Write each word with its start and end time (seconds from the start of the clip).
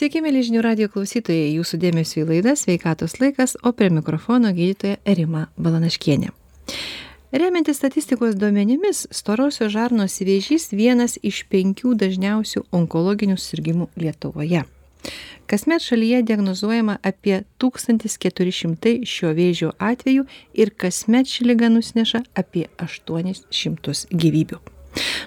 Sveiki, 0.00 0.22
mėly 0.24 0.40
žinių 0.40 0.62
radio 0.64 0.86
klausytojai, 0.88 1.50
jūsų 1.58 1.76
dėmesio 1.76 2.22
į 2.22 2.28
laidą 2.30 2.54
Sveikatos 2.56 3.18
laikas, 3.20 3.52
o 3.60 3.74
prie 3.76 3.90
mikrofono 3.92 4.48
gydytoja 4.56 4.96
Rima 5.04 5.42
Balanaškienė. 5.60 6.30
Remiantis 7.36 7.76
statistikos 7.82 8.38
duomenimis, 8.40 9.02
storosios 9.12 9.74
žarnos 9.76 10.16
vėžys 10.24 10.70
vienas 10.72 11.18
iš 11.20 11.42
penkių 11.52 11.92
dažniausių 12.00 12.64
onkologinių 12.80 13.36
sirgymų 13.36 13.90
Lietuvoje. 14.00 14.64
Kasmet 15.44 15.84
šalyje 15.84 16.24
diagnozuojama 16.32 16.96
apie 17.04 17.42
1400 17.60 18.96
šio 19.04 19.36
vėžio 19.36 19.76
atvejų 19.76 20.24
ir 20.56 20.72
kasmet 20.80 21.28
ši 21.28 21.52
lyga 21.52 21.68
nusineša 21.76 22.24
apie 22.40 22.70
800 22.80 24.06
gyvybių 24.16 24.64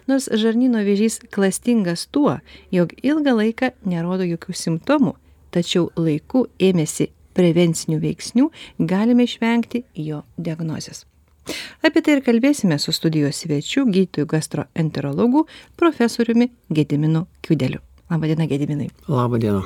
nors 0.10 0.30
žarnyno 0.30 0.84
vėžys 0.86 1.20
klastingas 1.34 2.08
tuo 2.12 2.38
jog 2.72 2.94
ilgą 3.04 3.36
laiką 3.40 3.72
nerodo 3.90 4.28
jokių 4.28 4.56
simptomų 4.64 5.16
tačiau 5.54 5.90
laiku 6.00 6.48
ėmęsi 6.60 7.10
prevencinių 7.38 8.00
veiksnių 8.02 8.50
galime 8.90 9.26
išvengti 9.28 9.84
jo 9.98 10.24
diagnozės. 10.38 11.06
Apie 11.84 12.02
tai 12.02 12.18
ir 12.18 12.22
kalbėsime 12.24 12.78
su 12.80 12.94
studijos 12.96 13.42
svečiu 13.44 13.84
gydytoju 13.90 14.30
gastroenterologu 14.32 15.48
profesoriumi 15.80 16.52
gediminu 16.72 17.26
kiudeliu 17.44 17.82
laba 18.10 18.30
diena 18.30 18.48
gediminai. 18.48 18.92
Laba 19.10 19.40
diena 19.42 19.64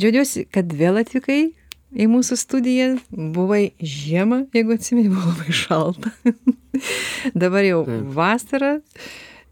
džiaugiuosi 0.00 0.48
kad 0.50 0.72
vėl 0.74 0.98
atvykai 1.04 1.52
į 1.94 2.08
mūsų 2.10 2.38
studiją. 2.38 2.88
Buvai 3.10 3.72
žiemą 3.80 4.44
jeigu 4.54 4.76
atsimeni 4.76 5.12
buvo 5.12 5.32
labai 5.32 5.54
šalta. 5.54 6.14
Dabar 7.42 7.66
jau 7.66 7.84
vasara. 8.14 8.78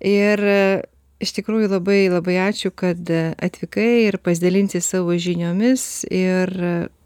Ir 0.02 0.42
iš 1.22 1.34
tikrųjų 1.36 1.70
labai 1.70 2.00
labai 2.10 2.38
ačiū 2.48 2.72
kad 2.74 3.06
atvykai 3.08 4.08
ir 4.08 4.18
pasidalinsi 4.22 4.82
savo 4.82 5.14
žiniomis. 5.14 6.04
Ir 6.10 6.50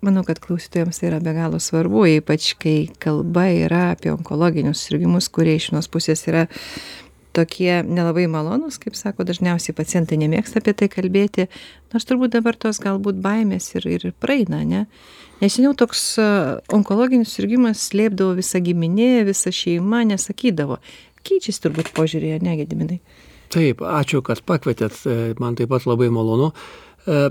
manau 0.06 0.24
kad 0.26 0.40
klausytojams 0.42 1.00
tai 1.00 1.10
yra 1.10 1.20
be 1.24 1.34
galo 1.36 1.60
svarbu 1.62 2.06
ypač 2.16 2.54
kai 2.60 2.78
kalba 3.02 3.48
yra 3.52 3.90
apie 3.94 4.12
onkologinius 4.14 4.84
susirgimus 4.84 5.28
kurie 5.32 5.58
iš 5.58 5.70
vienos 5.72 5.90
pusės 5.92 6.24
yra 6.30 6.46
tokie 7.36 7.82
nelabai 7.84 8.24
malonūs 8.32 8.80
kaip 8.82 8.96
sako 8.98 9.26
dažniausiai 9.28 9.76
pacientai 9.76 10.18
nemėgsta 10.22 10.62
apie 10.62 10.74
tai 10.76 10.88
kalbėti. 10.92 11.46
Nors 11.92 12.08
turbūt 12.08 12.34
dabar 12.38 12.56
tos 12.58 12.80
galbūt 12.82 13.20
baimės 13.24 13.70
ir 13.76 13.88
ir 13.92 14.10
praeina 14.20 14.64
ane 14.64 14.86
nes 15.40 15.56
seniau 15.56 15.74
toks 15.76 16.02
onkologinis 16.72 17.30
susirgimas 17.30 17.84
slėpdavo 17.90 18.36
visa 18.38 18.60
giminė 18.64 19.26
visa 19.28 19.52
šeima 19.52 20.02
nesakydavo. 20.08 20.80
Keičiasi 21.26 21.64
turbūt 21.66 21.92
požiūriai 21.96 22.40
ane 22.40 22.56
gediminai? 22.60 23.00
Taip 23.52 23.82
ačiū 23.84 24.22
kad 24.26 24.42
pakvietėt 24.46 25.02
man 25.42 25.58
taip 25.58 25.70
pat 25.70 25.86
labai 25.86 26.08
malonu. 26.14 26.52
E, 27.06 27.28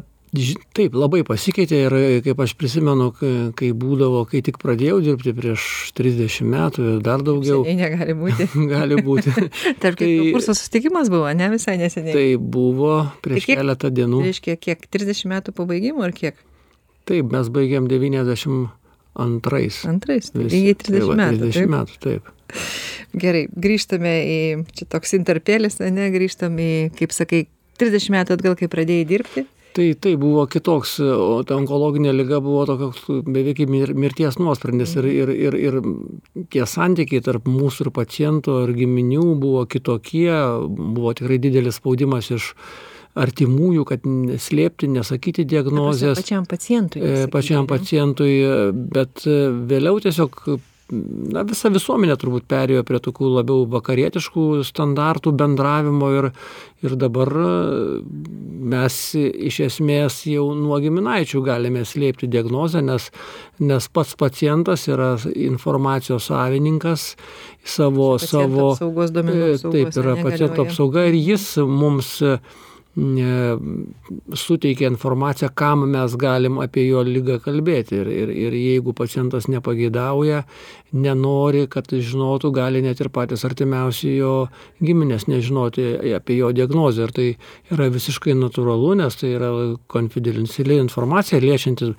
Taip, 0.75 0.95
labai 0.97 1.21
pasikeitė 1.27 1.79
ir 1.85 1.95
kaip 2.25 2.41
aš 2.43 2.53
prisimenu, 2.59 3.09
kai 3.57 3.69
būdavo, 3.77 4.23
kai 4.29 4.41
tik 4.45 4.57
pradėjau 4.61 4.99
dirbti 5.05 5.33
prieš 5.37 5.67
30 5.97 6.47
metų 6.51 6.87
ir 6.93 7.03
dar 7.05 7.23
daugiau. 7.25 7.63
Seniai 7.65 7.91
negali 7.91 8.15
būti. 8.19 8.47
gali 8.73 8.99
būti. 9.05 9.33
Tarp 9.83 9.99
tai, 10.01 10.11
kurso 10.35 10.55
susitikimas 10.55 11.11
buvo, 11.13 11.29
ne 11.37 11.51
visai 11.53 11.77
neseniai. 11.81 12.15
Tai 12.15 12.25
buvo 12.39 12.97
prieš 13.25 13.47
tai 13.47 13.59
keletą 13.61 13.91
dienų. 13.95 14.23
Prieš 14.25 14.41
kiek, 14.45 14.87
30 14.97 15.31
metų 15.31 15.55
pabaigimo 15.57 16.05
ar 16.05 16.15
kiek? 16.15 16.39
Taip, 17.05 17.31
mes 17.33 17.51
baigėm 17.53 17.89
92. 17.91 18.71
Antrais. 19.15 19.83
Lygiai 20.35 20.75
30 20.75 20.91
tai 20.91 21.03
va, 21.05 21.19
metų. 21.21 21.41
30 21.45 21.59
taip? 21.59 21.73
metų, 21.75 21.99
taip. 22.03 22.31
Gerai, 23.15 23.45
grįžtame 23.51 24.15
į, 24.27 24.39
čia 24.75 24.87
toks 24.91 25.15
interpėlis, 25.15 25.79
ne, 25.79 26.09
grįžtam 26.11 26.57
į, 26.59 26.71
kaip 26.99 27.13
sakai, 27.15 27.45
30 27.79 28.11
metų 28.15 28.35
atgal, 28.35 28.57
kai 28.59 28.67
pradėjai 28.71 29.07
dirbti. 29.07 29.45
Tai 29.75 29.85
tai 29.99 30.13
buvo 30.15 30.45
kitoks, 30.47 30.93
o 31.03 31.41
ta 31.43 31.57
onkologinė 31.59 32.13
lyga 32.15 32.39
buvo 32.43 32.61
toks 32.69 33.09
beveik 33.27 33.65
mirties 33.67 34.37
nuosprendis 34.39 34.93
ir, 35.01 35.07
ir, 35.11 35.31
ir, 35.35 35.57
ir 35.59 35.79
tie 36.53 36.63
santykiai 36.63 37.23
tarp 37.25 37.49
mūsų 37.51 37.87
ir 37.87 37.91
paciento 37.97 38.61
ir 38.63 38.71
giminių 38.77 39.33
buvo 39.41 39.65
kitokie, 39.67 40.29
buvo 40.69 41.11
tikrai 41.17 41.41
didelis 41.43 41.81
spaudimas 41.81 42.31
iš 42.31 42.53
artimųjų, 43.19 43.83
kad 43.87 44.07
slėpti, 44.43 44.87
nesakyti 44.91 45.43
diagnozės. 45.47 46.19
Pačiam 46.19 46.47
pacientui. 46.47 47.01
E, 47.01 47.11
Nesakyti, 47.11 47.33
pačiam 47.35 47.67
pacientui, 47.67 48.31
bet 48.95 49.27
e, 49.27 49.37
vėliau 49.71 49.99
tiesiog 50.03 50.39
na, 50.93 51.41
visa 51.47 51.71
visuomenė 51.73 52.15
turbūt 52.21 52.45
perėjo 52.49 52.83
prie 52.85 52.99
tokių 53.01 53.31
labiau 53.39 53.65
vakarietiškų 53.69 54.45
standartų 54.67 55.33
bendravimo 55.37 56.11
ir, 56.13 56.27
ir 56.85 56.95
dabar 57.01 57.31
mes 58.75 58.99
iš 59.17 59.59
esmės 59.65 60.19
jau 60.29 60.45
nuo 60.57 60.77
giminaičių 60.83 61.41
galime 61.45 61.85
slėpti 61.89 62.29
diagnozę, 62.29 62.83
nes, 62.85 63.09
nes 63.61 63.89
pats 63.89 64.13
pacientas 64.19 64.85
yra 64.91 65.15
informacijos 65.33 66.29
savininkas 66.29 67.15
savo... 67.63 68.13
Savo 68.21 68.71
apsaugos 68.75 69.15
duomenų 69.15 69.49
e, 69.55 69.57
Taip, 69.65 69.97
yra 70.03 70.19
paciento 70.21 70.67
apsauga 70.67 71.07
ir 71.09 71.17
jis 71.17 71.49
mums 71.65 72.19
suteikia 72.95 74.87
informaciją, 74.87 75.49
kam 75.53 75.83
mes 75.91 76.15
galim 76.15 76.59
apie 76.63 76.85
jo 76.87 77.01
lygą 77.03 77.41
kalbėti. 77.43 77.97
Ir, 77.99 78.07
ir, 78.07 78.31
ir 78.31 78.55
jeigu 78.55 78.93
pacientas 78.95 79.49
nepagėdauja, 79.51 80.45
nenori, 80.95 81.65
kad 81.71 81.91
žinotų, 81.91 82.53
gali 82.55 82.81
net 82.85 83.03
ir 83.03 83.11
patys 83.11 83.43
artimiausi 83.47 84.15
jo 84.15 84.47
giminės 84.79 85.27
nežinoti 85.27 85.89
apie 86.15 86.39
jo 86.39 86.53
diagnozę. 86.55 87.09
Ir 87.09 87.15
tai 87.15 87.27
yra 87.75 87.91
visiškai 87.91 88.37
natūralu, 88.39 88.95
nes 89.03 89.19
tai 89.19 89.35
yra 89.35 89.51
konfidenciali 89.91 90.79
informacija 90.79 91.43
liečianti 91.43 91.91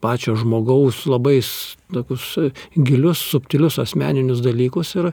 pačio 0.00 0.36
žmogaus 0.36 1.04
labai 1.06 1.40
tokius 1.92 2.26
gilius, 2.76 3.22
subtilius 3.30 3.78
asmeninius 3.78 4.42
dalykus 4.44 4.94
ir, 4.98 5.10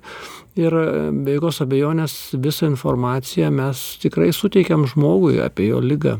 ir 0.60 0.78
be 1.26 1.38
jokios 1.38 1.62
abejonės 1.66 2.18
visą 2.42 2.70
informaciją 2.72 3.52
mes 3.54 3.84
tikrai 4.04 4.32
suteikiam 4.34 4.88
žmogui 4.90 5.40
apie 5.44 5.70
jo 5.72 5.82
lygą. 5.84 6.18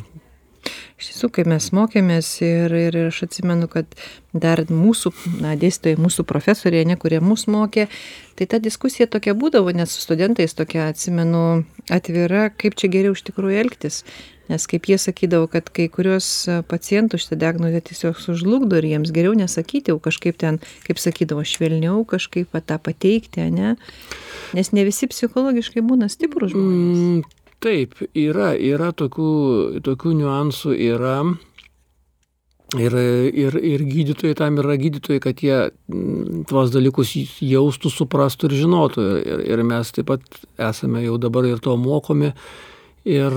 Iš 1.04 1.10
tiesų, 1.10 1.28
kai 1.36 1.44
mes 1.52 1.66
mokėmės 1.76 2.28
ir, 2.48 2.72
ir 2.72 2.96
aš 3.10 3.26
atsimenu, 3.26 3.68
kad 3.68 3.90
dar 4.32 4.62
mūsų 4.70 5.12
na, 5.44 5.52
dėstytojai, 5.60 6.00
mūsų 6.00 6.24
profesoriai, 6.30 6.86
ne, 6.88 6.96
kurie 6.96 7.20
mus 7.20 7.44
mokė, 7.52 7.90
tai 8.40 8.48
ta 8.48 8.60
diskusija 8.64 9.10
tokia 9.12 9.34
būdavo, 9.36 9.74
nes 9.76 9.92
su 9.92 10.00
studentais 10.00 10.56
tokia, 10.56 10.86
atsimenu, 10.94 11.66
atvira, 11.92 12.46
kaip 12.56 12.80
čia 12.80 12.88
geriau 12.94 13.18
iš 13.18 13.26
tikrųjų 13.28 13.60
elgtis. 13.66 14.00
Nes 14.48 14.64
kaip 14.68 14.88
jie 14.88 14.96
sakydavo 15.00 15.52
kad 15.52 15.68
kai 15.76 15.90
kuriuos 15.92 16.30
pacientus 16.72 17.26
šita 17.26 17.40
diagnozė 17.44 17.84
tiesiog 17.92 18.24
sužlugdo 18.24 18.80
ir 18.80 18.90
jiems 18.94 19.12
geriau 19.16 19.36
nesakyti 19.40 19.92
o 19.92 20.00
kažkaip 20.04 20.40
ten 20.40 20.60
kaip 20.88 21.00
sakydavo 21.04 21.44
švelniau 21.48 22.04
kažkaip 22.08 22.56
va 22.56 22.64
tą 22.64 22.80
pateikti 22.80 23.44
ane. 23.44 23.76
Nes 24.56 24.72
ne 24.76 24.88
visi 24.88 25.12
psichologiškai 25.12 25.84
būna 25.84 26.12
stiprūs 26.12 26.56
žmonės. 26.56 27.00
Mm, 27.04 27.43
taip 27.64 27.98
yra 28.12 28.54
yra 28.60 28.92
tokių 28.92 29.82
tokių 29.86 30.20
niuansų 30.20 30.78
yra 30.92 31.18
Ir, 32.74 32.94
ir, 32.98 33.54
ir 33.54 33.82
gydytojai 33.86 34.34
tam 34.40 34.56
yra 34.58 34.74
gydytojai, 34.82 35.22
kad 35.22 35.42
jie 35.46 35.58
mm, 35.70 36.46
tuos 36.50 36.72
dalykus 36.74 37.12
jaustų, 37.38 37.92
suprastų 37.94 38.50
ir 38.50 38.56
žinotų. 38.64 39.04
Ir, 39.22 39.44
ir 39.54 39.62
mes 39.68 39.92
taip 39.94 40.08
pat 40.10 40.40
esame 40.72 41.04
jau 41.04 41.20
dabar 41.22 41.46
ir 41.46 41.62
to 41.62 41.76
mokomi. 41.78 42.32
Ir 43.06 43.36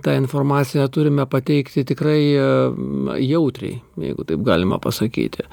tą 0.00 0.14
informaciją 0.16 0.86
turime 0.88 1.26
pateikti 1.28 1.84
tikrai 1.84 2.22
e, 2.32 2.46
jautriai, 3.26 3.82
jeigu 4.00 4.24
taip 4.24 4.48
galima 4.48 4.80
pasakyti. 4.80 5.44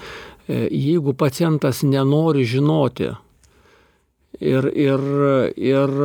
E, 0.48 0.64
jeigu 0.72 1.18
pacientas 1.20 1.84
nenori 1.84 2.48
žinoti 2.48 3.12
ir, 4.40 4.72
ir, 4.72 5.04
ir 5.60 5.98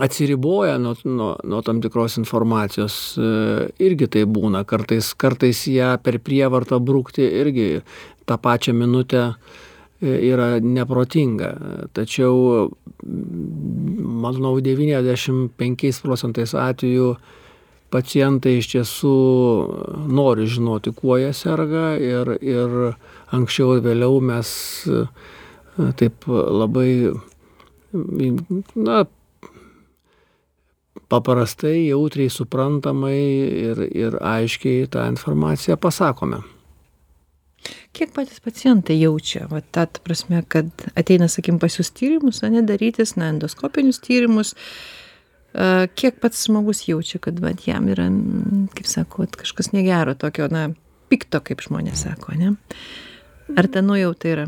atsiriboja 0.00 0.78
nuo, 0.78 0.94
nuo, 1.04 1.36
nuo 1.44 1.60
tam 1.62 1.82
tikros 1.84 2.16
informacijos, 2.20 3.18
e, 3.20 3.32
irgi 3.84 4.08
tai 4.08 4.22
būna, 4.24 4.64
kartais, 4.68 5.12
kartais 5.18 5.66
ją 5.68 5.96
per 6.02 6.20
prievartą 6.24 6.80
brūkti 6.80 7.26
irgi 7.42 7.68
tą 8.24 8.38
pačią 8.40 8.72
minutę 8.76 9.26
yra 10.02 10.58
neprotinga. 10.60 11.52
Tačiau, 11.94 12.70
manau, 13.04 14.56
95 14.60 16.02
procentais 16.02 16.54
atveju 16.58 17.14
pacientai 17.92 18.56
iš 18.58 18.70
tiesų 18.72 19.16
nori 20.10 20.48
žinoti, 20.50 20.94
kuo 20.96 21.18
jie 21.20 21.32
serga 21.36 21.92
ir, 22.00 22.34
ir 22.40 22.94
anksčiau 23.36 23.76
ir 23.76 23.84
vėliau 23.84 24.18
mes 24.24 24.52
taip 26.00 26.26
labai, 26.26 27.12
na, 28.74 29.04
paprastai, 31.12 31.88
jautriai, 31.88 32.32
suprantamai 32.32 33.20
ir, 33.70 33.84
ir 33.90 34.18
aiškiai 34.20 34.88
tą 34.92 35.06
informaciją 35.12 35.78
pasakome 35.80 36.42
kiek 37.92 38.10
patys 38.10 38.40
pacientai 38.42 38.96
jaučia 38.98 39.44
va 39.50 39.60
ta 39.62 39.84
prasme 40.02 40.40
kad 40.50 40.66
ateina 40.98 41.28
sakykim 41.30 41.60
pas 41.62 41.76
jus 41.78 41.92
tyrimus 41.94 42.40
ane 42.42 42.64
darytis 42.66 43.14
na 43.20 43.28
endoskopinius 43.30 44.00
tyrimus 44.02 44.56
kiek 45.94 46.20
pats 46.20 46.46
žmogus 46.46 46.86
jaučia, 46.88 47.20
kad 47.20 47.40
vat, 47.42 47.66
jam 47.66 47.88
yra, 47.92 48.08
kaip 48.76 48.88
sako, 48.88 49.26
kažkas 49.36 49.72
negero, 49.74 50.14
tokio, 50.16 50.48
na, 50.52 50.70
pikto, 51.12 51.42
kaip 51.44 51.62
žmonės 51.64 52.06
sako, 52.06 52.36
ne? 52.38 52.54
Ar 53.58 53.68
ta 53.68 53.82
nujauta 53.84 54.30
yra? 54.30 54.46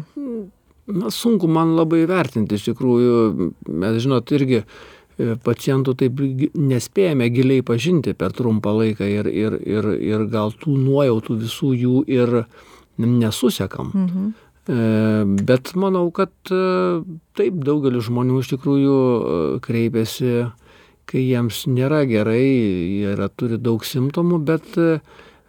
Na, 0.85 1.11
sunku 1.13 1.49
man 1.49 1.75
labai 1.77 2.05
vertinti, 2.09 2.57
iš 2.57 2.71
tikrųjų, 2.71 3.51
mes 3.69 4.01
žinot, 4.05 4.33
irgi 4.37 4.63
e, 4.63 4.65
pacientų 5.19 5.95
taip 5.99 6.23
nespėjame 6.59 7.29
giliai 7.31 7.63
pažinti 7.67 8.15
per 8.19 8.35
trumpą 8.35 8.73
laiką 8.81 9.07
ir, 9.07 9.29
ir, 9.31 9.59
ir, 9.63 9.91
ir 10.03 10.25
gal 10.33 10.55
tų 10.59 10.75
nuojautų 10.79 11.39
visų 11.45 11.75
jų 11.79 12.01
ir 12.11 12.41
nesusekam. 12.99 13.93
Mhm. 13.95 14.33
E, 14.65 15.45
bet 15.45 15.75
manau, 15.77 16.09
kad 16.15 16.33
e, 16.51 17.05
taip 17.39 17.61
daugelis 17.67 18.09
žmonių 18.09 18.41
iš 18.41 18.55
tikrųjų 18.55 18.99
kreipiasi, 19.65 20.35
kai 21.11 21.23
jiems 21.23 21.65
nėra 21.69 22.05
gerai, 22.09 22.41
jie 22.41 23.13
yra, 23.13 23.29
turi 23.29 23.61
daug 23.61 23.85
simptomų, 23.85 24.41
bet 24.49 24.79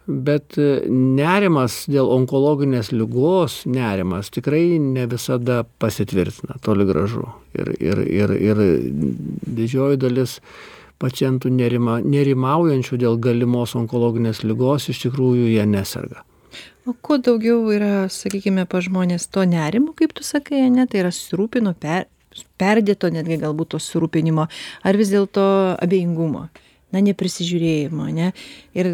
bet 0.06 0.56
e, 0.58 0.86
nerimas 0.90 1.84
dėl 1.90 2.08
onkologinės 2.14 2.92
ligos 2.94 3.64
nerimas 3.66 4.30
tikrai 4.34 4.78
ne 4.82 5.06
visada 5.10 5.64
pasitvirtina 5.82 6.60
toli 6.62 6.86
gražu. 6.88 7.26
Ir 7.58 7.72
ir 7.80 8.02
ir 8.06 8.34
ir 8.36 8.62
didžioji 9.58 10.00
dalis 10.02 10.38
pacientų 11.02 11.50
nerima 11.52 11.98
nerimaujančių 12.04 13.00
dėl 13.02 13.18
galimos 13.20 13.74
onkologinės 13.76 14.44
ligos 14.46 14.88
iš 14.92 15.02
tikrųjų 15.06 15.50
jie 15.52 15.66
neserga. 15.68 16.22
O 16.86 16.94
kuo 16.94 17.18
daugiau 17.18 17.64
yra 17.74 18.06
sakykime 18.12 18.64
pas 18.70 18.86
žmones 18.86 19.26
to 19.26 19.42
nerimo 19.44 19.92
kaip 19.96 20.14
tu 20.14 20.24
sakai 20.24 20.68
ane 20.68 20.86
tai 20.86 21.02
yra 21.02 21.10
susirūpino 21.10 21.74
per 21.74 22.06
perdėto 22.60 23.10
netgi 23.10 23.40
galbūt 23.42 23.74
to 23.74 23.82
susirūpinimo 23.82 24.46
ar 24.86 24.96
vis 25.00 25.10
dėlto 25.10 25.42
abejingumo 25.82 26.46
na 26.94 27.02
neprisižiūrėjimo 27.02 28.06
ane. 28.12 28.32
Ir 28.76 28.92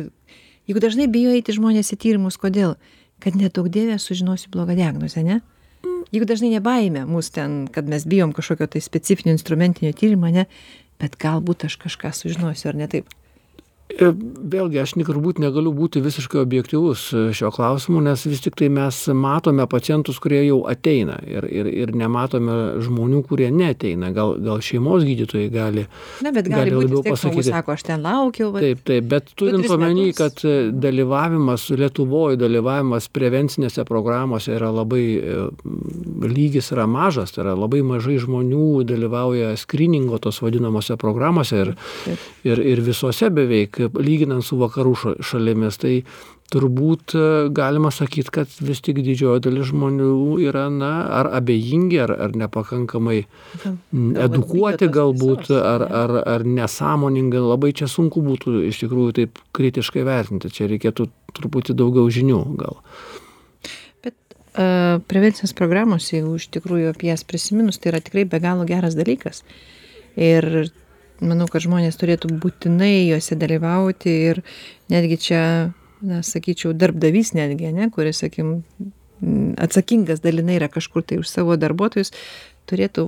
juk 0.73 0.81
dažnai 0.81 1.07
bijo 1.13 1.33
eiti 1.37 1.53
žmonės 1.53 1.93
į 1.93 2.01
tyrimus 2.01 2.41
kodėl? 2.41 2.79
Kad 3.23 3.37
neduok 3.37 3.69
dieve 3.71 3.99
sužinosiu 4.01 4.51
blogą 4.51 4.75
diagnozę 4.79 5.21
ane 5.21 5.43
juk 6.13 6.25
dažnai 6.29 6.53
ne 6.53 6.61
baimė 6.65 7.05
mus 7.09 7.31
ten 7.33 7.67
kad 7.73 7.89
mes 7.89 8.07
bijom 8.09 8.33
kažkokio 8.37 8.71
tai 8.73 8.81
specifinio 8.85 9.37
instrumentinio 9.37 9.93
tyrimo 9.97 10.29
ane 10.29 10.47
bet 11.01 11.19
galbūt 11.21 11.67
aš 11.69 11.77
kažką 11.85 12.13
sužinosiu 12.17 12.73
ar 12.73 12.81
ne 12.81 12.89
taip 12.89 13.13
vėlgi, 13.99 14.81
aš 14.83 14.95
turbūt 14.97 15.41
negaliu 15.43 15.73
būti 15.75 16.03
visiškai 16.05 16.41
objektivus 16.43 17.05
e, 17.13 17.23
šio 17.37 17.51
klausimu, 17.55 18.01
nes 18.05 18.25
vis 18.29 18.43
tik 18.45 18.57
tai 18.59 18.69
mes 18.73 18.99
matome 19.17 19.67
pacientus, 19.71 20.19
kurie 20.23 20.43
jau 20.47 20.63
ateina 20.71 21.19
ir, 21.27 21.47
ir, 21.51 21.69
ir 21.85 21.93
nematome 21.97 22.81
žmonių, 22.85 23.23
kurie 23.29 23.51
neteina. 23.55 24.13
Gal, 24.15 24.37
gal 24.43 24.63
šeimos 24.65 25.07
gydytojai 25.07 25.49
gali. 25.53 25.87
Na, 26.25 26.33
bet 26.35 26.49
gali, 26.49 26.71
gali 26.71 26.77
būti, 26.77 26.89
labiau 26.89 27.17
pasakyti. 27.17 27.49
Sako, 27.51 27.77
aš 27.77 27.87
ten 27.89 28.05
laukiau. 28.05 28.53
Bet... 28.55 28.67
Taip, 28.67 28.85
taip, 28.89 29.09
bet 29.13 29.33
turint 29.39 29.69
omeny, 29.73 30.11
kad 30.17 30.43
e, 30.47 30.57
dalyvavimas 30.73 31.69
Lietuvoje, 31.73 32.41
dalyvavimas 32.41 33.09
prevencinėse 33.13 33.85
programuose 33.89 34.57
yra 34.57 34.71
labai, 34.75 35.05
lygis 36.33 36.73
yra 36.75 36.87
mažas, 36.91 37.35
tai 37.35 37.45
yra 37.47 37.57
labai 37.59 37.83
mažai 37.87 38.19
žmonių 38.23 38.83
dalyvauja 38.89 39.53
skriningo 39.61 40.21
tos 40.23 40.41
vadinamose 40.43 40.97
programuose 41.01 41.63
ir, 41.65 41.75
taip. 42.05 42.27
ir, 42.47 42.63
ir 42.75 42.83
visose 42.85 43.31
beveik 43.33 43.82
lyginant 43.99 44.45
su 44.47 44.59
vakarų 44.61 44.95
šalimis, 45.25 45.79
tai 45.83 45.95
turbūt 46.53 47.15
e, 47.17 47.23
galima 47.55 47.91
sakyti, 47.95 48.33
kad 48.35 48.57
vis 48.61 48.83
tik 48.85 49.01
didžioji 49.05 49.45
dalis 49.47 49.71
žmonių 49.71 50.37
yra, 50.45 50.67
na, 50.73 50.93
ar 51.21 51.31
abejingi, 51.39 51.99
ar, 52.05 52.13
ar 52.27 52.37
nepakankamai 52.45 53.23
edukuoti 54.27 54.91
galbūt, 54.93 55.49
ar, 55.57 55.87
ar, 56.03 56.15
ar 56.35 56.45
nesąmoningai, 56.45 57.41
labai 57.55 57.73
čia 57.79 57.89
sunku 57.91 58.25
būtų 58.27 58.61
iš 58.69 58.85
tikrųjų 58.85 59.17
taip 59.23 59.43
kritiškai 59.57 60.05
vertinti, 60.07 60.53
čia 60.53 60.69
reikėtų 60.71 61.09
truputį 61.39 61.79
daugiau 61.79 62.13
žinių 62.13 62.45
gal. 62.61 62.81
Uh, 64.53 65.01
prevencinės 65.09 65.55
programos, 65.57 66.11
jeigu 66.13 66.35
iš 66.37 66.51
tikrųjų 66.53 66.91
apie 66.93 67.09
jas 67.09 67.25
prisiminus, 67.25 67.79
tai 67.81 67.95
yra 67.95 68.03
tikrai 68.05 68.27
be 68.29 68.41
galo 68.43 68.67
geras 68.69 68.97
dalykas. 68.99 69.41
Ir 70.21 70.69
manau 71.21 71.49
kad 71.51 71.65
žmonės 71.65 71.99
turėtų 72.01 72.33
būtinai 72.43 73.09
jose 73.11 73.37
dalyvauti 73.39 74.17
ir 74.31 74.43
netgi 74.93 75.21
čia 75.29 75.43
na 76.03 76.23
sakyčiau 76.27 76.73
darbdavys 76.75 77.35
netgi 77.39 77.71
ane 77.71 77.91
kuris 77.95 78.23
sakykim 78.25 78.63
atsakingas 79.63 80.23
dalinai 80.25 80.59
yra 80.59 80.69
kažkur 80.73 81.05
tai 81.07 81.21
už 81.23 81.29
savo 81.31 81.55
darbuotojus 81.61 82.11
turėtų, 82.71 83.05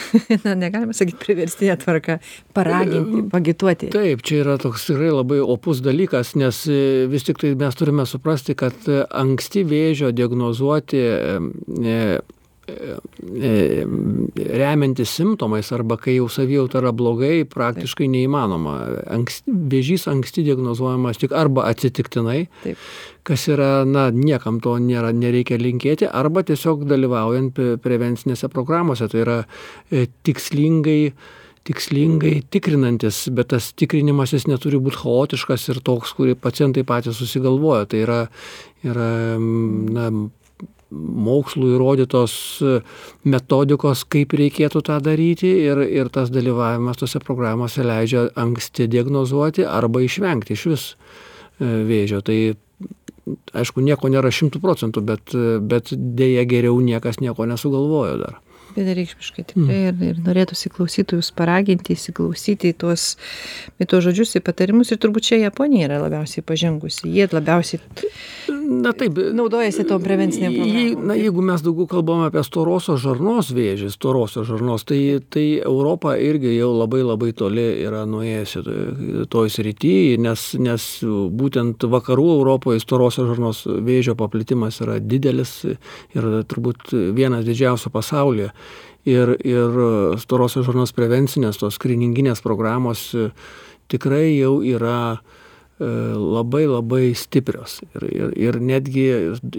na, 0.44 0.54
negalima 0.58 0.94
sakyti 0.96 1.20
priverstinė 1.22 1.76
tvarka, 1.78 2.18
paraginti, 2.56 3.22
pagituoti. 3.30 3.90
Taip, 3.94 4.24
čia 4.26 4.40
yra 4.42 4.56
toks 4.58 4.88
tikrai 4.88 5.12
labai 5.12 5.38
opus 5.44 5.78
dalykas, 5.84 6.34
nes 6.38 6.64
e, 6.66 7.06
vis 7.10 7.26
tik 7.26 7.38
tai 7.42 7.52
mes 7.58 7.78
turime 7.78 8.06
suprasti, 8.08 8.56
kad 8.58 8.88
anksti 8.90 9.62
vėžio 9.68 10.10
diagnozuoti 10.16 11.02
e, 11.06 11.38
E, 11.86 12.20
remiantis 14.58 15.10
simptomais 15.14 15.70
arba 15.72 15.96
kai 16.00 16.16
jau 16.16 16.26
savijauta 16.32 16.80
yra 16.80 16.92
blogai, 16.96 17.44
praktiškai 17.46 18.06
Taip. 18.06 18.14
neįmanoma. 18.16 18.74
Anksti, 19.14 19.54
vėžys 19.72 20.08
anksti 20.10 20.42
diagnozuojamas 20.48 21.20
tik 21.22 21.34
arba 21.36 21.68
atsitiktinai, 21.70 22.46
Taip. 22.64 22.76
kas 23.26 23.46
yra, 23.52 23.70
na, 23.86 24.08
niekam 24.10 24.60
to 24.64 24.74
nėra, 24.82 25.14
nereikia 25.14 25.60
linkėti, 25.62 26.10
arba 26.10 26.42
tiesiog 26.46 26.86
dalyvaujant 26.90 27.58
prevencinėse 27.82 28.50
programuose. 28.52 29.08
Tai 29.12 29.22
yra 29.22 29.40
e, 29.90 30.06
tikslingai 30.26 31.00
tikslingai 31.66 32.44
tikrinantis, 32.54 33.24
bet 33.34 33.50
tas 33.50 33.72
tikrinimas 33.74 34.30
jis 34.34 34.46
neturi 34.46 34.78
būti 34.82 35.00
chaotiškas 35.02 35.64
ir 35.72 35.80
toks, 35.86 36.12
kurį 36.14 36.36
pacientai 36.38 36.84
patys 36.86 37.18
susigalvoja. 37.18 37.88
Tai 37.90 38.02
yra, 38.04 38.18
yra 38.86 39.08
na, 39.40 40.10
mokslų 40.90 41.72
įrodytos 41.76 42.34
e, 42.62 42.76
metodikos, 43.26 44.04
kaip 44.12 44.36
reikėtų 44.38 44.84
tą 44.86 45.00
daryti 45.02 45.50
ir, 45.66 45.82
ir 45.82 46.10
tas 46.14 46.30
dalyvavimas 46.34 47.00
tose 47.00 47.20
programuose 47.22 47.84
leidžia 47.86 48.28
anksti 48.38 48.86
diagnozuoti 48.92 49.66
arba 49.66 50.04
išvengti 50.06 50.54
iš 50.54 50.66
vis 50.70 50.86
e, 50.92 51.66
vėžio. 51.90 52.22
Tai 52.26 52.38
aišku, 53.58 53.82
nieko 53.82 54.10
nėra 54.12 54.30
šimtų 54.30 54.62
procentų, 54.62 55.04
bet, 55.10 55.34
e, 55.34 55.58
bet 55.58 55.90
dėja 55.92 56.46
geriau 56.48 56.78
niekas 56.82 57.22
nieko 57.24 57.48
nesugalvojo 57.50 58.18
dar 58.22 58.42
vienareikšmiškai 58.76 59.46
tikrai 59.52 59.80
ir, 59.90 59.98
ir 60.10 60.20
norėtųsi 60.24 60.72
klausytojus 60.74 61.32
paraginti, 61.36 61.96
įsiklausyti 61.96 62.72
į 62.72 62.78
tuos, 62.84 63.08
į 63.80 63.88
tuos 63.90 64.06
žodžius, 64.06 64.36
į 64.38 64.44
patarimus. 64.46 64.92
Ir 64.92 65.00
turbūt 65.02 65.30
čia 65.30 65.40
Japonija 65.40 65.90
yra 65.90 66.02
labiausiai 66.04 66.44
pažengusi, 66.46 67.08
jie 67.12 67.28
labiausiai 67.32 67.82
na, 68.66 68.92
taip, 68.96 69.18
naudojasi 69.32 69.84
tom 69.88 70.02
prevenciniam 70.02 70.54
programom. 70.54 71.06
Na, 71.06 71.16
jeigu 71.18 71.42
mes 71.44 71.62
daugiau 71.64 71.86
kalbame 71.90 72.28
apie 72.28 72.42
storosios 72.46 73.00
žarnos 73.02 73.50
vėžį, 73.54 73.90
storosios 73.94 74.48
žarnos, 74.48 74.84
tai, 74.88 75.00
tai 75.32 75.44
Europa 75.60 76.16
irgi 76.20 76.56
jau 76.56 76.72
labai 76.76 77.02
labai 77.06 77.32
toli 77.36 77.66
yra 77.84 78.04
nuėjusi 78.08 78.62
toj 79.32 79.52
srityje, 79.52 80.18
nes, 80.22 80.46
nes 80.60 80.88
būtent 81.40 81.86
vakarų 81.90 82.28
Europoje 82.36 82.82
storosios 82.82 83.30
žarnos 83.32 83.64
vėžio 83.66 84.16
paplitimas 84.18 84.80
yra 84.84 84.98
didelis 85.00 85.58
ir 85.66 86.30
turbūt 86.50 86.92
vienas 87.16 87.46
didžiausių 87.46 87.92
pasaulyje 87.94 88.52
ir, 89.06 89.36
ir 89.46 89.80
storosios 90.20 90.66
žarnos 90.66 90.94
prevencinės, 90.96 91.60
tos 91.60 91.78
skrininginės 91.78 92.42
programos 92.44 93.08
e, 93.14 93.30
tikrai 93.92 94.34
jau 94.34 94.58
yra 94.66 94.98
e, 95.14 95.18
labai 96.16 96.64
labai 96.66 97.12
stiprios. 97.18 97.78
Ir, 97.94 98.08
ir, 98.10 98.34
ir 98.48 98.58
netgi 98.60 99.06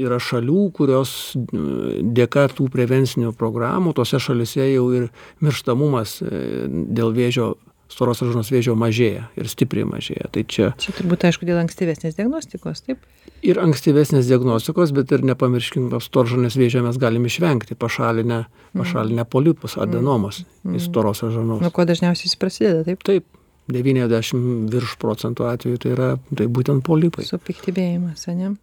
yra 0.04 0.20
šalių, 0.24 0.68
kurios 0.78 1.14
dėka 1.38 2.50
tų 2.58 2.68
prevencinių 2.74 3.34
programų, 3.38 3.96
tose 3.98 4.20
šalise 4.22 4.68
jau 4.74 4.90
ir 5.00 5.10
mirštamumas 5.44 6.20
e, 6.22 6.68
dėl 6.68 7.16
vėžio 7.16 7.56
storosios 7.92 8.32
žarnos 8.32 8.52
vėžio 8.52 8.76
mažėja 8.80 9.28
ir 9.40 9.50
stipriai 9.52 9.88
mažėja. 9.88 10.30
Tai 10.34 10.44
čia, 10.50 10.72
čia 10.82 10.94
turbūt 10.98 11.26
aišku 11.30 11.48
dėl 11.48 11.62
ankstyvesnės 11.62 12.18
diagnostikos, 12.18 12.84
taip? 12.88 13.02
Ir 13.46 13.60
ankstyvesnės 13.62 14.30
diagnostikos, 14.30 14.94
bet 14.98 15.12
ir 15.16 15.24
nepamirškim, 15.28 15.90
storžarnės 16.04 16.58
vėžio 16.60 16.84
mes 16.86 17.00
galime 17.02 17.32
išvengti 17.32 17.78
pašalinę, 17.80 18.44
mhm. 18.46 18.84
pašalinę 18.84 19.28
polipus, 19.30 19.78
adenomos 19.82 20.44
mm. 20.64 20.78
į 20.78 20.86
storosios 20.88 21.36
žarnos. 21.36 21.62
Nuo 21.64 21.74
ko 21.74 21.86
dažniausiai 21.88 22.32
jis 22.32 22.40
prasideda, 22.40 22.86
taip? 22.88 23.04
Taip. 23.08 23.28
90 23.68 24.72
virš 24.72 24.94
procentų 25.02 25.44
atveju 25.50 25.80
tai 25.84 25.90
yra 25.92 26.08
tai 26.32 26.46
būtent 26.48 26.86
polipai. 26.88 27.26
Supiktybėjimas, 27.28 28.24
ne? 28.32 28.54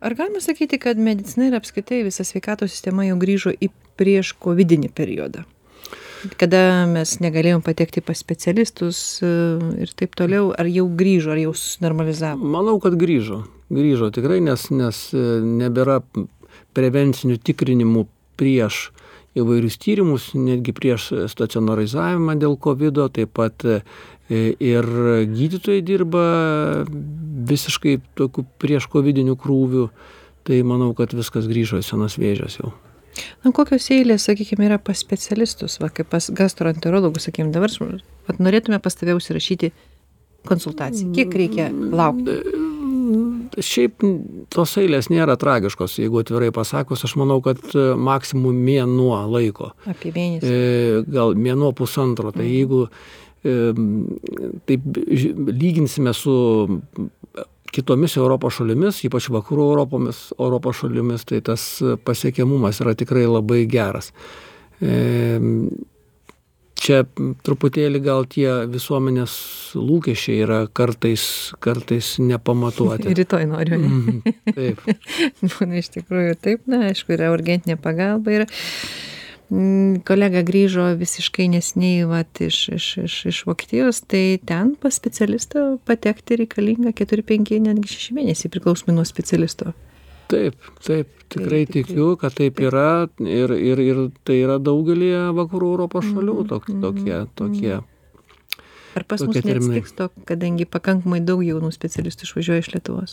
Ar 0.00 0.16
galima 0.16 0.40
sakyti, 0.40 0.78
kad 0.80 0.96
medicina 0.96 1.50
ir 1.50 1.56
apskaitai 1.58 2.00
visa 2.06 2.24
sveikatos 2.24 2.72
sistema 2.72 3.04
jau 3.04 3.18
grįžo 3.20 3.52
į 3.52 3.68
prieš 4.00 4.32
COVID 4.40 4.72
periodą? 4.96 5.44
Kada 6.40 6.86
mes 6.90 7.16
negalėjom 7.22 7.62
patekti 7.64 8.02
pas 8.04 8.18
specialistus 8.18 9.20
e, 9.24 9.30
ir 9.84 9.92
taip 9.96 10.16
toliau, 10.18 10.50
ar 10.52 10.68
jau 10.70 10.86
grįžo, 10.88 11.32
ar 11.34 11.40
jau 11.40 11.54
susinormalizavo? 11.56 12.50
Manau, 12.56 12.76
kad 12.82 12.96
grįžo. 13.00 13.42
Grįžo 13.72 14.10
tikrai, 14.14 14.40
nes, 14.44 14.66
nes 14.74 15.02
e, 15.14 15.24
nebėra 15.44 16.00
prevencinių 16.76 17.38
tikrinimų 17.46 18.06
prieš 18.40 18.90
įvairius 19.38 19.78
tyrimus, 19.80 20.30
netgi 20.34 20.74
prieš 20.74 21.10
stacionarizavimą 21.30 22.36
dėl 22.40 22.58
COVID, 22.60 23.02
taip 23.14 23.32
pat 23.38 23.64
e, 23.64 23.80
ir 24.30 24.90
gydytojai 25.30 25.80
dirba 25.86 26.26
visiškai 27.50 27.98
tokių 28.18 28.46
prieš 28.62 28.90
COVID 28.90 29.22
krūvių, 29.40 29.88
tai 30.46 30.62
manau, 30.66 30.92
kad 30.98 31.14
viskas 31.16 31.48
grįžo 31.50 31.80
į 31.80 31.86
senas 31.86 32.18
vėžės 32.20 32.60
jau. 32.60 32.74
Na, 33.44 33.52
kokios 33.56 33.88
eilės, 33.92 34.26
sakykime, 34.28 34.68
yra 34.68 34.78
pas 34.82 35.00
specialistus, 35.02 35.78
va, 35.82 35.90
kaip 35.94 36.10
pas 36.12 36.30
gastroenterologus, 36.36 37.26
sakykime, 37.28 37.52
dabar 37.54 37.72
vat, 38.28 38.38
norėtume 38.38 38.78
pas 38.82 38.96
tave 38.96 39.16
užsirašyti 39.18 39.72
konsultaciją. 40.48 41.12
Kiek 41.16 41.34
reikia 41.36 41.68
laukti? 41.70 42.38
Šiaip 43.60 44.04
tos 44.54 44.76
eilės 44.78 45.08
nėra 45.10 45.34
tragiškos, 45.40 45.96
jeigu 45.98 46.20
atvirai 46.22 46.52
pasakus, 46.54 47.02
aš 47.06 47.16
manau, 47.18 47.40
kad 47.44 47.58
e, 47.74 47.90
maksimum 47.98 48.60
mėnuo 48.66 49.16
laiko. 49.32 49.72
Apie 49.90 50.12
mėnesį. 50.14 50.46
E, 50.46 51.00
gal 51.10 51.34
mėnuo 51.34 51.72
pusantro, 51.76 52.30
tai 52.36 52.46
mhm. 52.46 52.52
jeigu 52.54 52.84
e, 52.86 54.52
taip 54.70 54.86
lyginsime 55.50 56.14
su 56.14 56.36
kitomis 57.74 58.16
Europos 58.18 58.58
šalimis, 58.58 59.02
ypač 59.06 59.30
vakarų 59.32 59.68
Europomis, 59.72 60.24
Europos 60.38 60.82
šalimis, 60.82 61.24
tai 61.28 61.40
tas 61.44 61.66
pasiekiamumas 62.04 62.82
yra 62.84 62.96
tikrai 62.98 63.26
labai 63.30 63.64
geras. 63.70 64.10
Čia 66.80 67.02
truputėlį 67.44 68.00
gal 68.00 68.24
tie 68.32 68.48
visuomenės 68.72 69.32
lūkesčiai 69.76 70.38
yra 70.46 70.60
kartais, 70.72 71.22
kartais 71.60 72.14
nepamatuoti. 72.24 73.12
Rytoj 73.20 73.44
noriu. 73.50 73.76
Mm, 73.76 74.22
taip. 74.56 74.80
Būna 75.44 75.76
iš 75.82 75.92
tikrųjų 75.98 76.38
taip, 76.40 76.64
na, 76.72 76.86
aišku, 76.88 77.12
yra 77.18 77.28
urgentinė 77.34 77.76
pagalba. 77.84 78.32
Yra 78.38 78.48
Mm, 78.48 79.19
kolega 80.06 80.44
grįžo 80.46 80.84
visiškai 80.98 81.48
nesiniai 81.50 82.04
vat 82.06 82.40
iš 82.44 82.58
iš 82.76 82.86
iš 83.04 83.14
iš 83.32 83.40
vokietijos 83.48 84.02
tai 84.06 84.38
ten 84.46 84.76
pas 84.78 84.94
specialistą 84.94 85.78
patekti 85.84 86.38
reikalinga 86.38 86.92
keturi 86.94 87.26
penki 87.26 87.58
netgi 87.62 87.90
šeši 87.90 88.18
mėnesiai 88.18 88.52
priklausomai 88.54 88.94
nuo 88.94 89.06
specialisto 89.08 89.72
taip 90.30 90.70
taip 90.86 91.10
tikrai 91.34 91.64
tikiu 91.66 92.12
kad 92.20 92.36
taip 92.38 92.62
yra 92.62 93.08
ir 93.26 93.56
ir 93.58 93.82
ir 93.86 94.04
tai 94.22 94.38
yra 94.44 94.60
daugelyje 94.62 95.30
vakarų 95.40 95.72
europos 95.74 96.06
šalių 96.06 96.36
mhm, 96.36 96.50
tok 96.52 96.68
mhm, 96.70 96.84
tokie 96.86 97.24
tokie 97.34 97.74
mhm. 97.78 97.88
Ar 98.90 99.04
pas 99.06 99.22
mus 99.22 99.36
neatsitiks 99.46 99.92
to, 99.94 100.08
kadangi 100.26 100.64
pakankamai 100.66 101.20
daug 101.22 101.44
jaunų 101.46 101.68
specialistų 101.74 102.26
išvažiuoja 102.26 102.62
iš 102.64 102.70
Lietuvos? 102.72 103.12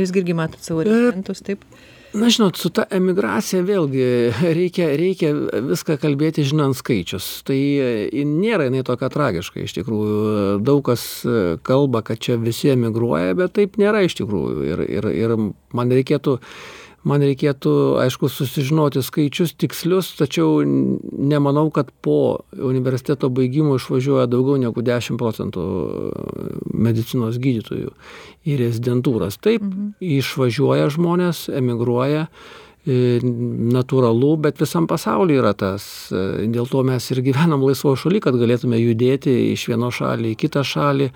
Jūs 0.00 0.12
irgi 0.16 0.36
matot 0.36 0.64
savo 0.64 0.86
rezidentus, 0.88 1.42
taip? 1.44 1.66
Na 2.14 2.28
žinot 2.28 2.58
su 2.60 2.70
ta 2.74 2.84
emigracija 2.90 3.62
vėlgi 3.64 4.04
reikia 4.42 4.88
reikia 4.98 5.32
viską 5.70 5.96
kalbėti 6.02 6.44
žinant 6.48 6.76
skaičius. 6.76 7.28
Tai 7.48 7.58
nėra 8.28 8.68
jinai 8.68 8.84
tokia 8.86 9.08
tragiška 9.12 9.64
iš 9.64 9.76
tikrųjų. 9.78 10.18
Daug 10.64 10.84
kas 10.86 11.06
kalba 11.66 12.04
kad 12.06 12.20
čia 12.22 12.38
visi 12.40 12.72
emigruoja 12.74 13.36
bet 13.38 13.56
taip 13.58 13.80
nėra 13.80 14.04
iš 14.06 14.18
tikrųjų. 14.20 14.68
Ir 14.68 14.84
ir 14.86 15.10
ir 15.12 15.36
man 15.72 15.96
reikėtų 15.96 16.38
man 17.08 17.22
reikėtų 17.24 17.72
aišku 18.02 18.30
susižinoti 18.30 19.02
skaičius 19.02 19.54
tikslius 19.58 20.12
tačiau 20.18 20.62
nemanau 20.64 21.68
kad 21.74 21.90
po 22.04 22.44
universiteto 22.52 23.30
baigimo 23.32 23.76
išvažiuoja 23.80 24.28
daugiau 24.30 24.60
negu 24.62 24.84
dešim 24.86 25.18
procentų 25.20 25.64
medicinos 26.72 27.40
gydytojų 27.42 27.94
į 28.46 28.58
rezidentūras 28.62 29.40
taip 29.42 29.64
mhm. 29.64 29.94
išvažiuoja 30.22 30.90
žmonės 30.94 31.46
emigruoja 31.52 32.26
e, 32.86 33.18
natūralu, 33.22 34.34
bet 34.42 34.60
visam 34.62 34.88
pasaulyje 34.90 35.42
yra 35.42 35.52
tas. 35.58 35.84
E, 36.10 36.46
dėl 36.52 36.68
to 36.70 36.82
mes 36.86 37.06
ir 37.14 37.22
gyvenam 37.24 37.62
laisvo 37.66 37.94
šaly, 37.98 38.22
kad 38.22 38.38
galėtume 38.38 38.80
judėti 38.80 39.34
iš 39.52 39.68
vienos 39.70 39.98
šalį 40.00 40.34
į 40.34 40.38
kitą 40.44 40.64
šalį. 40.66 41.10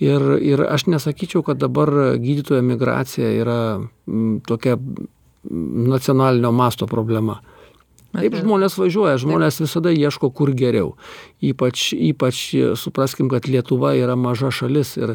Ir, 0.00 0.22
ir 0.40 0.62
aš 0.64 0.86
nesakyčiau, 0.88 1.42
kad 1.44 1.58
dabar 1.60 1.90
gydytojų 2.22 2.62
emigracija 2.62 3.34
yra 3.42 3.60
tokia 4.48 4.78
nacionalinio 5.44 6.52
masto 6.52 6.86
problema. 6.90 7.40
Taip 8.10 8.34
žmonės 8.40 8.74
važiuoja, 8.74 9.20
žmonės 9.22 9.60
visada 9.62 9.92
ieško 9.94 10.32
kur 10.34 10.50
geriau. 10.58 10.96
Ypač, 11.46 11.92
ypač 11.94 12.42
supraskim, 12.78 13.28
kad 13.30 13.46
Lietuva 13.46 13.92
yra 13.94 14.16
maža 14.18 14.50
šalis 14.50 14.96
ir, 14.98 15.12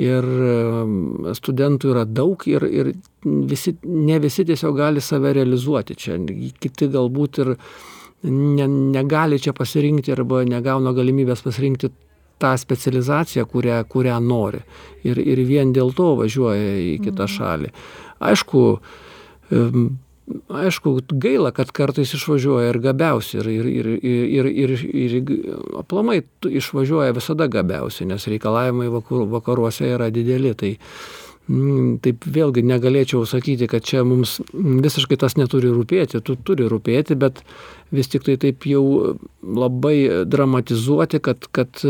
ir 0.00 0.28
studentų 1.36 1.92
yra 1.92 2.06
daug 2.08 2.46
ir, 2.48 2.64
ir 2.64 2.92
visi, 3.24 3.74
ne 3.84 4.16
visi 4.24 4.46
tiesiog 4.48 4.78
gali 4.80 5.04
save 5.04 5.34
realizuoti 5.36 5.98
čia. 5.98 6.16
Kiti 6.62 6.88
galbūt 6.94 7.42
ir 7.44 7.52
ne, 8.24 8.70
negali 8.96 9.36
čia 9.42 9.52
pasirinkti 9.56 10.16
arba 10.16 10.40
negauna 10.48 10.96
galimybės 10.96 11.44
pasirinkti 11.44 11.92
tą 12.40 12.56
specializaciją, 12.58 13.44
kurią, 13.46 13.84
kurią 13.92 14.18
nori. 14.24 14.64
Ir, 15.04 15.20
ir 15.20 15.44
vien 15.46 15.76
dėl 15.76 15.92
to 15.94 16.14
važiuoja 16.24 16.76
į 16.80 16.98
kitą 17.04 17.28
mhm. 17.28 17.34
šalį. 17.36 17.72
Aišku, 18.32 18.66
Aišku, 20.48 21.00
gaila, 21.10 21.50
kad 21.50 21.72
kartais 21.74 22.12
išvažiuoja 22.14 22.70
ir 22.70 22.78
gabiausi, 22.80 23.40
ir, 23.40 23.48
ir, 23.50 23.66
ir, 23.66 23.88
ir, 23.98 24.46
ir, 24.46 24.76
ir, 24.86 25.16
aplamai 25.80 26.20
išvažiuoja 26.46 27.16
visada 27.16 27.48
gabiausi, 27.50 28.06
nes 28.06 28.28
reikalavimai 28.30 28.86
vakaruose 29.32 29.90
yra 29.96 30.12
dideli. 30.14 30.54
Tai, 30.54 30.70
mm, 31.50 31.98
Taip 32.06 32.28
vėlgi 32.38 32.62
negalėčiau 32.70 33.26
sakyti, 33.28 33.66
kad 33.68 33.82
čia 33.84 34.04
mums 34.06 34.38
visiškai 34.54 35.18
tas 35.20 35.36
neturi 35.36 35.74
rūpėti, 35.74 36.22
tu 36.22 36.38
turi 36.38 36.70
rūpėti, 36.70 37.18
bet 37.18 37.42
vis 37.90 38.08
tik 38.08 38.24
tai 38.28 38.38
taip 38.40 38.64
jau 38.70 38.84
labai 39.42 40.24
dramatizuoti, 40.30 41.18
kad, 41.18 41.50
kad 41.50 41.82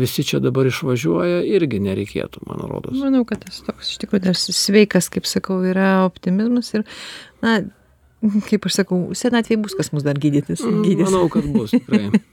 visi 0.00 0.24
čia 0.26 0.40
dabar 0.42 0.68
išvažiuoja, 0.70 1.42
irgi 1.56 1.80
nereikėtų, 1.84 2.44
man 2.48 2.62
rodos. 2.70 2.96
Manau, 3.00 3.24
kad 3.28 3.42
tas 3.44 3.60
toks 3.66 3.94
iš 3.94 4.02
tikrųjų 4.04 4.26
dar 4.28 4.38
sveikas, 4.38 5.10
kaip 5.12 5.28
sakau, 5.28 5.60
yra 5.66 6.04
optimizmas 6.06 6.72
ir, 6.76 6.86
na, 7.44 7.60
kaip 8.48 8.66
aš 8.68 8.80
sakau, 8.80 9.00
senatvėje 9.18 9.62
bus 9.62 9.76
kas 9.78 9.92
mus 9.94 10.06
dar 10.06 10.18
gydytis. 10.18 10.64
Mm, 10.64 10.82
gydys. 10.86 11.08
Manau, 11.08 11.28
kad 11.32 11.48
bus. 11.54 11.74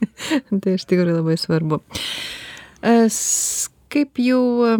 tai 0.62 0.76
iš 0.78 0.86
tikrųjų 0.90 1.20
labai 1.20 1.38
svarbu 1.40 1.82
kaip 3.92 4.20
jau 4.20 4.42
e, 4.66 4.76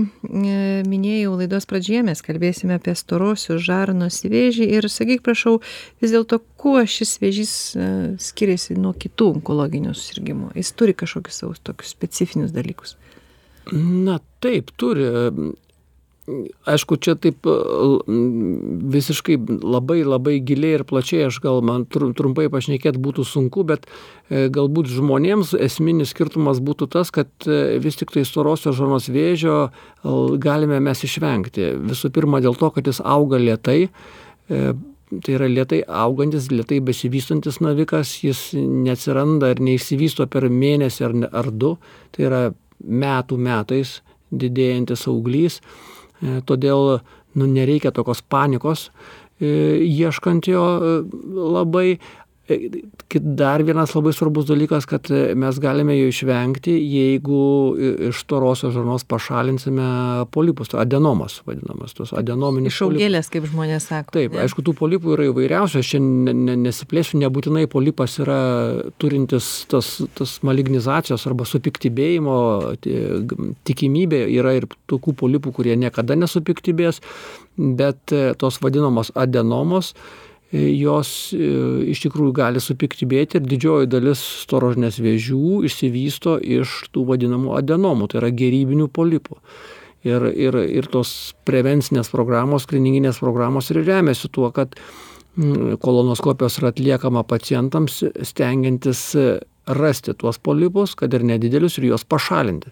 minėjau 0.87 1.35
laidos 1.41 1.67
pradžioje 1.69 2.03
mes 2.07 2.23
kalbėsime 2.25 2.77
apie 2.79 2.95
storosios 2.99 3.63
žarnos 3.65 4.23
vėžį 4.27 4.69
ir 4.79 4.89
sakyk 4.93 5.25
prašau 5.27 5.59
vis 6.03 6.15
dėlto 6.15 6.41
kuo 6.61 6.83
šis 6.83 7.17
vėžys 7.23 7.53
e, 7.77 7.91
skiriasi 8.23 8.79
nuo 8.81 8.95
kitų 8.97 9.33
onkologinių 9.39 9.95
susirgimų? 9.97 10.53
Jis 10.59 10.73
turi 10.79 10.97
kažkokius 10.99 11.43
savo 11.43 11.55
tokius 11.63 11.95
specifinius 11.97 12.55
dalykus. 12.57 12.97
Na 13.73 14.21
taip 14.43 14.71
turi 14.79 15.09
aišku 16.67 16.99
čia 16.99 17.15
taip 17.15 17.47
visiškai 18.97 19.37
labai 19.63 20.01
labai 20.03 20.39
giliai 20.47 20.81
ir 20.81 20.85
plačiai 20.89 21.29
aš 21.29 21.39
gal 21.45 21.63
man 21.67 21.85
trumpai 21.91 22.49
pašnekėt 22.51 22.99
būtų 23.03 23.27
sunku 23.27 23.63
bet 23.69 23.87
e, 23.87 24.49
galbūt 24.53 24.91
žmonėms 24.91 25.55
esminis 25.69 26.11
skirtumas 26.15 26.59
būtų 26.59 26.91
tas 26.97 27.15
kad 27.15 27.31
e, 27.47 27.79
vis 27.83 28.01
tiktai 28.01 28.27
storosios 28.27 28.79
žarnos 28.79 29.07
vėžio 29.13 29.69
galime 30.43 30.81
mes 30.83 31.05
išvengti 31.07 31.73
visų 31.87 32.11
pirma 32.17 32.43
dėl 32.43 32.59
to 32.59 32.73
kad 32.75 32.91
jis 32.91 33.01
auga 33.05 33.39
lėtai 33.39 33.81
e, 33.87 34.75
tai 35.07 35.37
yra 35.37 35.47
lietai 35.47 35.85
augantis, 35.87 36.49
lietai 36.51 36.81
besivystantis 36.83 37.61
navikas, 37.63 38.17
jis 38.25 38.49
neatsiranda 38.57 39.53
ir 39.55 39.63
neišsivysto 39.63 40.27
per 40.31 40.49
mėnesį 40.51 41.07
ar, 41.07 41.15
ar 41.45 41.51
du, 41.55 41.77
tai 42.15 42.27
yra 42.27 42.41
metų 42.83 43.39
metais 43.39 44.01
didėjantis 44.35 45.07
auglys. 45.11 45.61
E, 46.23 46.41
todėl 46.49 47.01
nu, 47.37 47.47
nereikia 47.47 47.93
tokios 47.93 48.23
panikos 48.23 48.89
e, 49.41 49.83
ieškant 49.85 50.49
jo 50.49 50.65
e, 50.77 50.95
labai 51.57 51.89
dar 53.21 53.63
vienas 53.63 53.95
labai 53.95 54.13
svarbus 54.15 54.47
dalykas, 54.47 54.87
kad 54.87 55.09
mes 55.11 55.59
galime 55.59 55.97
jo 55.99 56.11
išvengti, 56.13 56.75
jeigu 56.79 57.41
iš 58.09 58.21
storosios 58.23 58.75
žarnos 58.75 59.05
pašalinsime 59.09 60.27
polipus, 60.35 60.71
adenomas 60.79 61.41
vadinamas, 61.47 61.95
tos 61.97 62.13
adenominis. 62.17 62.75
Išaugėlės, 62.75 63.31
kaip 63.33 63.49
žmonės 63.51 63.89
sako. 63.91 64.15
Taip, 64.15 64.37
ne? 64.37 64.45
aišku, 64.45 64.63
tų 64.67 64.77
polipų 64.79 65.17
yra 65.17 65.27
įvairiausių, 65.31 65.83
aš 65.83 65.91
čia 65.95 66.03
nesiplėsiu, 66.03 67.19
nebūtinai 67.25 67.67
polipas 67.73 68.19
yra 68.23 68.41
turintis 69.03 69.51
tas, 69.71 69.97
tas 70.19 70.37
malignizacijos 70.47 71.27
arba 71.27 71.49
supiktybėjimo 71.51 72.37
tikimybė, 73.67 74.23
yra 74.39 74.55
ir 74.61 74.69
tokių 74.91 75.17
polipų, 75.19 75.55
kurie 75.59 75.75
niekada 75.81 76.15
nesupiktybės, 76.19 77.03
bet 77.57 78.15
tos 78.39 78.61
vadinamos 78.63 79.11
adenomos, 79.19 79.97
E, 79.97 80.36
jos 80.77 81.11
e, 81.35 81.49
iš 81.93 82.05
tikrųjų 82.07 82.35
gali 82.37 82.63
supiktybėti 82.63 83.41
ir 83.41 83.49
didžioji 83.49 83.91
dalis 83.91 84.23
storožinės 84.45 85.01
vėžių 85.03 85.63
išsivysto 85.69 86.37
iš 86.61 86.77
tų 86.95 87.07
vadinamų 87.11 87.57
adenomų, 87.61 88.11
tai 88.13 88.23
yra 88.23 88.31
gerybinių 88.35 88.89
polipų. 88.93 89.41
Ir, 90.07 90.23
ir, 90.39 90.55
ir 90.71 90.87
tos 90.93 91.35
prevencinės 91.49 92.13
programos, 92.13 92.69
klinikinės 92.71 93.19
programos 93.19 93.73
ir 93.73 93.81
remiasi 93.83 94.31
tuo, 94.31 94.53
kad 94.55 94.77
kolonoskopijos 95.83 96.61
yra 96.61 96.71
atliekama 96.71 97.25
pacientams 97.29 98.05
stengiantis 98.25 99.03
rasti 99.67 100.15
tuos 100.15 100.39
polipus, 100.39 100.95
kad 100.95 101.15
ir 101.15 101.25
nedidelius, 101.27 101.79
ir 101.79 101.91
juos 101.91 102.07
pašalinti. 102.07 102.71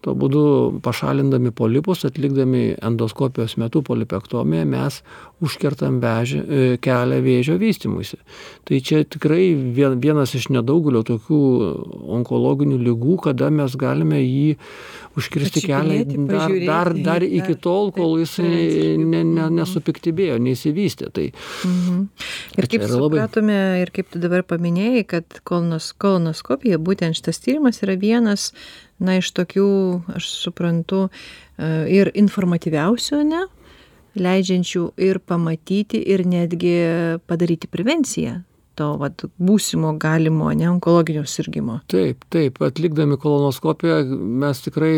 Tuo 0.00 0.14
būdu 0.16 0.42
pašalindami 0.80 1.50
polipus, 1.52 2.06
atlikdami 2.08 2.62
endoskopijos 2.80 3.58
metu 3.60 3.82
polipektomiją, 3.84 4.64
mes 4.70 5.02
užkertam 5.44 5.98
vežį, 6.00 6.40
e, 6.40 6.78
kelią 6.80 7.18
vėžio 7.24 7.58
vystimuisi. 7.60 8.16
Tai 8.64 8.80
čia 8.80 9.02
tikrai 9.04 9.52
vienas 10.00 10.32
iš 10.38 10.48
nedaugelio 10.56 11.02
tokių 11.04 11.42
onkologinių 12.16 12.80
lygų, 12.80 13.18
kada 13.28 13.50
mes 13.52 13.76
galime 13.76 14.22
jį 14.22 14.56
užkirsti 15.20 15.64
kelią 15.66 16.00
dar, 16.30 16.56
dar, 16.66 16.92
dar 17.04 17.24
iki 17.26 17.56
tol, 17.60 17.92
kol 17.92 18.16
jis 18.22 18.38
ne, 18.40 19.22
ne, 19.24 19.48
nesupiktybėjo, 19.60 20.40
neįsivystė. 20.40 21.10
Tai, 21.12 21.30
mhm. 21.68 22.04
Ir 22.56 22.70
kaip 22.72 22.86
supratome, 22.88 23.56
labai... 23.56 23.80
ir 23.84 23.92
kaip 23.96 24.12
tu 24.12 24.22
dabar 24.22 24.46
paminėjai, 24.48 25.08
kad 25.16 25.42
kolonos, 25.44 25.92
kolonoskopija, 26.00 26.80
būtent 26.80 27.20
šitas 27.20 27.42
tyrimas 27.44 27.82
yra 27.84 27.98
vienas 28.00 28.52
na 29.00 29.18
iš 29.20 29.32
tokių 29.36 29.70
aš 30.16 30.28
suprantu 30.44 31.06
e, 31.08 31.10
ir 31.92 32.12
informatyviausių 32.14 33.22
ane 33.24 33.46
leidžiančių 34.20 34.84
ir 34.98 35.20
pamatyti 35.22 36.00
ir 36.12 36.24
netgi 36.26 36.76
padaryti 37.30 37.70
prevenciją 37.70 38.40
to 38.80 38.88
vat 39.00 39.24
būsimo 39.40 39.92
galimo 40.00 40.48
ane 40.50 40.68
onkologinio 40.70 41.26
sirgimo 41.28 41.80
taip 41.92 42.24
taip 42.32 42.60
atlikdami 42.64 43.18
kolonoskopiją 43.20 44.00
mes 44.42 44.64
tikrai 44.66 44.94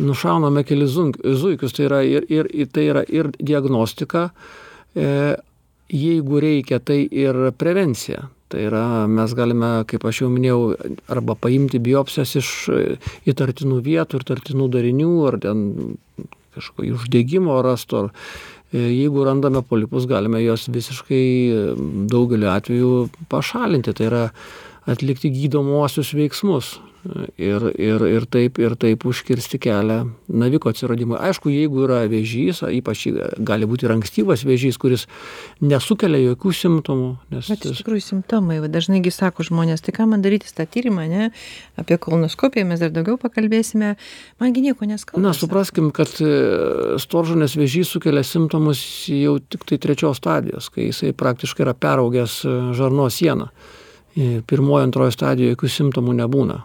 nušauname 0.00 0.64
kelis 0.68 0.96
zuikius 0.96 1.76
tai 1.76 1.86
yra 1.88 2.02
ir 2.06 2.26
ir 2.30 2.72
tai 2.72 2.88
yra 2.92 3.04
ir 3.08 3.30
diagnostika 3.38 4.28
e, 4.94 5.36
jeigu 5.90 6.40
reikia 6.42 6.80
tai 6.80 7.02
ir 7.10 7.50
prevencija 7.58 8.28
tai 8.50 8.66
yra 8.68 8.84
mes 9.10 9.34
galime 9.38 9.70
kaip 9.90 10.04
aš 10.08 10.24
jau 10.24 10.30
minėjau 10.32 10.60
arba 11.12 11.36
paimti 11.38 11.80
biopsijas 11.82 12.36
iš 12.40 12.50
įtartinų 13.30 13.80
vietų 13.86 14.22
įtartinų 14.24 14.68
darinių 14.74 15.10
ar 15.30 15.38
ten 15.42 15.64
kažkokio 16.56 16.98
uždegimo 16.98 17.60
rasto 17.62 18.04
ar 18.04 18.10
e, 18.72 18.82
jeigu 18.82 19.24
randame 19.26 19.62
polipus 19.62 20.08
galime 20.10 20.42
juos 20.42 20.66
visiškai 20.72 21.24
daugeliu 22.10 22.50
atvejų 22.50 22.92
pašalinti. 23.30 23.94
Tai 23.94 24.08
yra 24.10 24.24
atlikti 24.90 25.30
gydomuosius 25.34 26.14
veiksmus 26.18 26.78
ir, 27.40 27.64
ir, 27.80 28.02
ir, 28.04 28.26
taip, 28.28 28.58
ir 28.60 28.74
taip 28.80 29.04
užkirsti 29.08 29.58
kelią 29.62 29.98
naviko 30.28 30.70
atsiradimui. 30.72 31.16
Aišku, 31.20 31.50
jeigu 31.52 31.84
yra 31.86 32.02
vėžys, 32.10 32.62
ypač 32.76 33.06
gali 33.46 33.68
būti 33.68 33.86
ir 33.86 33.94
ankstyvas 33.94 34.44
vėžys, 34.44 34.76
kuris 34.80 35.06
nesukelia 35.64 36.20
jokių 36.30 36.52
simptomų. 36.60 37.10
Nes 37.32 37.50
Bet 37.52 37.66
iš 37.70 37.80
tikrųjų 37.80 38.04
simptomai, 38.04 38.60
va, 38.60 38.68
dažnaigi 38.72 39.12
sako 39.14 39.46
žmonės, 39.48 39.84
tai 39.86 39.96
ką 39.96 40.08
man 40.12 40.24
daryti 40.24 40.52
tą 40.52 40.68
tyrimą, 40.68 41.06
ne? 41.10 41.30
apie 41.80 41.96
kolonoskopiją 42.00 42.66
mes 42.68 42.82
dar 42.82 42.92
daugiau 42.92 43.16
pakalbėsime, 43.20 43.94
mangi 44.42 44.64
nieko 44.64 44.88
neskauda. 44.88 45.22
Na, 45.24 45.32
supraskim, 45.36 45.88
kad 45.96 46.12
e, 46.20 46.32
storžanės 47.00 47.56
vėžys 47.56 47.94
sukelia 47.94 48.24
simptomus 48.26 48.82
jau 49.08 49.38
tik 49.40 49.64
tai 49.68 49.80
trečios 49.80 50.20
stadijos, 50.20 50.68
kai 50.74 50.90
jisai 50.90 51.14
praktiškai 51.16 51.64
yra 51.64 51.76
peraugęs 51.76 52.42
e, 52.44 52.58
žarno 52.76 53.08
sieną. 53.08 53.48
Pirmojo, 54.50 54.82
antrojo 54.88 55.14
stadijoje 55.14 55.54
jokių 55.54 55.68
simptomų 55.70 56.16
nebūna 56.18 56.56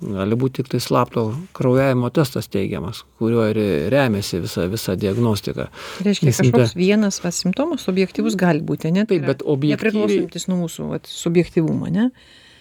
gali 0.00 0.38
būt 0.38 0.58
tiktai 0.60 0.80
slapto 0.82 1.26
kraujavimo 1.56 2.10
testas 2.14 2.50
teigiamas 2.52 3.02
kuriuo 3.20 3.46
ir 3.52 3.60
remiasi 3.92 4.42
visa 4.44 4.66
visa 4.70 4.96
diagnostika. 5.00 5.70
Reiškia 6.04 6.34
kažkoks 6.36 6.74
vienas 6.78 7.22
va 7.24 7.32
simptomas 7.34 7.88
objektyvus 7.92 8.36
gali 8.40 8.64
būti 8.64 8.90
ane 8.92 9.06
taip 9.08 9.24
bet 9.28 9.44
objektyviai 9.44 9.78
nepriklausantis 9.78 10.50
nuo 10.50 10.64
mūsų 10.64 10.90
vat 10.94 11.08
subjektyvumo 11.10 11.88
ane 11.92 12.10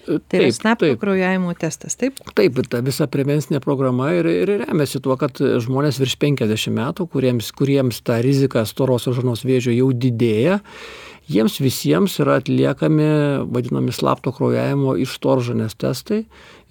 Tai 0.05 0.39
yra 0.39 0.53
slapto 0.53 0.89
kraujavimo 1.01 1.53
testas, 1.57 1.97
taip? 1.97 2.19
Taip, 2.37 2.59
ta 2.69 2.81
visa 2.85 3.07
prevencinė 3.09 3.57
programa 3.63 4.11
ir, 4.13 4.27
ir 4.29 4.51
remiasi 4.61 5.01
tuo, 5.03 5.15
kad 5.17 5.39
žmonės 5.41 5.97
virš 6.01 6.17
50 6.21 6.75
metų, 6.75 7.07
kuriems, 7.09 7.49
kuriems 7.57 8.03
ta 8.05 8.19
rizika 8.23 8.65
storosios 8.69 9.17
žarnos 9.17 9.41
vėžio 9.47 9.73
jau 9.73 9.89
didėja, 10.05 10.59
jiems 11.31 11.59
visiems 11.63 12.19
yra 12.23 12.39
atliekami 12.41 13.07
vadinami 13.51 13.93
slapto 13.95 14.33
kraujavimo 14.35 14.97
ištoržanės 15.05 15.77
testai 15.79 16.25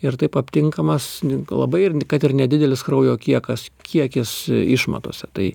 ir 0.05 0.17
taip 0.21 0.37
aptinkamas 0.37 1.07
labai 1.49 1.81
ir 1.87 1.95
kad 2.11 2.25
ir 2.27 2.35
nedidelis 2.37 2.83
kraujo 2.85 3.15
kiekas, 3.21 3.67
kiekis 3.87 4.33
išmatose. 4.51 5.29
Tai 5.37 5.47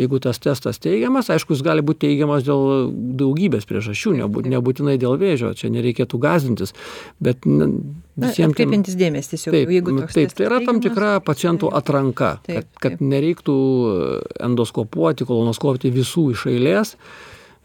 jeigu 0.00 0.20
tas 0.24 0.40
testas 0.42 0.80
teigiamas, 0.82 1.28
aišku, 1.34 1.54
jis 1.56 1.64
gali 1.66 1.84
būti 1.84 2.06
teigiamas 2.06 2.46
dėl 2.46 2.90
daugybės 3.20 3.68
priežasčių, 3.68 4.14
nebūtinai 4.54 4.96
dėl 5.00 5.18
vėžio, 5.20 5.52
čia 5.58 5.72
nereikėtų 5.74 6.20
gazdintis, 6.22 6.74
bet 7.20 7.44
visiems... 7.44 8.54
Atkreipintis 8.54 8.98
dėmesį 8.98 9.34
tiesiog, 9.34 9.56
taip, 9.56 9.72
jeigu 9.76 9.96
toks 10.00 10.18
taip, 10.18 10.36
tai 10.38 10.48
yra 10.48 10.60
tam 10.64 10.82
tikra 10.84 11.14
pacientų 11.24 11.72
atranka, 11.76 12.36
taip, 12.46 12.64
kad, 12.64 12.78
kad 12.80 12.98
taip. 12.98 13.08
nereiktų 13.12 13.58
endoskopuoti, 14.48 15.28
kolonoskopuoti 15.28 15.92
visų 15.92 16.30
iš 16.36 16.48
eilės, 16.54 16.96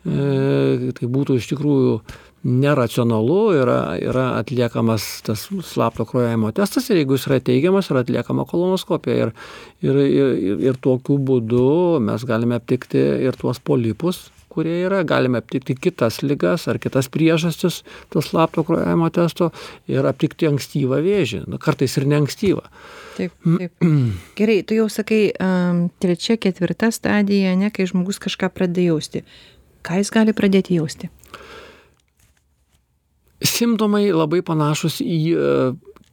tai 0.04 1.08
būtų 1.08 1.40
iš 1.40 1.50
tikrųjų 1.54 1.98
neracionalu 2.44 3.40
yra 3.56 3.80
yra 4.04 4.26
atliekamas 4.42 5.06
tas 5.24 5.46
slapto 5.64 6.04
kraujavimo 6.08 6.52
testas 6.56 6.90
ir 6.92 7.00
jeigu 7.00 7.16
jis 7.16 7.28
yra 7.30 7.40
teigiamas 7.40 7.88
yra 7.92 8.04
atliekama 8.04 8.44
kolonoskopija 8.50 9.28
ir 9.28 9.34
ir 9.82 10.00
ir 10.04 10.64
ir 10.72 10.80
tokiu 10.84 11.18
būdu 11.18 12.02
mes 12.04 12.26
galime 12.28 12.60
aptikti 12.60 13.00
ir 13.00 13.40
tuos 13.40 13.64
polipus 13.64 14.26
kurie 14.54 14.76
yra 14.86 15.02
galime 15.08 15.40
aptikti 15.40 15.76
kitas 15.80 16.20
ligas 16.22 16.68
ar 16.68 16.82
kitas 16.84 17.08
priežastis 17.14 17.82
to 18.12 18.22
slapto 18.22 18.66
kraujavimo 18.68 19.08
testo 19.10 19.54
ir 19.88 20.04
aptikti 20.12 20.52
ankstyvą 20.52 21.00
vėžį 21.08 21.46
nu 21.48 21.62
kartais 21.64 21.96
ir 21.98 22.10
neankstyvą 22.12 22.68
Taip, 23.14 23.34
taip. 23.46 23.84
Gerai, 24.38 24.64
tu 24.66 24.74
jau 24.74 24.88
sakai, 24.90 25.28
um, 25.38 25.84
trečia, 26.02 26.34
ketvirta 26.42 26.90
stadija, 26.90 27.52
ne, 27.60 27.70
kai 27.70 27.86
žmogus 27.86 28.18
kažką 28.18 28.50
pradeda 28.50 28.88
jausti. 28.88 29.22
Ką 29.84 30.00
jis 30.00 30.12
gali 30.14 30.36
pradėti 30.36 30.78
jausti? 30.78 31.10
Simptomai 33.44 34.06
labai 34.16 34.40
panašus 34.46 35.02
į 35.04 35.18
e, 35.36 35.48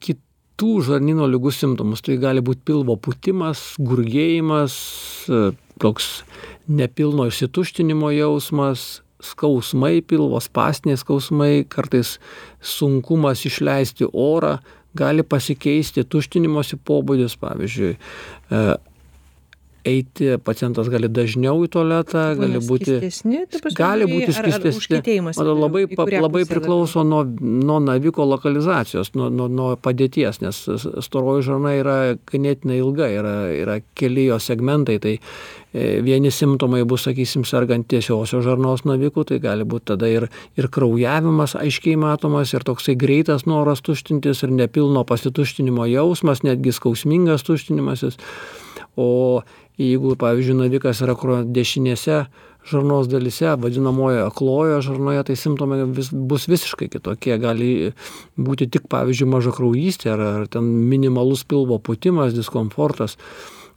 kitų 0.03 0.71
žarnyno 0.89 1.29
lygų 1.31 1.53
simptomus. 1.55 2.03
Tai 2.03 2.17
gali 2.19 2.43
būti 2.43 2.65
pilvo 2.67 2.97
putimas, 2.99 3.63
gurgėjimas, 3.79 4.75
e, 5.31 5.53
toks 5.81 6.09
nepilno 6.67 7.29
išsituštinimo 7.31 8.11
jausmas, 8.13 9.01
skausmai 9.21 10.01
pilvo, 10.03 10.39
spastiniai 10.43 10.99
skausmai, 10.99 11.63
kartais 11.69 12.17
sunkumas 12.59 13.45
išleisti 13.47 14.09
orą, 14.11 14.57
gali 14.97 15.23
pasikeisti 15.23 16.03
tuštinimosi 16.03 16.79
pobūdis, 16.83 17.37
pavyzdžiui, 17.39 17.93
e, 17.95 18.63
eiti 19.87 20.35
pacientas 20.43 20.89
gali 20.91 21.09
dažniau 21.09 21.63
į 21.65 21.69
tualetą, 21.73 22.23
gali 22.37 22.59
būti, 22.61 22.97
gali 23.77 24.07
būti 24.09 24.35
skistesni. 24.35 25.17
Labai, 25.41 25.85
labai 26.21 26.43
priklauso 26.49 27.03
nuo, 27.07 27.23
nuo 27.25 27.79
naviko 27.83 28.25
lokalizacijos, 28.29 29.13
nuo, 29.17 29.29
nuo, 29.33 29.47
nuo 29.49 29.71
padėties, 29.81 30.41
nes 30.43 30.61
storoji 31.05 31.47
žarna 31.49 31.73
yra 31.79 31.97
ganėtinai 32.29 32.77
ilga, 32.81 33.09
yra, 33.09 33.35
yra 33.55 33.79
keli 33.97 34.27
jo 34.27 34.37
segmentai, 34.41 34.99
tai 35.01 35.15
e, 35.17 35.99
vieni 36.05 36.31
simptomai 36.33 36.83
bus, 36.85 37.07
sakysim, 37.07 37.45
sergant 37.47 37.89
tiesiosios 37.89 38.45
žarnos 38.45 38.85
navikų, 38.85 39.25
tai 39.31 39.41
gali 39.43 39.65
būti 39.65 39.93
tada 39.95 40.09
ir, 40.11 40.29
ir 40.59 40.69
kraujavimas 40.73 41.57
aiškiai 41.57 41.97
matomas, 42.01 42.53
ir 42.53 42.65
toksai 42.67 42.97
greitas 42.99 43.47
noras 43.49 43.81
tuštintis, 43.85 44.45
ir 44.45 44.53
nepilno 44.61 45.05
pasituštinimo 45.09 45.89
jausmas, 45.89 46.45
netgi 46.45 46.75
skausmingas 46.77 47.47
tuštinimasis. 47.49 48.19
O 48.99 49.41
jeigu 49.79 50.15
pavyzdžiui 50.19 50.57
navikas 50.63 51.01
yra 51.05 51.15
dešinėse 51.45 52.25
žarnos 52.67 53.07
dalyse, 53.09 53.55
vadinamojo 53.57 54.27
aklojo 54.27 54.81
žarnoje, 54.85 55.23
tai 55.29 55.35
simptomai 55.35 55.81
vis, 55.89 56.11
bus 56.11 56.45
visiškai 56.49 56.91
kitokie. 56.93 57.33
Gali 57.41 57.71
būti 58.37 58.69
tik, 58.69 58.85
pavyzdžiui, 58.91 59.29
maža 59.31 59.53
kraujystė 59.55 60.13
ar, 60.13 60.21
ar 60.21 60.45
ten 60.51 60.67
minimalus 60.91 61.43
pilvo 61.43 61.79
putimas, 61.81 62.35
diskomfortas. 62.37 63.17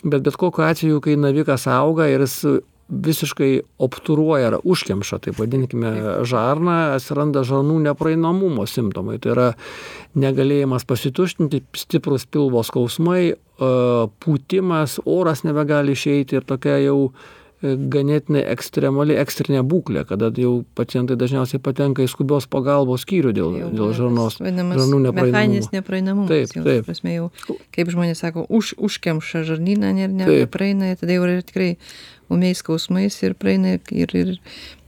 Bet 0.04 0.26
bet 0.26 0.36
kokiu 0.36 0.66
atveju, 0.66 1.00
kai 1.00 1.16
navikas 1.16 1.64
auga 1.70 2.10
ir 2.12 2.26
jis 2.26 2.42
visiškai 2.88 3.50
obturuoja 3.82 4.50
ar 4.52 4.58
užkemša, 4.60 5.20
taip 5.24 5.38
vadinkime, 5.40 5.92
žarną, 6.28 6.96
atsiranda 6.98 7.44
žarnų 7.46 7.78
nepraeinamumo 7.88 8.66
simptomai. 8.68 9.16
Tai 9.22 9.32
yra 9.36 9.46
negalėjimas 10.20 10.84
pasituštinti, 10.88 11.62
stiprus 11.80 12.28
pilvo 12.28 12.62
skausmai, 12.66 13.32
pūtimas, 14.24 14.98
oras 15.04 15.44
nebegali 15.46 15.94
išeiti 15.94 16.40
ir 16.40 16.46
tokia 16.46 16.76
jau 16.82 16.96
e, 17.62 17.76
ganėtinai 17.94 18.42
ekstremali 18.50 19.14
ekstrinė 19.22 19.62
būklė, 19.62 20.02
kada 20.08 20.32
jau 20.36 20.64
pacientai 20.74 21.16
dažniausiai 21.20 21.62
patenka 21.62 22.02
į 22.02 22.10
skubios 22.10 22.48
pagalbos 22.50 23.06
skyrių 23.06 23.34
dėl, 23.36 23.54
jau, 23.60 23.68
dėl 23.70 23.94
žarnos. 23.94 24.40
Žarnų 24.42 25.00
nepraeinamumas. 25.06 25.70
nepraeinamumas. 25.72 26.32
Taip, 26.32 26.56
jau, 26.58 26.64
taip. 26.66 26.88
Prasme, 26.88 27.14
jau, 27.14 27.30
kaip 27.76 27.94
žmonės 27.94 28.24
sako, 28.26 28.48
už, 28.50 28.74
užkemša 28.90 29.44
žarnyną 29.46 29.94
ir 29.94 30.10
ne, 30.10 30.26
nepraeina, 30.26 30.96
tada 30.98 31.14
jau 31.14 31.28
yra 31.28 31.46
tikrai 31.46 31.76
umiais 32.32 32.62
skausmais 32.64 33.20
ir 33.22 33.36
praeina 33.38 33.76
ir, 33.90 34.16
ir 34.16 34.34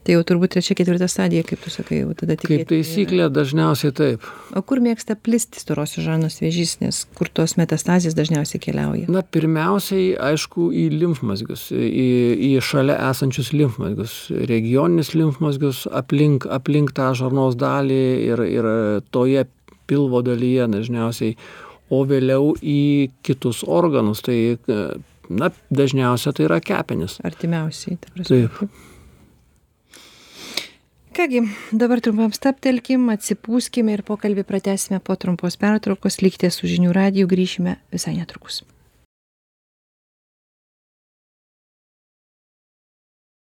Tai 0.06 0.14
jau 0.14 0.22
turbūt 0.22 0.52
trečia, 0.54 0.76
ketvirta 0.78 1.08
stadija, 1.10 1.42
kaip 1.42 1.64
tu 1.64 1.70
sakai, 1.72 1.96
jau 2.04 2.12
tada 2.14 2.36
tik. 2.38 2.52
Kaip 2.52 2.68
taisyklė, 2.70 3.24
dažniausiai 3.34 3.94
taip. 3.96 4.26
O 4.54 4.60
kur 4.62 4.78
mėgsta 4.84 5.16
plisti 5.18 5.58
storosios 5.58 6.06
žarnos 6.06 6.38
vėžys, 6.38 6.76
nes 6.78 7.00
kur 7.18 7.26
tos 7.34 7.56
metastazijas 7.58 8.14
dažniausiai 8.14 8.62
keliauja? 8.62 9.08
Na, 9.10 9.24
pirmiausiai, 9.34 10.12
aišku, 10.28 10.68
į 10.70 10.84
limfmazgius, 10.94 11.66
į, 11.74 12.06
į 12.38 12.52
šalia 12.62 13.00
esančius 13.08 13.50
limfmazgius, 13.56 14.14
regioninis 14.46 15.10
limfmazgius 15.18 15.82
aplink, 15.90 16.46
aplink 16.54 16.94
tą 16.94 17.10
žarnos 17.18 17.58
dalį 17.58 18.02
ir, 18.30 18.46
ir 18.46 18.72
toje 19.10 19.48
pilvo 19.90 20.22
dalyje 20.22 20.70
dažniausiai, 20.70 21.34
o 21.90 22.04
vėliau 22.06 22.54
į 22.62 23.10
kitus 23.26 23.66
organus. 23.66 24.22
Tai, 24.26 24.38
na, 25.30 25.50
dažniausiai 25.74 26.36
tai 26.36 26.46
yra 26.48 26.60
kepenis. 26.64 27.18
Artimiausiai, 27.26 27.98
ta 28.00 28.12
prasme. 28.14 28.46
Taip. 28.46 28.84
Kągi, 31.16 31.40
dabar 31.72 32.02
trumpam 32.04 32.32
staptelkim, 32.36 33.06
atsipūskime 33.08 33.94
ir 33.96 34.02
pokalbį 34.04 34.44
pratesime 34.44 35.00
po 35.00 35.16
trumpos 35.16 35.56
pertraukos. 35.56 36.20
Likite 36.20 36.50
su 36.52 36.68
žinių 36.68 36.92
radiju, 36.92 37.30
grįšime 37.30 37.78
visai 37.94 38.18
netrukus. 38.18 38.60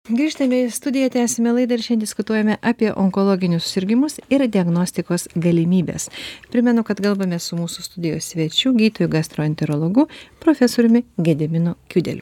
Grįžtame 0.06 0.60
į 0.62 0.66
studiją, 0.70 1.08
tęsime 1.16 1.50
laidą 1.50 1.80
ir 1.80 1.82
šiandien 1.82 2.04
diskutuojame 2.04 2.56
apie 2.62 2.92
onkologinius 2.94 3.64
susirgymus 3.66 4.20
ir 4.30 4.44
diagnostikos 4.54 5.24
galimybės. 5.34 6.12
Primenu, 6.54 6.84
kad 6.86 7.00
kalbame 7.02 7.40
su 7.42 7.58
mūsų 7.58 7.82
studijos 7.88 8.28
svečiu, 8.30 8.76
gydytoju 8.78 9.10
gastroenterologu, 9.10 10.04
profesoriumi 10.44 11.02
Gedeminu 11.18 11.74
Kiudeliu. 11.90 12.22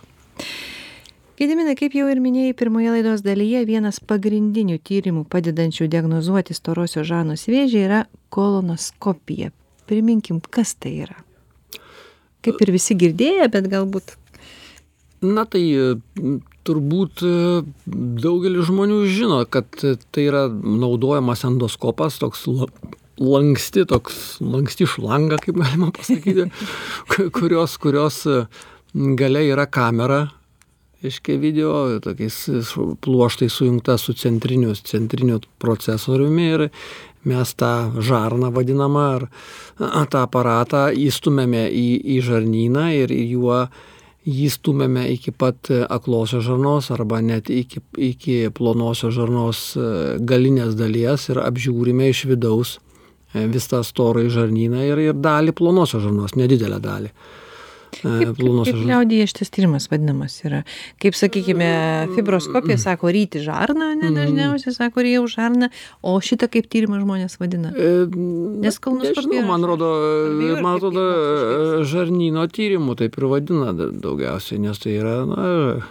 Gediminai 1.36 1.74
kaip 1.76 1.98
jau 1.98 2.06
ir 2.08 2.22
minėjai 2.24 2.54
pirmoje 2.56 2.94
laidos 2.94 3.26
dalyje 3.26 3.66
vienas 3.68 4.00
pagrindinių 4.00 4.80
tyrimų 4.80 5.26
padedančių 5.28 5.90
diagnozuoti 5.92 6.56
storosios 6.56 7.10
žarnos 7.12 7.44
vėžį 7.52 7.84
yra 7.84 8.00
kolonoskopija. 8.32 9.52
Priminkim 9.92 10.40
kas 10.40 10.72
tai 10.80 10.96
yra. 11.10 11.20
Kaip 12.48 12.64
ir 12.64 12.72
visi 12.80 12.96
girdėję 12.96 13.52
bet 13.52 13.68
galbūt. 13.76 14.16
Na 15.20 15.44
tai 15.44 15.66
turbūt 16.68 17.24
daugelis 18.24 18.68
žmonių 18.70 19.00
žino, 19.12 19.42
kad 19.50 19.68
tai 19.82 20.28
yra 20.28 20.46
naudojamas 20.52 21.44
endoskopas, 21.48 22.20
toks 22.22 22.46
lanksti, 23.22 23.88
toks 23.90 24.38
lanksti 24.44 24.88
šlanga, 24.90 25.40
kaip 25.44 25.60
galima 25.60 25.92
pasakyti, 25.96 26.48
kurios, 27.38 27.78
kurios 27.82 28.24
gale 28.94 29.46
yra 29.50 29.68
kamera 29.70 30.26
reiškia 31.04 31.38
video 31.38 32.00
tokiais 32.00 32.50
pluoštais 33.02 33.54
sujungta 33.54 33.98
su 33.98 34.14
centriniu 34.14 34.76
centriniu 34.76 35.40
procesoriumi 35.60 36.46
ir 36.56 36.70
mes 37.28 37.54
tą 37.60 37.74
žarną 38.00 38.52
vadinamą 38.56 39.04
ar 39.10 40.08
tą 40.12 40.24
aparatą 40.24 40.86
įstumiame 40.96 41.66
į, 41.68 41.88
į 42.16 42.22
žarnyną 42.24 42.88
ir 42.96 43.12
juo 43.12 43.66
jį 44.24 44.48
stumiame 44.52 45.04
iki 45.12 45.34
pat 45.36 45.70
aklosios 45.92 46.46
žarnos 46.48 46.90
arba 46.96 47.20
net 47.22 47.50
iki, 47.52 47.82
iki 47.98 48.38
plonosios 48.56 49.16
žarnos 49.18 49.62
e, 49.76 49.88
galinės 50.24 50.78
dalies 50.80 51.28
ir 51.30 51.42
apžiūrime 51.44 52.08
iš 52.12 52.24
vidaus 52.32 52.78
e, 53.34 53.46
visą 53.52 53.84
storą 53.84 54.24
žarnyną 54.32 54.86
ir, 54.88 55.02
ir 55.12 55.20
dalį 55.20 55.56
plonosios 55.58 56.06
žarnos, 56.06 56.38
nedidelę 56.40 56.80
dalį. 56.84 57.12
Kaip, 58.02 58.34
kaip 58.38 58.80
liaudyje 58.80 59.28
šitas 59.32 59.52
tyrimas 59.54 59.88
vadinamas 59.92 60.36
yra? 60.46 60.64
Kaip, 61.02 61.18
sakykime, 61.18 61.70
fibroskopija 62.16 62.78
sako 62.82 63.12
ryti 63.14 63.42
žarną, 63.44 63.94
ne 64.00 64.10
mhm. 64.10 64.18
dažniausiai 64.20 64.76
sako 64.76 65.06
jau 65.08 65.24
žarną, 65.30 65.70
o 66.02 66.16
šitą 66.24 66.50
kaip 66.54 66.70
tyrimą 66.72 67.02
žmonės 67.04 67.38
vadina? 67.42 67.74
E, 67.76 67.94
Nes 68.64 68.80
kolonoskopija. 68.84 69.46
Man 69.48 69.64
atrodo, 69.64 69.94
man 70.64 70.78
atrodo, 70.78 71.06
žarnyno 71.88 72.46
tyrimų 72.52 72.98
taip 73.00 73.18
ir 73.20 73.30
vadina 73.32 73.72
daugiausiai, 73.78 74.62
nes 74.64 74.82
tai 74.84 74.98
yra 75.00 75.16
na, 75.30 75.48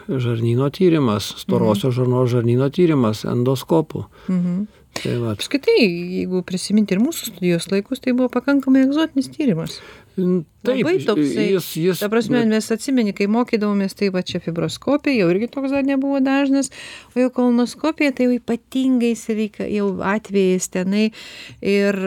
žarnyno 0.09 0.69
tyrimas, 0.75 1.33
storosios 1.43 1.93
mhm. 1.93 1.99
žarnos 2.01 2.31
žarnyno 2.37 2.71
tyrimas 2.75 3.27
endoskopu. 3.29 4.07
Mhm. 4.29 4.63
Tai 4.93 5.13
Apskritai, 5.33 5.87
jeigu 6.19 6.43
prisiminti 6.45 6.93
ir 6.93 7.01
mūsų 7.01 7.31
studijos 7.31 7.71
laikus, 7.73 8.03
tai 8.05 8.13
buvo 8.17 8.29
pakankamai 8.33 8.85
egzotinis 8.85 9.31
tyrimas. 9.33 9.79
Taip, 10.17 10.85
Labai 10.85 10.95
toksai. 11.03 11.47
Jis, 11.55 11.69
jis, 11.81 12.03
ta 12.03 12.11
prasme, 12.13 12.43
bet... 12.43 12.51
mes 12.53 12.69
atsimeni, 12.75 13.15
kai 13.17 13.27
mokydavomės, 13.33 13.97
tai 13.99 14.13
va 14.15 14.23
čia 14.27 14.43
fibroskopija, 14.45 15.23
jau 15.23 15.31
irgi 15.33 15.49
toks 15.55 15.73
dar 15.75 15.87
nebuvo 15.89 16.21
dažnas, 16.23 16.71
o 17.15 17.23
jau 17.23 17.33
kolonoskopija, 17.35 18.15
tai 18.15 18.29
jau 18.29 18.37
ypatingais 18.37 19.25
reikia, 19.33 19.67
jau 19.73 19.89
atvejais 20.13 20.69
tenai 20.73 21.09
ir 21.61 22.01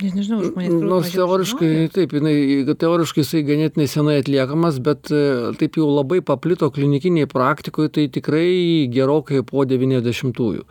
Net 0.00 0.16
nežinau, 0.16 0.40
žmonės. 0.46 0.76
Nors 0.88 1.10
teoriškai, 1.12 1.66
žinoja. 1.68 1.90
taip, 1.92 2.14
jinai, 2.16 2.34
teoriškai 2.80 3.20
jisai 3.20 3.42
ganėtinai 3.44 3.86
senai 3.90 4.14
atliekamas, 4.22 4.78
bet 4.84 5.10
e, 5.12 5.50
taip 5.60 5.76
jau 5.76 5.90
labai 5.90 6.22
paplito 6.24 6.70
klinikiniai 6.72 7.28
praktikoje, 7.28 7.92
tai 7.98 8.06
tikrai 8.12 8.88
gerokai 8.92 9.42
po 9.44 9.66
90-ųjų. 9.68 10.64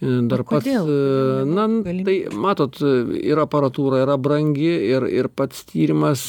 Dar 0.00 0.42
pats, 0.44 0.66
na, 1.48 1.62
tai 2.04 2.16
matot, 2.36 2.76
ir 3.16 3.40
aparatūra 3.40 4.02
yra 4.04 4.18
brangi, 4.20 4.74
ir, 4.92 5.06
ir 5.08 5.30
pats 5.32 5.62
tyrimas 5.70 6.26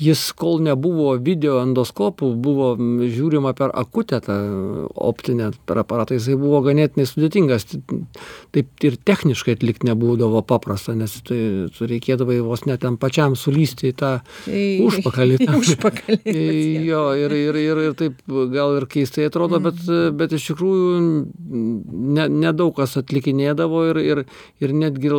jis 0.00 0.20
kol 0.38 0.60
nebuvo 0.64 1.12
video 1.20 1.58
endoskopų, 1.60 2.30
buvo 2.40 2.72
žiūrima 2.80 3.52
per 3.56 3.72
akutę 3.76 4.20
tą 4.24 4.36
optinę 4.96 5.50
per 5.68 5.82
aparatą, 5.82 6.16
jisai 6.16 6.38
buvo 6.40 6.62
ganėtinai 6.64 7.04
sudėtingas. 7.08 7.66
Taip 8.54 8.86
ir 8.86 8.96
techniškai 8.96 9.58
atlikti 9.58 9.90
nebūdavo 9.90 10.40
paprasta, 10.48 10.94
nes 10.96 11.18
tai 11.26 11.68
reikėdavo 11.68 12.38
vos 12.46 12.64
net 12.68 12.80
ten 12.84 12.96
pačiam 13.00 13.36
sulysti 13.36 13.90
į 13.92 13.96
tą 14.00 14.12
užpakalį. 14.88 15.40
užpakalį 15.60 16.40
jo, 16.86 17.04
ir, 17.20 17.36
ir, 17.36 17.60
ir, 17.60 17.82
ir 17.90 17.98
taip 17.98 18.24
gal 18.54 18.78
ir 18.80 18.88
keistai 18.90 19.28
atrodo, 19.28 19.60
mm. 19.60 19.68
bet, 19.68 20.16
bet 20.16 20.36
iš 20.38 20.48
tikrųjų 20.52 20.96
nedaug 22.40 22.72
ne 22.72 22.78
kas 22.80 22.96
atlikinėdavo 23.02 23.84
ir, 23.90 24.00
ir, 24.00 24.24
ir 24.64 24.74
netgi 24.76 25.12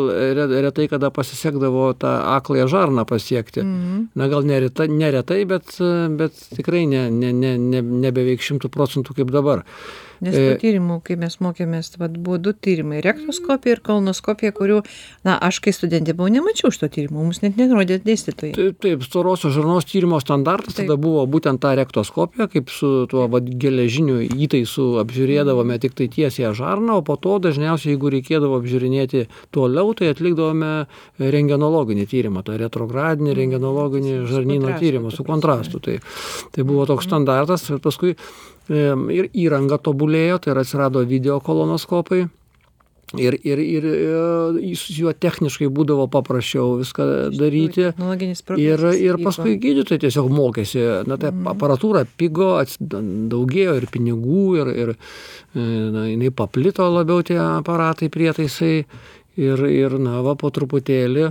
retai 0.66 0.90
kada 0.90 1.12
pasisekdavo 1.14 1.92
tą 2.02 2.18
akląją 2.34 2.68
žarną 2.72 3.06
pasiekti. 3.06 3.62
Mm. 3.62 4.04
Na 4.18 4.28
gal 4.32 4.48
neretai 4.48 4.71
ta 4.76 4.88
neretai, 4.90 5.42
bet, 5.50 5.76
bet 6.20 6.46
tikrai 6.56 6.86
ne, 6.90 7.08
ne, 7.14 7.32
ne, 7.36 7.56
ne, 7.60 7.82
nebeveik 8.06 8.44
šimtų 8.46 8.72
procentų 8.74 9.18
kaip 9.20 9.34
dabar. 9.34 9.66
Nes 10.22 10.36
tų 10.36 10.50
e, 10.54 10.58
tyrimų, 10.62 11.00
kai 11.06 11.16
mes 11.18 11.34
mokėmės, 11.42 11.96
vat, 11.98 12.14
buvo 12.22 12.38
du 12.38 12.54
tyrimai- 12.54 13.00
rektoskopija 13.08 13.78
ir 13.78 13.80
kolonoskopija, 13.82 14.54
kurių, 14.54 14.82
na, 15.26 15.38
aš 15.42 15.58
kai 15.66 15.74
studentė 15.74 16.14
buvau, 16.14 16.30
nemačiau 16.30 16.70
šito 16.70 16.92
tyrimo, 16.94 17.24
mums 17.26 17.42
net 17.42 17.58
nenurodė 17.58 17.98
dėstytojai. 18.06 18.54
Taip, 18.54 18.78
taip, 18.86 19.02
storosios 19.02 19.56
žarnos 19.56 19.88
tyrimo 19.90 20.20
standartas 20.22 20.78
tada 20.78 20.98
buvo 21.02 21.26
būtent 21.26 21.60
ta 21.64 21.74
rektoskopija, 21.80 22.48
kaip 22.54 22.70
su 22.70 23.08
tuo 23.10 23.26
vat, 23.34 23.50
geležiniu 23.50 24.20
įtaisu 24.22 25.02
apžiūrėdavome 25.02 25.80
tik 25.82 25.98
tai 25.98 26.08
tiesiai 26.08 26.54
žarną, 26.54 27.02
o 27.02 27.02
po 27.02 27.18
to 27.18 27.40
dažniausiai, 27.42 27.96
jeigu 27.96 28.14
reikėdavo 28.14 28.62
apžiūrinėti 28.62 29.26
toliau, 29.50 29.96
tai 29.98 30.14
atlikdavome 30.14 30.86
rengenologinį 31.18 32.06
tyrimą, 32.06 32.46
tą 32.46 32.62
retrogradinį 32.62 33.34
rengenologinį 33.42 34.16
žarnyno 34.30 34.78
tyrimą 34.78 35.10
su 35.10 35.26
kontrastu. 35.26 35.82
Tai, 35.82 35.98
tai 36.54 36.64
buvo 36.68 36.86
toks 36.86 37.10
standartas 37.10 37.66
ir 37.72 37.82
paskui 37.82 38.14
ir 38.70 39.32
įranga 39.34 39.80
tobulėjo, 39.82 40.42
tai 40.44 40.54
ir 40.54 40.62
atsirado 40.62 41.04
video 41.08 41.40
kolonoskopai. 41.44 42.28
Ir, 43.20 43.36
ir, 43.44 43.60
ir 43.60 43.86
e, 43.92 44.76
su 44.80 44.94
juo 44.96 45.12
techniškai 45.12 45.68
būdavo 45.68 46.06
paprasčiau 46.12 46.78
viską 46.80 47.08
daryti. 47.36 47.90
Ir, 48.56 48.86
ir 48.96 49.20
paskui 49.20 49.58
gydytojai 49.60 50.06
tiesiog 50.06 50.30
mokėsi, 50.32 50.80
na 51.10 51.18
tai 51.20 51.34
aparatūra 51.52 52.06
pigo, 52.08 52.54
daugėjo 52.80 53.76
ir 53.82 53.88
pinigų, 53.92 54.46
ir, 54.62 54.72
ir 54.86 54.94
e, 54.94 55.66
na, 55.92 56.06
jinai 56.08 56.32
paplito 56.32 56.88
labiau 56.88 57.26
tie 57.28 57.40
aparatai, 57.42 58.12
prietaisai. 58.14 58.78
Ir, 59.40 59.62
ir 59.64 59.94
na, 60.00 60.18
va, 60.24 60.36
po 60.36 60.50
truputėlį 60.52 61.30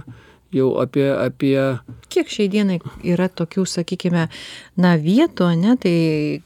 jau 0.54 0.72
apie 0.82 1.06
apie 1.14 1.56
kiek 2.10 2.30
šiai 2.30 2.50
dienai 2.50 2.80
yra 3.06 3.28
tokių 3.30 3.66
sakykime 3.68 4.26
na 4.80 4.96
vietų 4.98 5.46
ane 5.52 5.76
tai 5.80 5.94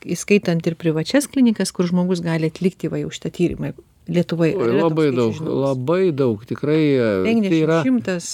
įskaitant 0.05 0.67
ir 0.69 0.77
privačias 0.81 1.29
klinikas 1.31 1.73
kur 1.73 1.89
žmogus 1.89 2.25
gali 2.25 2.53
atlikti 2.53 2.93
va 2.93 3.03
jau 3.03 3.13
šitą 3.15 3.33
tyrimą 3.35 3.75
Lietuvai. 4.05 4.51
Labai 4.53 5.07
daug, 5.17 5.39
labai 5.41 6.11
daug, 6.13 6.43
tikrai. 6.45 7.23
50, 7.25 7.47
tai 7.49 7.61
yra, 7.63 7.79
šimtas. 7.87 8.27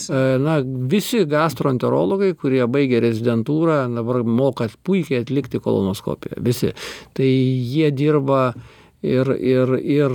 Na, 0.43 0.57
visi 0.91 1.23
gastroenterologai, 1.31 2.33
kurie 2.35 2.65
baigė 2.67 2.99
rezidentūrą, 3.05 3.85
dabar 3.95 4.25
moka 4.27 4.67
puikiai 4.83 5.23
atlikti 5.23 5.63
kolonoskopiją. 5.63 6.41
Visi. 6.43 6.73
Tai 7.15 7.29
jie 7.31 7.93
dirba 7.95 8.49
ir 9.07 9.33
ir 9.33 9.75
ir 9.81 10.15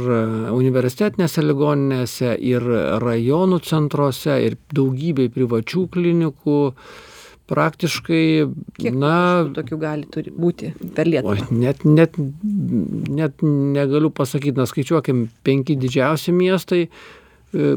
universitetinėse 0.54 1.43
ligoninėse 1.45 2.36
ir 2.38 2.65
rajonų 3.02 3.60
centruose 3.65 4.38
ir 4.45 4.58
daugybėj 4.76 5.32
privačių 5.34 5.88
klinikų 5.95 6.60
praktiškai, 7.45 8.45
Kiek 8.80 8.95
na, 8.98 9.45
tokių 9.54 9.78
gali 9.82 10.08
turi 10.10 10.32
būti 10.34 10.71
per 10.98 11.06
Lietuvą? 11.10 11.36
Oi, 11.36 11.58
net, 11.62 11.84
net, 11.86 12.17
net 12.17 13.43
negaliu 13.45 14.10
pasakyti, 14.10 14.58
na 14.58 14.65
skaičiuokim, 14.69 15.28
penki 15.45 15.76
didžiausi 15.78 16.34
miestai, 16.34 16.88
e, 16.88 17.76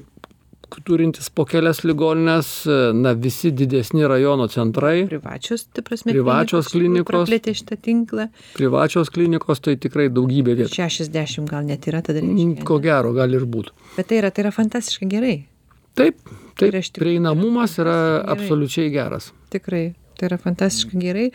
turintys 0.84 1.30
po 1.34 1.44
kelias 1.48 1.82
ligoninės, 1.86 2.48
e, 2.68 2.78
na 2.96 3.12
visi 3.16 3.50
didesni 3.52 4.04
rajono 4.08 4.48
centrai, 4.52 5.06
Privačios, 5.08 5.66
tai 5.72 5.84
prasme, 5.86 6.12
Privačios 6.12 6.70
klinikos. 6.72 7.28
Plėtė 7.30 7.54
šitą 7.56 7.78
tinklą. 7.80 8.28
privačios 8.54 9.10
klinikos, 9.14 9.60
tai 9.64 9.76
tikrai 9.76 10.08
daugybė 10.12 10.56
vietų. 10.62 10.74
60 10.76 11.48
gal 11.48 11.64
net 11.64 11.88
yra 11.88 12.02
tada 12.02 12.20
Mm. 12.28 12.64
Ko 12.64 12.78
gero, 12.78 13.12
gali 13.14 13.36
ir 13.38 13.46
būti. 13.46 13.70
Bet 13.96 14.08
tai 14.08 14.18
yra, 14.20 14.30
tai 14.30 14.44
yra 14.44 14.52
fantastiškai 14.52 15.08
gerai. 15.08 15.46
Taip, 15.94 16.18
taip, 16.58 16.68
yra 16.68 16.78
iš 16.78 16.90
tikrųjų 16.92 17.04
prieinamumas 17.04 17.78
yra 17.78 17.96
gerai. 17.96 18.36
absoliučiai 18.36 18.90
geras. 18.92 19.32
Tikrai. 19.50 19.94
Tai 20.18 20.28
yra 20.28 20.38
fantastiškai 20.38 21.00
gerai. 21.00 21.30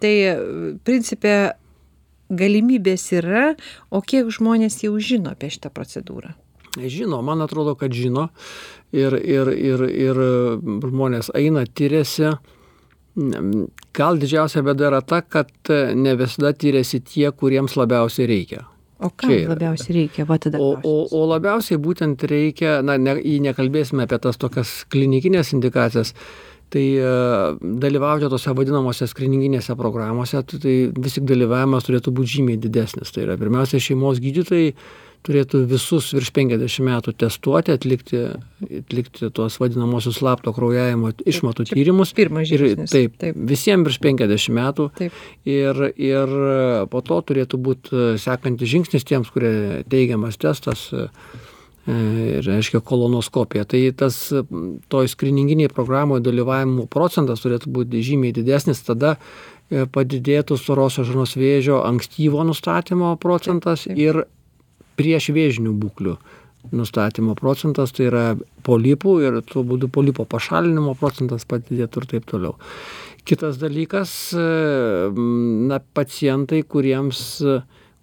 Tai 0.00 0.12
e, 0.12 0.36
principė 0.84 1.52
galimybės 2.32 3.12
yra, 3.12 3.54
o 3.92 4.00
kiek 4.00 4.30
žmonės 4.32 4.82
jau 4.84 4.94
žino 4.98 5.32
apie 5.32 5.50
šitą 5.52 5.70
procedūrą? 5.74 6.32
Žino, 6.80 7.20
man 7.22 7.44
atrodo, 7.44 7.74
kad 7.76 7.92
žino. 7.92 8.28
Ir, 8.92 9.14
ir, 9.16 9.48
ir, 9.52 9.84
ir 9.88 10.18
žmonės 10.84 11.32
eina, 11.36 11.64
tyriasi. 11.68 12.34
Gal 13.92 14.20
didžiausia 14.20 14.62
bėda 14.64 14.88
yra 14.88 15.00
ta, 15.04 15.20
kad 15.20 15.52
ne 15.68 16.14
visada 16.16 16.52
tyriasi 16.56 17.02
tie, 17.04 17.28
kuriems 17.32 17.76
labiausiai 17.76 18.28
reikia. 18.28 18.66
O 19.02 19.10
kam 19.16 19.32
labiausiai 19.50 19.96
reikia? 19.96 20.24
Va. 20.28 20.38
O, 20.58 20.70
o, 20.86 20.94
o 21.10 21.24
labiausiai 21.26 21.80
būtent 21.82 22.22
reikia, 22.30 22.78
na, 22.86 22.96
ne, 23.00 23.16
nekalbėsime 23.48 24.06
apie 24.06 24.18
tas 24.22 24.38
tokias 24.40 24.82
klinikinės 24.92 25.52
indikacijas, 25.56 26.14
tai 26.72 26.84
e, 26.96 27.14
dalyvauti 27.82 28.30
tose 28.32 28.54
vadinamosiose 28.56 29.10
skrininginėse 29.10 29.74
programuose, 29.78 30.44
tai, 30.46 30.60
tai 30.62 30.76
vis 31.04 31.18
tik 31.18 31.26
dalyvavimas 31.28 31.88
turėtų 31.88 32.14
būti 32.14 32.38
žymiai 32.38 32.60
didesnis. 32.62 33.10
Tai 33.12 33.26
yra 33.26 33.36
pirmiausia, 33.40 33.82
šeimos 33.82 34.22
gydytojai 34.22 34.70
turėtų 35.26 35.62
visus 35.70 36.10
virš 36.16 36.32
50 36.34 36.82
metų 36.86 37.14
testuoti, 37.22 37.74
atlikti, 37.76 38.22
atlikti 38.80 39.30
tuos 39.34 39.58
vadinamosius 39.62 40.18
slapto 40.18 40.54
kraujavimo 40.56 41.12
išmatų 41.28 41.68
tyrimus. 41.70 42.14
pirmas 42.16 42.50
Ir 42.50 42.66
taip, 42.90 43.14
Taip. 43.20 43.38
visiems 43.52 43.86
virš 43.86 44.00
50 44.02 44.56
metų. 44.58 44.88
Taip. 44.98 45.22
Ir, 45.48 45.86
ir 45.94 46.34
po 46.90 47.04
to 47.06 47.20
turėtų 47.30 47.62
būti 47.62 48.04
sekantis 48.22 48.72
žingsnis 48.74 49.06
tiems, 49.06 49.30
kurie 49.32 49.82
teigiamas 49.90 50.40
testas 50.42 50.88
e, 50.90 51.06
ir, 51.86 52.42
reiškia, 52.46 52.82
kolonoskopija. 52.86 53.64
Tai 53.70 53.82
tas 53.98 54.18
toj 54.90 55.14
skrininginiai 55.14 55.70
programoje 55.72 56.26
dalyvavimo 56.26 56.88
procentas 56.90 57.46
turėtų 57.46 57.70
būti 57.78 58.02
žymiai 58.10 58.34
didesnis, 58.34 58.82
tada 58.86 59.16
e, 59.16 59.86
padidėtų 59.86 60.58
storosios 60.58 61.10
žarnos 61.10 61.38
vėžio 61.38 61.82
ankstyvo 61.86 62.42
nustatymo 62.46 63.14
procentas 63.22 63.86
Taip, 63.86 63.94
taip. 63.94 64.06
ir 64.06 64.24
prieš 64.98 65.30
vėžinių 65.34 65.74
būklių 65.82 66.16
nustatymo 66.70 67.34
procentas, 67.34 67.92
tai 67.96 68.06
yra 68.06 68.24
polipų 68.66 69.16
ir 69.26 69.38
tuo 69.46 69.64
būdu 69.66 69.90
polipo 69.92 70.26
pašalinimo 70.28 70.94
procentas 70.98 71.46
padidėtų 71.48 72.02
ir 72.02 72.10
taip 72.14 72.28
toliau. 72.30 72.56
Kitas 73.26 73.58
dalykas, 73.58 74.12
e, 74.34 74.44
na, 75.70 75.78
pacientai, 75.94 76.62
kuriems, 76.62 77.42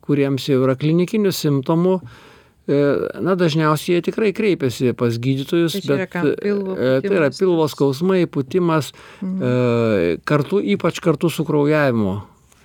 kuriems 0.04 0.48
jau 0.48 0.62
yra 0.64 0.76
klinikinių 0.80 1.32
simptomų, 1.36 1.98
e, 2.00 2.80
na, 3.24 3.36
dažniausiai 3.40 3.98
jie 3.98 4.06
tikrai 4.10 4.32
kreipiasi 4.36 4.94
pas 4.96 5.20
gydytojus, 5.20 5.80
Tai 5.84 6.00
bet? 6.04 6.20
Pilvo 6.44 6.76
e, 6.76 7.00
tai 7.04 7.16
yra 7.16 7.32
pilvo 7.36 7.68
skausmai, 7.72 8.26
putimas, 8.32 8.94
e, 9.24 10.18
kartu, 10.28 10.64
ypač 10.76 11.04
kartu 11.04 11.32
su 11.32 11.48
kraujavimo 11.48 12.20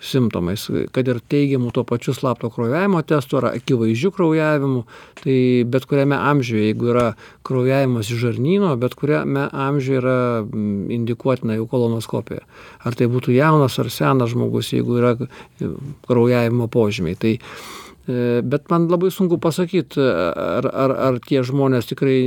simptomais, 0.04 0.66
kad 0.94 1.08
ir 1.08 1.20
teigiamų 1.32 1.72
tuo 1.74 1.84
pačiu 1.88 2.14
slapto 2.16 2.50
kraujavimo 2.52 3.00
testu 3.06 3.38
ar 3.40 3.50
akivaizdžių 3.52 4.10
kraujavimų, 4.14 4.82
tai 5.22 5.36
bet 5.70 5.86
kuriame 5.90 6.18
amžiuje, 6.18 6.68
jeigu 6.70 6.90
yra 6.92 7.06
kraujavimas 7.46 8.10
iš 8.12 8.22
žarnyno, 8.26 8.74
bet 8.80 8.96
kuriame 8.98 9.46
amžiuje 9.50 10.00
yra 10.02 10.18
mm, 10.42 10.90
indikuotina 10.98 11.58
jau 11.58 11.68
kolonoskopija. 11.70 12.44
Ar 12.84 12.98
tai 12.98 13.08
būtų 13.12 13.36
jaunas 13.36 13.78
ar 13.80 13.90
senas 13.92 14.34
žmogus, 14.34 14.74
jeigu 14.74 15.00
yra 15.00 15.14
e, 15.16 15.72
kraujavimo 16.08 16.68
požymiai. 16.72 17.18
Tai, 17.20 17.34
e, 17.38 18.42
Bet 18.44 18.68
man 18.68 18.88
labai 18.92 19.08
sunku 19.08 19.38
pasakyti, 19.40 20.00
ar, 20.00 20.66
ar, 20.68 20.92
ar 21.06 21.20
tie 21.24 21.40
žmonės 21.46 21.88
tikrai 21.88 22.18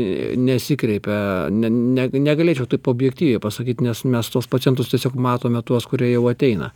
nesikreipia. 0.41 1.19
Ne, 1.53 1.69
ne, 1.69 2.07
negalėčiau 2.09 2.65
taip 2.71 2.89
objektyviai 2.89 3.41
pasakyti, 3.43 3.85
nes 3.85 4.01
mes 4.09 4.31
tos 4.33 4.49
pacientus 4.49 4.89
tiesiog 4.89 5.19
matome 5.21 5.61
tuos, 5.61 5.85
kurie 5.85 6.09
jau 6.15 6.25
ateina. 6.31 6.71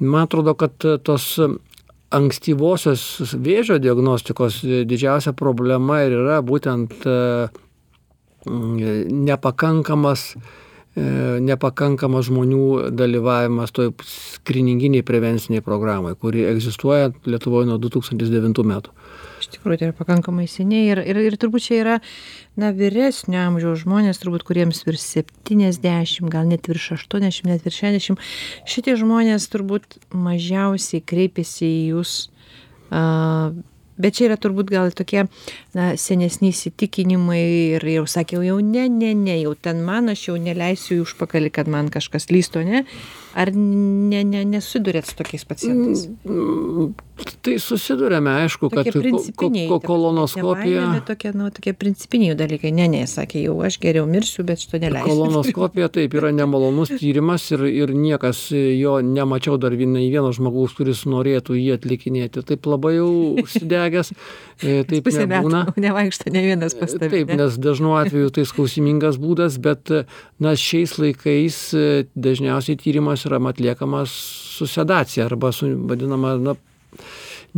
Man 0.00 0.26
atrodo, 0.26 0.54
kad 0.58 0.76
tos 1.02 1.32
ankstyvosios 2.14 3.34
vėžio 3.36 3.78
diagnostikos 3.82 4.62
didžiausia 4.64 5.34
problema 5.36 6.00
ir 6.06 6.16
yra 6.22 6.38
būtent 6.44 6.94
e, 7.04 7.16
mm, 8.48 9.10
nepakankamas, 9.28 10.30
e, 10.96 11.04
nepakankamas 11.44 12.30
žmonių 12.30 12.94
dalyvavimas 12.96 13.74
toj 13.76 13.92
skrininginiai 14.08 15.04
prevenciniai 15.04 15.64
programai, 15.64 16.14
kuri 16.16 16.46
egzistuoja 16.48 17.12
Lietuvoje 17.28 17.68
nuo 17.68 17.80
2009 17.82 18.64
metų. 18.72 18.94
Iš 19.48 19.56
tikrųjų, 19.56 19.78
tai 19.80 19.86
yra 19.88 19.96
pakankamai 19.96 20.44
seniai 20.50 20.90
ir, 20.92 21.00
ir, 21.08 21.18
ir 21.24 21.36
turbūt 21.40 21.64
čia 21.64 21.78
yra, 21.80 21.94
na, 22.60 22.68
vyresnio 22.76 23.40
amžiaus 23.46 23.80
žmonės, 23.86 24.20
turbūt 24.20 24.44
kuriems 24.44 24.82
virš 24.84 25.06
70, 25.24 26.28
gal 26.28 26.44
net 26.50 26.68
virš 26.68 26.90
80, 26.98 27.48
net 27.48 27.64
virš 27.64 27.80
60, 27.86 28.28
šitie 28.68 28.98
žmonės 29.00 29.48
turbūt 29.48 29.96
mažiausiai 30.12 31.00
kreipiasi 31.00 31.64
į 31.64 31.80
jūs. 31.94 32.20
Uh, 32.92 33.56
Bet 33.98 34.14
čia 34.14 34.28
yra 34.28 34.36
turbūt 34.38 34.70
gal 34.70 34.92
tokie 34.94 35.24
na, 35.74 35.90
senesni 35.98 36.52
įsitikinimai 36.52 37.40
ir 37.74 37.86
jau 37.96 38.04
sakiau, 38.06 38.44
jau 38.46 38.60
ne, 38.62 38.84
ne, 38.86 39.10
ne, 39.18 39.40
jau 39.42 39.56
ten 39.58 39.82
man 39.82 40.12
aš 40.12 40.28
jau 40.28 40.36
neleisiu 40.38 41.00
į 41.00 41.02
užpakalį, 41.02 41.50
kad 41.56 41.70
man 41.72 41.90
kažkas 41.90 42.30
lysto, 42.30 42.62
ne? 42.62 42.84
Ar 43.38 43.52
ne, 43.54 44.24
ne, 44.26 44.40
nesusidurėt 44.56 45.06
su 45.06 45.14
tokiais 45.20 45.44
pacientais? 45.46 46.08
Mm, 46.26 46.94
Tai 47.42 47.56
susidurėme, 47.58 48.30
aišku, 48.44 48.68
kad 48.70 48.86
Tokie 48.86 49.10
ko- 49.10 49.18
ko- 49.34 49.48
ko- 49.50 49.78
kolonoskopija. 49.82 50.84
ne 50.86 51.00
Bet 51.00 51.06
tokie, 51.08 51.32
nu, 51.34 51.48
tokie 51.50 51.72
principiniai 51.74 52.36
dalykai. 52.38 52.70
Ne, 52.72 52.86
ne, 52.92 53.00
sakė, 53.10 53.40
jau 53.42 53.56
aš 53.66 53.78
geriau 53.82 54.06
mirsiu, 54.06 54.44
bet 54.46 54.62
šito 54.62 54.78
neleisiu. 54.78 55.10
Kolonoskopija 55.10 55.88
taip 55.90 56.14
yra 56.14 56.30
nemalonus 56.30 56.92
tyrimas 56.94 57.42
ir, 57.50 57.64
ir 57.66 57.90
niekas 57.94 58.44
jo 58.54 59.00
nemačiau 59.02 59.58
dar 59.58 59.74
nei 59.74 60.06
vieno 60.12 60.30
žmogaus, 60.34 60.76
kuris 60.78 61.02
norėtų 61.10 61.58
jį 61.58 61.74
atlikinėti. 61.78 62.44
Taip 62.52 62.66
labai 62.70 62.94
jau 63.00 63.10
užsidegęs, 63.42 64.12
e, 64.62 64.84
taip 64.86 65.02
Pusę 65.10 65.26
nebūna. 65.26 65.64
metų 65.66 65.82
nevaikšto 65.88 66.30
ne 66.34 66.44
vienas 66.46 66.78
pas 66.78 66.94
tave. 66.94 67.10
Taip, 67.16 67.34
nes 67.34 67.58
dažnu 67.58 67.96
atveju 67.98 68.30
tai 68.38 68.46
skausmingas 68.46 69.18
būdas, 69.18 69.58
bet 69.58 69.90
na, 70.38 70.54
šiais 70.54 70.94
laikais 71.02 71.58
e, 71.74 72.06
dažniausiai 72.14 72.78
tyrimas 72.78 73.26
yra 73.28 73.38
atliekamas 73.52 74.10
su 74.58 74.66
sedacija 74.66 75.26
arba 75.30 75.52
su 75.52 75.68
vadinama 75.88 76.36
na, 76.40 76.54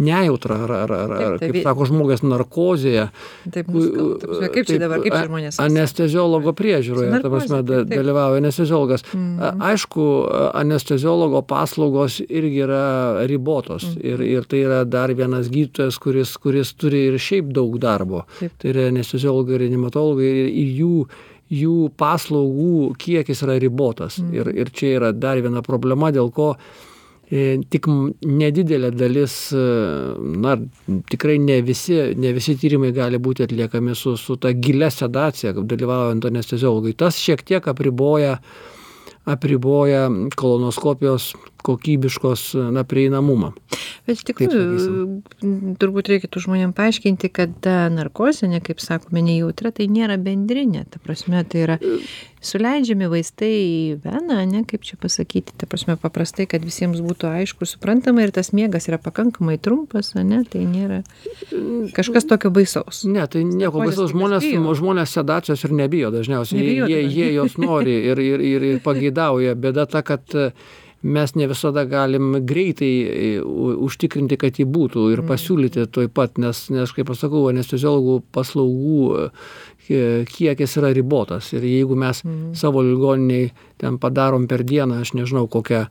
nejautra, 0.01 0.55
ar, 0.65 0.71
ar, 0.71 0.93
ar, 0.95 1.11
ar 1.13 1.33
Taip, 1.35 1.41
tai 1.41 1.49
kaip 1.51 1.65
sako 1.67 1.85
žmogas, 1.91 2.21
narkozėje. 2.23 3.09
Taip, 3.53 3.67
nuskal- 3.75 4.13
ta 4.23 4.29
prasme, 4.31 4.49
kaip 4.55 4.67
čia 4.69 4.77
Taip, 4.77 4.83
dabar, 4.85 5.01
kaip 5.03 5.13
čia 5.17 5.23
žmonės? 5.27 5.59
Anesteziologo 5.65 6.53
priežiūroje, 6.57 7.11
ta 7.25 7.29
prasme, 7.33 7.59
taip, 7.67 7.89
taip. 7.89 7.99
dalyvauja 7.99 8.39
anesteziologas. 8.41 9.03
A- 9.43 9.51
Aišku, 9.73 10.05
anesteziologo 10.63 11.43
paslaugos 11.43 12.21
irgi 12.29 12.63
yra 12.69 13.27
ribotos 13.27 13.83
Mhm. 13.91 14.01
ir, 14.07 14.21
ir 14.39 14.43
tai 14.45 14.63
yra 14.65 14.85
dar 14.89 15.11
vienas 15.13 15.51
gydytojas, 15.51 15.99
kuris, 15.99 16.37
kuris 16.39 16.73
turi 16.79 17.09
ir 17.11 17.19
šiaip 17.19 17.53
daug 17.53 17.77
darbo. 17.83 18.25
Taip. 18.39 18.53
Tai 18.59 18.71
yra 18.71 18.89
anesteziologai 18.95 19.55
ir 19.59 19.61
reanimatologai 19.67 20.31
ir, 20.31 20.49
ir 20.55 20.71
jų, 20.81 20.95
jų 21.51 21.91
paslaugų 21.99 22.95
kiekis 23.01 23.43
yra 23.47 23.59
ribotas. 23.63 24.21
Mhm. 24.21 24.39
Ir, 24.39 24.53
ir 24.63 24.73
čia 24.75 24.95
yra 24.99 25.11
dar 25.13 25.41
viena 25.43 25.63
problema, 25.67 26.13
dėl 26.15 26.31
ko 26.35 26.53
e, 27.31 27.59
tik 27.71 27.89
nedidelė 28.27 28.93
dalis, 28.95 29.37
e, 29.55 29.65
na, 30.45 30.57
tikrai 31.11 31.39
ne 31.43 31.61
visi, 31.67 31.99
ne 32.17 32.35
visi 32.37 32.57
tyrimai 32.61 32.93
gali 32.97 33.19
būti 33.23 33.47
atliekami 33.49 33.97
su, 33.99 34.17
su 34.21 34.39
ta 34.41 34.55
gilia 34.55 34.91
sedacija, 34.95 35.55
kaip 35.57 35.71
dalyvaujant 35.71 36.31
anesteziologui. 36.31 36.95
Tas 36.99 37.19
šiek 37.19 37.43
tiek 37.47 37.71
apriboja, 37.71 38.39
apriboja 39.31 40.07
kolonoskopijos 40.39 41.33
kokybiškos 41.67 42.55
na, 42.75 42.85
prieinamumą. 42.85 43.53
bet 44.07 44.19
iš 44.19 44.25
tikrųjų 44.31 45.77
turbūt 45.81 46.11
reikėtų 46.13 46.43
žmonėm 46.47 46.75
paaiškinti 46.77 47.31
kad 47.33 47.55
ta 47.65 47.89
narkozė 47.93 48.49
ane 48.49 48.61
kaip 48.65 48.83
sakome 48.83 49.23
nejautria 49.25 49.73
tai 49.75 49.87
nėra 49.93 50.19
bendrinė. 50.21 50.87
Ta 50.91 51.01
prasme 51.03 51.43
tai 51.49 51.65
yra 51.67 51.77
suleidžiami 52.45 53.09
vaistai 53.13 53.51
į 53.61 53.81
veną 54.05 54.41
ane 54.43 54.65
kaip 54.69 54.85
čia 54.87 54.99
pasakyti. 55.01 55.55
Ta 55.61 55.69
prasme 55.71 55.97
paprastai 56.01 56.49
kad 56.51 56.65
visiems 56.67 57.03
būtų 57.05 57.31
aišku 57.43 57.67
ir 57.67 57.71
suprantama 57.71 58.25
ir 58.25 58.35
tas 58.35 58.53
miegas 58.57 58.89
yra 58.91 59.01
pakankamai 59.03 59.59
trumpas 59.63 60.15
ane 60.19 60.43
tai 60.51 60.65
nėra 60.69 61.03
kažkas 61.97 62.29
tokio 62.31 62.53
baisaus. 62.55 63.05
Ne 63.05 63.27
tai 63.31 63.45
nieko 63.47 63.83
baisaus. 63.85 64.15
žmonės 64.15 64.47
žmonės 64.81 65.17
sedacijos 65.19 65.65
ir 65.67 65.77
nebijo 65.77 66.13
dažniausiai. 66.15 66.61
Jie 66.61 66.87
jie 66.91 67.03
jie 67.09 67.33
jos 67.37 67.59
nori 67.61 67.97
ir 68.11 68.19
ir 68.19 68.41
ir 68.41 68.69
ir 68.75 68.85
pageidauja. 68.85 69.55
Bėda 69.55 69.87
ta 69.91 70.03
kad 70.07 70.25
mes 71.03 71.33
ne 71.35 71.47
visada 71.49 71.85
galim 71.89 72.35
greitai 72.47 72.91
e, 73.09 73.29
užtikrinti 73.41 74.37
kad 74.37 74.59
ji 74.61 74.67
būtų 74.69 75.07
ir 75.15 75.23
Mm. 75.23 75.29
pasiūlyti 75.31 75.87
tuoj 75.91 76.09
pat 76.13 76.37
nes 76.39 76.67
nes 76.71 76.93
kaip 76.93 77.11
aš 77.11 77.23
sakau 77.25 77.47
anesteziologų 77.49 78.19
paslaugų 78.33 79.31
e, 79.89 80.25
kiekis 80.29 80.77
yra 80.77 80.93
ribotas 80.95 81.53
ir 81.57 81.63
jeigu 81.65 81.97
mes 81.97 82.21
Mm. 82.25 82.55
savo 82.55 82.83
ligoninėj 82.85 83.51
ten 83.79 83.99
padarom 83.99 84.47
per 84.47 84.63
dieną 84.65 85.01
aš 85.01 85.15
nežinau 85.17 85.49
kokią 85.49 85.87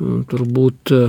turbūt 0.00 0.92
e, 0.96 1.02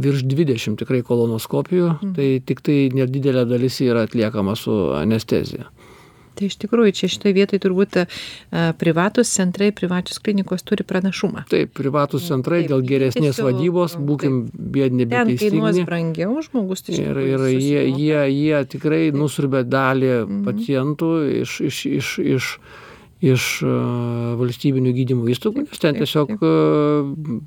virš 0.00 0.22
dvidešim 0.30 0.76
tikrai 0.80 1.02
kolonoskopijų 1.06 1.90
tai 2.16 2.28
tiktai 2.46 2.88
nedidelė 2.94 3.44
dalis 3.50 3.80
yra 3.84 4.06
atliekama 4.08 4.54
su 4.56 4.72
anestezija 4.96 5.68
tai 6.40 6.48
iš 6.48 6.56
tikrųjų 6.64 6.94
čia 6.96 7.10
šitoj 7.12 7.34
vietoj 7.36 7.60
turbūt 7.66 8.00
a, 8.00 8.06
privatūs 8.80 9.30
centrai 9.36 9.70
privačios 9.76 10.18
klinikos 10.24 10.64
turi 10.66 10.82
pranašumą 10.88 11.44
taip 11.52 11.74
privatūs 11.76 12.26
centrai 12.32 12.62
Taip, 12.64 12.72
dėl 12.72 12.82
geresnės 12.88 13.36
tiesiog, 13.36 13.50
vadybos 13.52 13.94
taip. 13.98 14.06
būkim 14.08 14.40
biedni 14.56 15.06
bet 15.10 15.34
kainuos 15.40 15.78
brangiau 15.86 16.40
žmogus 16.48 16.82
tai 16.88 16.96
ir 16.98 17.20
ir 17.28 17.46
jie 17.54 17.84
jie 17.92 18.22
jie 18.32 18.64
tikrai 18.74 19.02
nusiurbia 19.12 19.62
dalį 19.68 20.10
Mhm. 20.20 20.42
pacientų 20.48 21.08
iš 21.42 21.60
iš 21.68 21.78
iš 22.00 22.08
iš 22.34 22.46
iš 23.20 23.46
a, 23.68 23.72
valstybinių 24.40 24.92
gydymo 24.96 25.28
įstaigų 25.28 25.66
nes 25.68 25.78
ten 25.82 25.92
Taip, 25.94 26.00
tiesiog 26.06 26.28
taip. 26.32 26.42
a, 26.42 27.40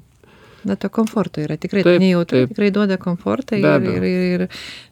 na 0.66 0.76
to 0.76 0.90
komforto 0.90 1.42
yra 1.44 1.58
tikrai 1.58 1.84
nejautra 2.00 2.48
tikrai 2.48 2.72
duoda 2.72 2.98
komfortą 2.98 3.58
ir, 3.60 3.66
ir, 3.84 4.04
ir, 4.04 4.48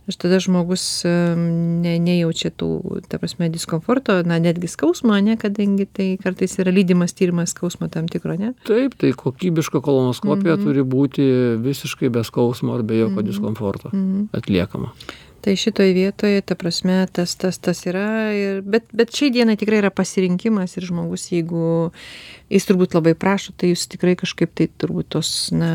ir 0.07 0.15
tada 0.19 0.39
žmogus 0.43 0.83
ne, 1.05 1.93
nejaučia 2.03 2.51
tų, 2.51 2.99
ta 3.07 3.17
prasme, 3.21 3.47
diskomforto, 3.53 4.17
na 4.27 4.39
netgi 4.43 4.67
skausmo, 4.67 5.15
ne, 5.23 5.37
kadangi 5.39 5.85
tai 5.87 6.09
kartais 6.21 6.57
yra 6.59 6.73
lydimas 6.75 7.13
tyrimas 7.15 7.53
skausmo 7.55 7.87
tam 7.91 8.09
tikro, 8.11 8.35
ne? 8.39 8.53
taip 8.67 8.97
tai 8.99 9.13
kokybiška 9.15 9.81
kolonoskopija 9.81 10.57
Mhm. 10.57 10.63
turi 10.65 10.83
būti 10.83 11.27
visiškai 11.63 12.09
be 12.11 12.23
skausmo 12.27 12.75
ar 12.75 12.83
be 12.83 12.99
jokio 12.99 13.21
Mhm. 13.21 13.27
diskomforto 13.31 13.89
Mhm. 13.93 14.29
atliekama 14.33 14.91
Tai 15.41 15.55
šitoj 15.57 15.93
vietoje, 15.97 16.41
ta 16.45 16.53
prasme, 16.59 16.99
tas, 17.09 17.33
tas, 17.39 17.57
tas 17.57 17.79
yra, 17.89 18.29
ir, 18.37 18.59
bet, 18.61 18.85
bet 18.93 19.13
šiai 19.15 19.31
dienai 19.33 19.55
tikrai 19.57 19.79
yra 19.81 19.89
pasirinkimas 19.93 20.75
ir 20.77 20.85
žmogus, 20.85 21.23
jeigu 21.33 21.89
jis 22.51 22.67
turbūt 22.69 22.93
labai 22.97 23.15
prašo, 23.17 23.55
tai 23.57 23.71
jūs 23.71 23.87
tikrai 23.89 24.13
kažkaip 24.19 24.53
tai 24.57 24.67
turbūt 24.81 25.09
tos, 25.15 25.31
na, 25.55 25.71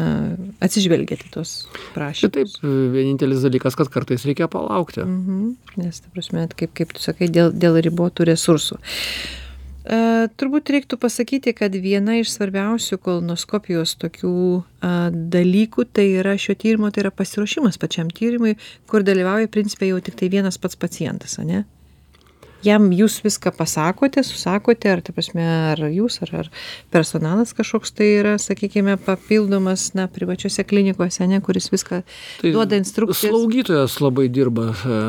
atsižvelgiate 0.62 1.26
į 1.26 1.32
tos 1.34 1.56
prašymus. 1.96 2.36
Taip, 2.36 2.68
vienintelis 2.94 3.42
dalykas, 3.42 3.78
kad 3.78 3.90
kartais 3.90 4.26
reikia 4.28 4.46
palaukti. 4.52 5.02
Mhm. 5.02 5.56
Nes, 5.82 5.98
ta 6.04 6.14
prasme, 6.14 6.46
kaip, 6.54 6.70
kaip 6.76 6.94
tu 6.94 7.02
sakai, 7.02 7.30
dėl, 7.32 7.50
dėl 7.50 7.80
ribotų 7.88 8.30
resursų. 8.30 8.78
E, 9.86 10.26
turbūt 10.34 10.72
reiktų 10.74 10.98
pasakyti, 10.98 11.52
kad 11.54 11.74
viena 11.78 12.16
iš 12.18 12.32
svarbiausių 12.34 12.98
kolonoskopijos 13.04 13.94
tokių 14.02 14.32
a, 14.82 14.92
dalykų 15.12 15.86
tai 15.94 16.08
yra 16.22 16.34
šio 16.40 16.56
tyrimo, 16.58 16.90
tai 16.90 17.04
yra 17.04 17.12
pasiruošimas 17.14 17.78
pačiam 17.78 18.10
tyrimui, 18.10 18.56
kur 18.90 19.06
dalyvauja 19.06 19.50
principai 19.52 19.92
jau 19.92 20.00
tik 20.02 20.18
tai 20.18 20.32
vienas 20.32 20.58
pats 20.58 20.78
pacientas, 20.80 21.38
ne? 21.38 21.62
Jam 22.64 22.88
jūs 22.94 23.18
viską 23.24 23.52
pasakote, 23.56 24.22
susakote, 24.24 24.90
ar, 24.90 25.02
ta 25.04 25.12
prasme, 25.16 25.44
ar 25.72 25.82
jūs, 25.92 26.18
ar, 26.24 26.32
ar 26.40 26.48
personalas 26.94 27.52
kažkoks 27.56 27.92
tai 27.96 28.08
yra, 28.20 28.36
sakykime, 28.40 28.96
papildomas, 29.04 29.90
na, 29.98 30.06
privačiose 30.10 30.64
klinikose, 30.66 31.26
ne, 31.28 31.40
kuris 31.44 31.68
viską 31.72 32.00
Tai 32.40 32.52
duoda 32.54 32.78
instrukcijas. 32.80 33.30
Slaugytojas 33.30 33.98
labai 34.02 34.28
dirba 34.32 34.70
e, 34.72 35.00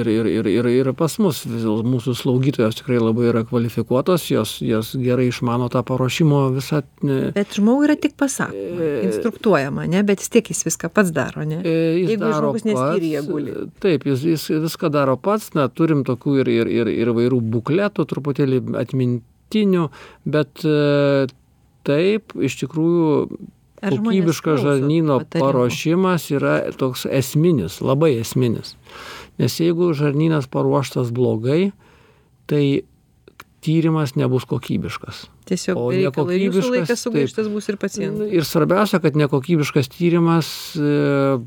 ir, 0.00 0.10
ir, 0.12 0.30
ir, 0.38 0.50
ir, 0.54 0.70
ir 0.78 0.92
pas 0.98 1.18
mus, 1.22 1.42
vis 1.48 1.66
dėlto 1.66 1.86
mūsų 1.88 2.14
slaugytojas 2.22 2.78
tikrai 2.80 3.00
labai 3.02 3.28
yra 3.32 3.44
kvalifikuotos, 3.48 4.28
jos, 4.30 4.58
jos 4.64 4.94
gerai 4.98 5.28
išmano 5.32 5.68
tą 5.72 5.82
paruošimo 5.88 6.44
visą. 6.56 6.82
e, 7.02 7.32
Bet 7.36 7.58
žmogui 7.58 7.88
yra 7.88 7.98
tik 8.00 8.16
pasakoma, 8.18 8.92
instruktuojama, 9.08 9.88
ne, 9.90 10.04
bet 10.06 10.22
vis 10.22 10.32
tiek 10.32 10.52
jis 10.54 10.64
viską 10.68 10.92
pats 10.94 11.12
daro, 11.14 11.44
ne? 11.48 11.60
e, 11.64 11.76
Jeigu 12.04 12.32
žmogus 12.32 12.66
ne 12.68 12.76
skyriuje 12.78 13.24
guli. 13.28 13.56
Taip, 13.82 14.06
jis, 14.08 14.24
jis 14.32 14.48
viską 14.68 14.92
daro 14.94 15.18
pats, 15.20 15.52
na, 15.58 15.68
turim 15.68 16.04
tokių 16.06 16.38
ir, 16.42 16.52
ir, 16.52 16.67
ir, 16.68 16.90
ir 16.92 17.12
vairių 17.16 17.40
bukletų, 17.54 18.06
truputėlį 18.08 18.62
atmintinių, 18.80 19.88
bet 20.28 20.64
e, 20.66 21.28
taip, 21.88 22.36
iš 22.36 22.58
tikrųjų 22.62 23.12
kokybiškas 23.78 24.62
žarnyno 24.64 25.20
patarimų? 25.22 25.46
paruošimas 25.46 26.28
yra 26.34 26.58
toks 26.78 27.06
esminis, 27.06 27.80
labai 27.84 28.16
esminis. 28.20 28.76
Nes 29.38 29.54
jeigu 29.62 29.92
žarnynas 29.94 30.48
paruoštas 30.50 31.12
blogai, 31.14 31.70
tai 32.50 32.82
tyrimas 33.64 34.14
nebus 34.18 34.46
kokybiškas. 34.48 35.26
Tiesiog 35.48 35.78
O 35.78 35.90
nekokybiškas, 35.92 36.70
laikas 36.72 37.04
sugaištas 37.06 37.50
bus 37.52 37.68
ir 37.70 37.78
pacientų. 37.80 38.28
Ir 38.34 38.46
svarbiausia, 38.46 39.00
kad 39.02 39.16
nekokybiškas 39.18 39.90
tyrimas 39.94 40.50
e, 40.76 41.38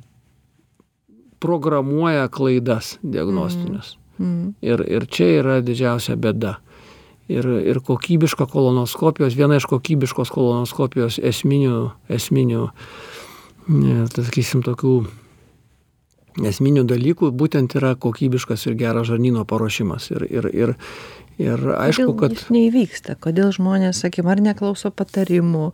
programuoja 1.41 2.27
klaidas 2.33 2.95
diagnostinius. 3.03 3.95
Mm. 3.95 4.00
Ir, 4.61 4.83
ir 4.85 5.07
čia 5.09 5.29
yra 5.39 5.61
didžiausia 5.65 6.17
bėda. 6.19 6.57
Ir, 7.31 7.47
ir 7.63 7.79
kokybiška 7.85 8.45
kolonoskopijos, 8.51 9.37
viena 9.39 9.55
iš 9.57 9.65
kokybiškos 9.71 10.33
kolonoskopijos 10.33 11.19
esminių, 11.23 11.91
esminių, 12.11 12.65
ne, 13.71 13.97
tai 14.11 14.25
sakysim, 14.27 14.63
tokių 14.65 14.95
esminių 16.39 16.83
dalykų 16.87 17.31
būtent 17.35 17.75
yra 17.79 17.93
kokybiškas 17.99 18.65
ir 18.69 18.77
geras 18.79 19.07
žarnyno 19.09 19.45
paruošimas. 19.47 20.09
Ir, 20.11 20.25
ir, 20.27 20.49
ir, 20.51 20.73
ir 21.39 21.67
aišku, 21.77 22.13
Kodėl 22.15 22.35
kad... 22.35 22.47
neįvyksta, 22.53 23.15
kodėl 23.21 23.53
žmonės, 23.55 24.03
sakykime, 24.03 24.31
ar 24.33 24.43
neklauso 24.51 24.91
patarimų, 24.91 25.71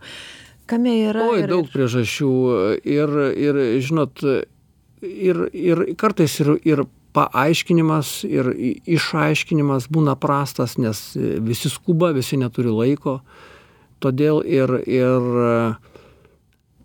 kame 0.70 0.94
yra. 1.08 1.26
Oi, 1.32 1.42
ir- 1.44 1.52
daug 1.52 1.70
priežasčių. 1.74 2.30
Ir, 2.86 3.18
ir 3.34 3.60
žinot, 3.84 4.22
ir, 5.02 5.42
ir 5.52 5.84
kartais 5.98 6.38
ir, 6.44 6.54
ir 6.66 6.86
paaiškinimas, 7.18 8.22
ir 8.30 8.50
išaiškinimas 8.86 9.90
būna 9.92 10.16
prastas, 10.20 10.78
nes 10.78 11.04
visi 11.44 11.70
skuba, 11.72 12.14
visi 12.16 12.38
neturi 12.40 12.72
laiko. 12.72 13.18
Todėl 13.98 14.44
ir, 14.46 14.78
ir 14.86 15.32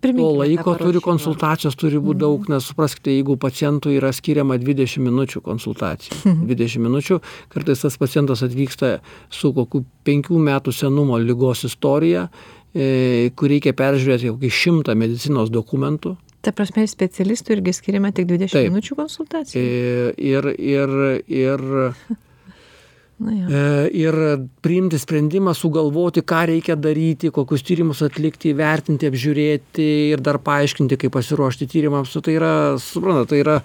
to 0.04 0.10
Priminkime 0.10 0.34
tą 0.34 0.38
laiko 0.38 0.74
turi 0.76 1.00
konsultacijos, 1.00 1.78
turi 1.80 2.00
būti 2.04 2.20
daug, 2.26 2.48
nes 2.52 2.66
supraskite, 2.68 3.14
jeigu 3.14 3.38
pacientui 3.40 3.96
yra 3.96 4.12
skiriama 4.12 4.58
20 4.60 5.00
minučių 5.06 5.42
konsultacijai, 5.46 6.36
20 6.50 6.84
minučių, 6.84 7.20
kartais 7.54 7.86
tas 7.86 7.96
pacientas 8.02 8.44
atvyksta 8.44 8.98
su 9.32 9.54
kokiu 9.56 9.86
5 10.04 10.34
metų 10.50 10.76
senumo 10.76 11.20
lygos 11.24 11.64
istorija, 11.70 12.28
e, 12.76 13.32
kur 13.36 13.54
reikia 13.54 13.72
peržiūrėti 13.80 14.34
kokį 14.34 14.52
šimtą 14.60 14.98
medicinos 15.00 15.54
dokumentų. 15.54 16.18
Ta 16.44 16.52
prasme, 16.52 16.84
specialistų 16.90 17.56
irgi 17.58 17.72
skiriama 17.78 18.12
tik 18.16 18.28
20 18.28 18.52
Taip. 18.52 18.68
minučių 18.68 18.98
konsultacijai. 19.00 19.64
E, 19.64 20.12
Ir, 20.34 20.50
ir, 20.60 20.92
ir, 21.32 21.64
e, 23.32 23.62
ir 23.96 24.18
priimti 24.66 25.00
sprendimą, 25.00 25.54
sugalvoti, 25.56 26.26
ką 26.28 26.42
reikia 26.52 26.76
daryti, 26.76 27.32
kokius 27.32 27.64
tyrimus 27.64 28.04
atlikti, 28.04 28.52
įvertinti, 28.52 29.08
apžiūrėti 29.08 29.88
ir 30.12 30.24
dar 30.26 30.42
paaiškinti, 30.44 31.00
kaip 31.00 31.16
pasiruošti 31.16 31.70
tyrimams. 31.72 32.12
Nu, 32.18 32.26
Tai 32.28 32.36
yra, 32.36 32.54
suprantate, 32.84 33.32
tai 33.32 33.40
yra 33.46 33.58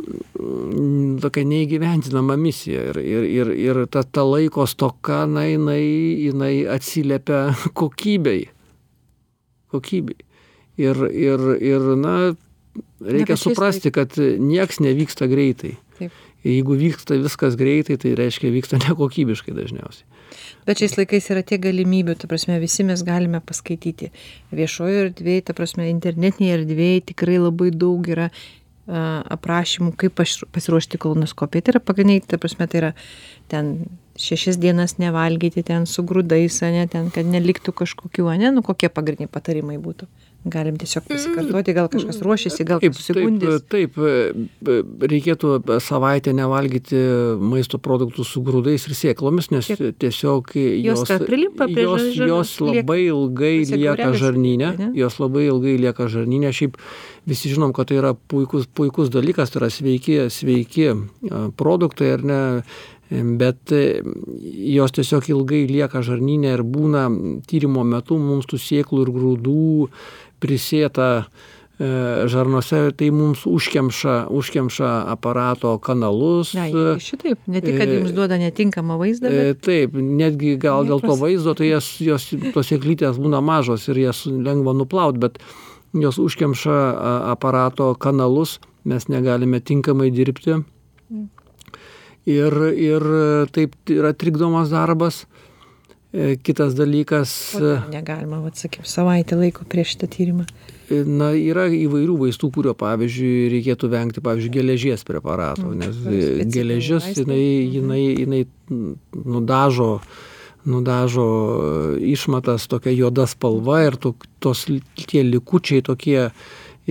mm, 0.00 1.18
tokia 1.26 1.44
neįgyventinama 1.52 2.38
misija 2.40 2.88
ir, 2.94 3.02
ir, 3.04 3.30
ir, 3.36 3.54
ir 3.68 3.82
ta, 3.92 4.00
ta 4.00 4.24
laiko 4.24 4.64
stoka, 4.64 5.26
na, 5.28 5.44
jinai, 5.44 5.82
jinai 6.24 6.54
atsiliepia 6.72 7.50
kokybei. 7.82 8.46
Kokybei. 9.76 10.24
Ir, 10.76 10.98
ir, 11.08 11.42
ir 11.64 11.84
na, 11.96 12.16
reikia 13.00 13.36
suprasti, 13.40 13.92
kad 13.94 14.16
nieks 14.20 14.80
nevyksta 14.84 15.28
greitai. 15.30 15.76
Taip. 15.96 16.24
Jeigu 16.46 16.76
vyksta 16.78 17.16
viskas 17.18 17.56
greitai, 17.58 17.96
tai 17.98 18.12
reiškia 18.18 18.52
vyksta 18.54 18.78
nekokybiškai 18.84 19.56
dažniausiai. 19.56 20.04
Bet 20.66 20.82
šiais 20.82 20.96
laikais 20.98 21.30
yra 21.32 21.42
tiek 21.46 21.62
galimybių, 21.62 22.16
ta 22.20 22.28
prasme, 22.30 22.58
visi 22.62 22.84
mes 22.86 23.02
galime 23.06 23.40
paskaityti. 23.44 24.12
Viešojo 24.54 25.06
erdvėje, 25.06 25.46
ta 25.48 25.56
prasme, 25.56 25.88
internetinėje 25.92 26.60
erdvėje 26.60 27.04
tikrai 27.12 27.38
labai 27.40 27.70
daug 27.74 28.06
yra 28.10 28.28
a, 28.28 29.22
aprašymų, 29.38 29.94
kaip 29.98 30.18
pasiruošti 30.18 31.00
kolonoskopiją. 31.02 31.64
Tai 31.64 31.76
yra 31.76 31.82
pagrindiniai, 31.86 32.26
ta 32.26 32.38
prasme, 32.42 32.68
tai 32.70 32.82
yra 32.82 32.92
ten 33.50 33.78
šešias 34.18 34.58
dienas 34.58 34.96
nevalgyti 34.98 35.62
ten 35.66 35.86
su 35.86 36.04
grūdais 36.06 36.56
ane 36.66 36.86
ten 36.92 37.10
kad 37.14 37.28
neliktų 37.28 37.74
kažkokių 37.76 38.30
ane 38.32 38.52
nu 38.54 38.62
kokie 38.64 38.88
pagrindiniai 38.92 39.32
patarimai 39.32 39.76
būtų 39.82 40.08
galim 40.46 40.76
tiesiog 40.80 41.06
pasikartoti 41.10 41.74
gal 41.76 41.88
kažkas 41.92 42.20
ruošiasi 42.24 42.66
gal 42.68 42.80
Taip, 42.82 42.94
susigundys 42.96 43.64
taip, 43.66 43.96
taip, 43.96 44.70
e, 44.70 44.76
reikėtų 45.12 45.80
savaitę 45.82 46.34
nevalgyti 46.36 47.00
maisto 47.42 47.80
produktų 47.82 48.26
su 48.26 48.42
grūdais 48.46 48.86
ir 48.88 48.96
sėklomis, 48.98 49.50
nes 49.54 49.70
tiesiog 50.00 50.54
Jos 50.86 51.04
prilimpa 51.26 51.68
prie 51.70 51.86
jos, 51.86 52.08
jos 52.16 52.54
labai 52.62 53.00
ilgai 53.08 53.54
lieka 53.68 54.10
žarnyne, 54.16 54.72
jos 54.96 55.20
labai 55.22 55.46
ilgai 55.50 55.76
lieka 55.80 56.08
žarnyne. 56.12 56.52
Šiaip 56.56 56.78
visi 57.26 57.52
žinom, 57.52 57.74
kad 57.76 57.90
tai 57.90 58.00
yra 58.00 58.14
puikus, 58.14 58.68
puikus 58.70 59.10
dalykas, 59.12 59.52
tai 59.52 59.64
yra 59.64 59.70
sveiki, 59.72 60.18
sveiki 60.32 60.90
a, 60.92 61.46
produktai 61.58 62.12
ar 62.16 62.26
ne, 62.26 62.42
bet 63.10 63.72
e, 63.74 64.02
jos 64.74 64.94
tiesiog 64.96 65.28
ilgai 65.30 65.64
lieka 65.70 66.02
žarnyne 66.02 66.56
ir 66.56 66.62
būna 66.66 67.06
tyrimo 67.46 67.84
metu 67.86 68.18
mums 68.18 68.48
tų 68.50 68.58
sėklų 68.62 69.04
ir 69.04 69.12
grūdų 69.14 69.66
prisėta 70.42 71.08
e, 71.22 71.24
žarnose, 72.30 72.80
tai 72.96 73.10
mums 73.14 73.44
užkemša, 73.48 74.16
užkemša 74.32 74.92
aparato 75.12 75.76
kanalus. 75.82 76.54
jie 76.54 76.96
šitaip 77.02 77.46
ne 77.46 77.62
tik 77.64 77.78
kad 77.80 77.92
jums 77.92 78.14
duoda 78.16 78.38
netinkamą 78.40 78.98
vaizdą 79.02 79.30
E, 79.30 79.52
bet 79.52 79.64
Taip, 79.66 79.96
netgi 79.96 80.56
gal 80.62 80.88
dėl 80.88 81.04
to 81.04 81.16
vaizdo, 81.20 81.56
tai 81.58 81.72
jas, 81.74 81.96
jos, 82.00 82.30
tos 82.54 82.72
sėklytės 82.72 83.20
būna 83.22 83.42
mažos 83.44 83.88
ir 83.92 84.02
jas 84.06 84.24
lengva 84.26 84.76
nuplaut, 84.76 85.20
bet 85.22 85.40
jos 85.96 86.18
užkemša 86.20 86.78
aparato 87.32 87.94
kanalus, 87.94 88.58
mes 88.84 89.08
negalime 89.08 89.60
tinkamai 89.60 90.10
dirbti. 90.14 90.60
Ir, 92.26 92.54
ir 92.74 93.04
taip 93.54 93.76
yra 93.90 94.10
trikdomas 94.10 94.72
darbas. 94.72 95.24
E, 96.16 96.36
Kitas 96.40 96.72
dalykas, 96.78 97.32
kodėl 97.58 97.90
negalima 97.92 98.38
vat 98.40 98.56
sakykim 98.56 98.86
savaitę 98.88 99.36
laiko 99.36 99.66
prieš 99.68 99.90
šitą 99.96 100.08
tyrimą 100.14 100.46
e, 100.88 101.02
na, 101.04 101.32
yra 101.36 101.66
įvairių 101.68 102.14
vaistų, 102.22 102.48
kurio, 102.54 102.72
pavyzdžiui, 102.78 103.50
reikėtų 103.52 103.90
vengti, 103.92 104.22
pavyzdžiui, 104.24 104.52
geležies 104.54 105.04
preparato, 105.04 105.66
Mm, 105.68 105.82
nes 105.82 105.92
e, 105.92 106.00
specifiniai 106.00 106.54
geležis, 106.56 107.10
jinai, 107.20 107.42
Mhm. 107.66 107.74
jinai, 107.76 108.02
jinai 108.22 108.42
nudažo 109.36 109.90
nudažo 110.66 111.26
e, 111.96 112.00
išmatas 112.14 112.64
tokia 112.66 112.90
juoda 112.96 113.26
spalva 113.30 113.84
ir 113.86 113.96
to, 114.02 114.14
tos 114.42 114.64
tie 115.06 115.22
likučiai 115.22 115.82
tokie 115.86 116.30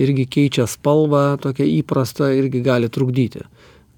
irgi 0.00 0.24
keičia 0.28 0.64
spalvą, 0.68 1.36
tokia 1.40 1.64
įprasta 1.64 2.30
irgi 2.36 2.62
gali 2.64 2.88
trukdyti. 2.88 3.42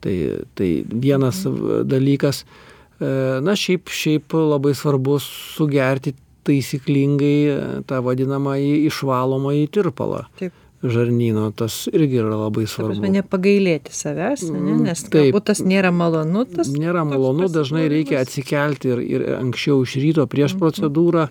Tai, 0.00 0.16
tai 0.54 0.70
vienas 0.88 1.44
Mhm. 1.46 1.84
dalykas, 1.90 2.44
E, 2.44 2.67
na 3.00 3.54
šiaip, 3.56 3.88
šiaip 3.88 4.32
labai 4.34 4.74
svarbu 4.74 5.18
sugerti 5.22 6.14
taisyklingai 6.48 7.36
e, 7.50 7.58
tą 7.88 8.00
vadinamąjį 8.06 8.72
išvalomąjį 8.88 9.68
tirpalą 9.76 10.24
taip 10.40 10.52
žarnyno, 10.78 11.48
tas 11.58 11.88
irgi 11.90 12.20
yra 12.22 12.36
labai 12.38 12.62
ta 12.62 12.70
prasme 12.70 12.94
svarbu. 12.94 13.08
nepagailėti 13.10 13.90
savęs 13.90 14.44
ane 14.46 14.60
Mm, 14.76 14.82
nes 14.86 15.00
taip. 15.02 15.16
galbūt 15.34 15.44
tas 15.50 15.60
nėra 15.66 15.90
malonu 15.90 16.44
tas 16.46 16.68
Nėra 16.70 17.02
malonu, 17.04 17.48
dažnai 17.50 17.88
reikia 17.90 18.20
atsikelti 18.22 18.92
ir, 18.94 18.98
ir 19.02 19.24
anksčiau 19.40 19.82
iš 19.82 19.96
ryto 19.98 20.26
prieš 20.30 20.54
Mhm. 20.54 20.60
procedūrą 20.62 21.24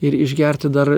ir 0.00 0.14
išgerti 0.16 0.70
dar, 0.72 0.88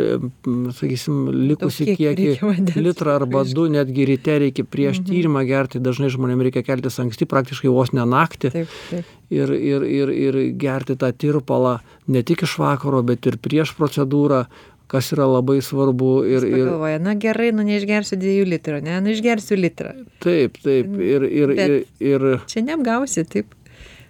sakysim, 0.76 1.26
likusį 1.50 1.86
kiekį 1.96 2.26
kiekį, 2.38 2.76
litrą 2.82 3.16
arba 3.20 3.42
Iš- 3.44 3.55
du, 3.57 3.66
netgi 3.72 4.07
ryte 4.09 4.36
reikia 4.44 4.64
prieš 4.64 5.00
Mhm. 5.00 5.07
tyrimą 5.11 5.42
gerti, 5.48 5.80
dažnai 5.82 6.11
žmonėms 6.12 6.42
reikia 6.48 6.62
keltis 6.66 6.98
anksti, 7.03 7.26
praktiškai 7.26 7.70
vos 7.72 7.92
ne 7.92 8.03
naktį 8.07 8.53
taip 8.53 8.68
taip 8.90 9.05
ir, 9.30 9.50
ir, 9.53 9.82
ir, 9.82 10.09
ir 10.11 10.40
gerti 10.59 10.96
tą 10.96 11.12
tirpalą 11.12 11.80
ne 12.09 12.22
tik 12.22 12.42
iš 12.46 12.59
vakaro, 12.59 13.03
bet 13.03 13.26
ir 13.26 13.38
prieš 13.38 13.74
procedūrą, 13.78 14.46
kas 14.92 15.09
yra 15.14 15.24
labai 15.24 15.59
svarbu. 15.64 16.11
Ir, 16.28 16.44
ir, 16.44 16.66
pagalvoja, 16.68 16.98
na 17.00 17.14
gerai, 17.16 17.50
nu 17.57 17.62
neišgersiu 17.64 18.18
dviejų 18.20 18.44
litrų, 18.50 18.82
ne, 18.84 19.00
nu 19.00 19.09
išgersiu 19.14 19.57
litrą. 19.57 19.94
taip, 20.20 20.59
taip, 20.62 20.86
ir, 21.00 21.22
ir, 21.24 21.50
ir, 21.50 21.55
Bet- 21.57 21.86
ir, 22.00 22.26
Čia 22.46 22.61
neapgausi, 22.62 23.24
taip. 23.24 23.46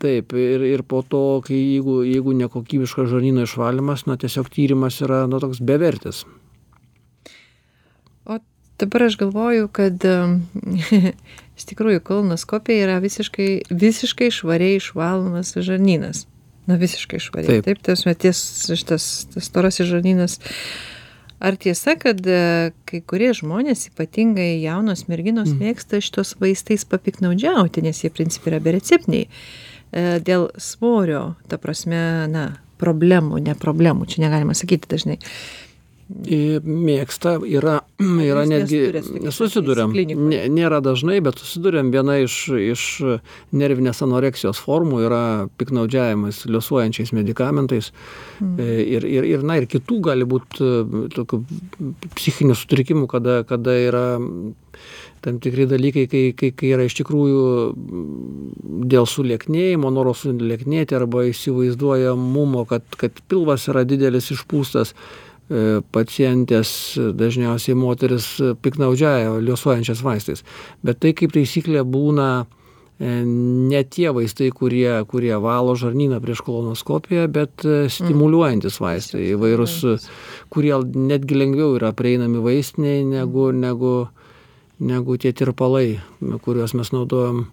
Taip, 0.03 0.35
ir, 0.39 0.65
ir 0.67 0.83
po 0.89 1.03
to, 1.07 1.41
kai 1.47 1.57
jeigu, 1.57 2.01
jeigu 2.07 2.35
nekokybiškas 2.43 3.11
žarnyno 3.13 3.47
išvalymas, 3.47 4.07
na 4.11 4.19
tiesiog 4.21 4.51
tyrimas 4.53 4.99
yra 5.05 5.25
nu, 5.31 5.41
toks 5.43 5.63
bevertis. 5.63 6.25
O 8.27 8.39
dabar 8.83 9.07
aš 9.09 9.17
galvoju, 9.21 9.69
kad 9.75 10.03
iš 11.59 11.69
tikrųjų 11.71 12.03
kolonoskopija 12.07 12.89
yra 12.89 12.99
visiškai, 13.03 13.51
visiškai 13.71 14.31
švariai 14.35 14.81
išvalomas 14.81 15.55
žarnynas. 15.59 16.27
Na 16.71 16.77
visiškai 16.79 17.19
švariai. 17.19 17.59
Taip. 17.59 17.67
Taip, 17.67 17.83
tas 17.89 18.05
meties 18.07 18.41
šitas 18.71 19.07
tas 19.33 19.47
storasis 19.51 19.89
žarnynas. 19.91 20.39
Ar 21.43 21.57
tiesa, 21.59 21.97
kad 21.99 22.21
e, 22.31 22.71
kai 22.87 23.01
kurie 23.03 23.33
žmonės, 23.35 23.89
ypatingai 23.91 24.61
jaunos 24.63 25.09
merginos, 25.11 25.51
Mm. 25.51 25.59
mėgsta 25.59 25.99
šitos 25.99 26.37
vaistais 26.39 26.85
papiknaudžiauti, 26.87 27.83
nes 27.83 28.05
jie 28.05 28.13
principiai 28.15 28.53
yra 28.55 28.61
bereceptiniai. 28.63 29.27
E, 29.93 30.21
Dėl 30.25 30.49
svorio, 30.61 31.35
ta 31.49 31.61
prasme, 31.61 32.29
na, 32.33 32.47
problemų, 32.83 33.43
ne 33.45 33.57
problemų, 33.59 34.09
čia 34.11 34.25
negalima 34.25 34.57
sakyti 34.59 34.91
dažnai. 34.91 35.19
Mėgsta, 36.13 37.39
yra, 37.49 37.79
yra 38.31 38.43
netgi, 38.49 38.81
susidurėm, 39.33 39.95
nėra 40.53 40.83
dažnai, 40.85 41.21
bet 41.25 41.41
susidurėm 41.41 41.93
viena 41.95 42.19
iš, 42.25 42.37
iš 42.53 42.83
nervinės 43.57 44.03
anoreksijos 44.05 44.61
formų 44.61 45.05
yra 45.07 45.23
piknaudžiavimas 45.61 46.45
liusuojančiais 46.51 47.15
medikamentais 47.17 47.93
Mm. 48.43 48.59
E, 48.59 48.83
ir, 48.97 49.05
ir, 49.07 49.27
ir, 49.29 49.45
na, 49.47 49.57
ir 49.61 49.69
kitų 49.71 50.01
gali 50.09 50.27
būti 50.27 50.69
tokių 51.15 51.39
psichinių 52.17 52.57
sutrikimų, 52.59 53.07
kada, 53.11 53.43
kada 53.47 53.77
yra 53.79 54.07
tam 55.23 55.39
tikri 55.43 55.67
dalykai, 55.71 56.07
kai, 56.11 56.23
kai, 56.37 56.51
kai 56.57 56.73
yra 56.75 56.87
iš 56.87 56.97
tikrųjų 56.99 57.43
mm, 57.73 58.87
dėl 58.91 59.07
sulieknėjimo, 59.09 59.91
noro 59.95 60.15
sulieknėti 60.19 60.97
arba 60.99 61.27
įsivaizduojamumo, 61.31 62.65
kad, 62.71 62.87
kad 62.99 63.21
pilvas 63.31 63.69
yra 63.71 63.85
didelis 63.89 64.33
išpūstas, 64.35 64.95
e, 64.97 65.83
pacientės 65.95 66.73
dažniausiai 67.19 67.79
moteris 67.79 68.33
piknaudžiaja 68.65 69.37
liuosuojančias 69.45 70.03
vaistais. 70.03 70.43
Bet 70.83 70.99
tai 71.05 71.15
kaip 71.19 71.35
taisyklė 71.37 71.85
būna 71.87 72.31
e, 72.43 73.13
ne 73.23 73.85
tie 73.87 74.11
vaistai, 74.17 74.51
kurie, 74.51 74.91
kurie 75.11 75.37
valo 75.45 75.77
žarnyną 75.79 76.19
prieš 76.25 76.43
kolonoskopiją, 76.49 77.29
bet 77.31 77.63
e, 77.63 77.85
stimuliuojantis 77.95 78.81
vaistai, 78.83 79.29
įvairūs, 79.37 79.79
kurie 80.51 80.75
netgi 80.83 81.39
lengviau 81.39 81.79
yra 81.79 81.95
prieinami 81.95 82.43
vaistiniai 82.43 83.07
negu, 83.07 83.53
negu, 83.55 83.95
negu 84.11 84.11
tie 85.19 85.33
tirpalai, 85.33 86.01
kuriuos 86.43 86.75
mes 86.75 86.93
naudojam 86.93 87.45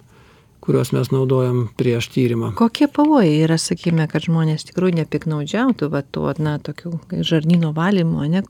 kuriuos 0.60 0.92
mes 0.92 1.12
naudojam 1.12 1.68
prieš 1.80 2.10
tyrimą. 2.14 2.52
Kokie 2.60 2.90
pavojai 2.92 3.40
yra, 3.46 3.58
sakykime, 3.62 4.06
kad 4.12 4.26
žmonės 4.28 4.68
tikrųjų 4.70 5.00
nepiknaudžiautų, 5.00 5.88
va, 5.94 6.04
tuo, 6.04 6.28
na, 6.42 6.58
tokiu 6.64 6.98
žarnyno 7.10 7.72
valymu, 7.76 8.26
ne? 8.30 8.44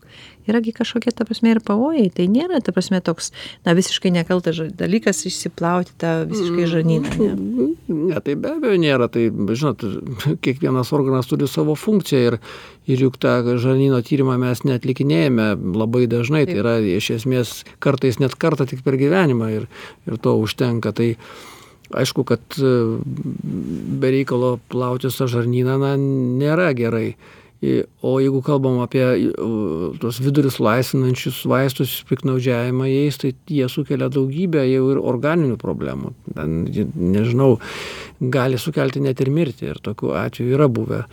Yragi 0.50 0.74
kažkokie, 0.74 1.12
ta 1.14 1.28
prasme, 1.30 1.52
ir 1.54 1.60
pavojai. 1.62 2.08
Tai 2.16 2.26
nėra, 2.32 2.58
ta 2.66 2.74
prasme, 2.74 2.98
toks, 3.06 3.30
na, 3.68 3.76
visiškai 3.78 4.10
nekaltas 4.16 4.58
dalykas 4.80 5.22
išsiplauti 5.30 5.94
tą 6.02 6.14
visiškai 6.32 6.66
žarnyną. 6.72 7.12
Ne? 7.20 7.68
Ne, 8.10 8.18
tai 8.26 8.34
be 8.34 8.56
abejo 8.56 8.80
nėra. 8.82 9.10
Tai, 9.14 9.28
žinot, 9.30 9.86
kiekvienas 10.46 10.90
organas 10.98 11.30
turi 11.30 11.46
savo 11.52 11.78
funkciją 11.78 12.24
ir, 12.32 12.40
ir 12.90 13.06
juk 13.06 13.20
tą 13.22 13.36
žarnyno 13.62 14.02
tyrimą 14.06 14.40
mes 14.42 14.66
netlikinėjame 14.66 15.52
labai 15.78 16.08
dažnai. 16.10 16.48
Tai 16.50 16.58
Taip. 16.58 16.64
yra 16.64 16.76
iš 16.98 17.12
esmės 17.20 17.54
kartais 17.84 18.18
net 18.18 18.34
kartą 18.40 18.66
tik 18.70 18.82
per 18.88 18.98
gyvenimą 18.98 19.54
ir, 19.54 19.70
ir 20.10 20.18
to 20.18 20.34
užtenka. 20.42 20.96
Tai 20.98 21.14
aišku, 21.96 22.26
kad 22.28 22.42
e, 22.60 22.72
be 24.02 24.14
reikalo 24.14 24.58
plauti 24.72 25.12
tą 25.14 25.28
žarnyną 25.30 25.78
na, 25.82 25.94
nėra 26.00 26.72
gerai. 26.78 27.14
O 28.08 28.14
jeigu 28.24 28.40
kalbam 28.40 28.78
apie 28.80 29.04
tos 30.00 30.22
vidurius 30.24 30.62
laisvinančius 30.64 31.42
vaistus, 31.52 31.98
piknaudžiavimą 32.08 32.88
jais, 32.88 33.18
tai 33.20 33.34
jie 33.52 33.68
sukelia 33.68 34.08
daugybę 34.08 34.64
jau 34.64 34.86
ir 34.94 35.02
organinių 35.12 35.58
problemų. 35.60 36.14
Nežinau, 36.40 37.58
gali 38.32 38.62
sukelti 38.64 39.04
net 39.04 39.20
ir 39.20 39.34
mirtį 39.36 39.74
ir 39.74 39.84
tokių 39.84 40.16
atvejų 40.22 40.56
yra 40.56 40.70
buvę. 40.72 41.04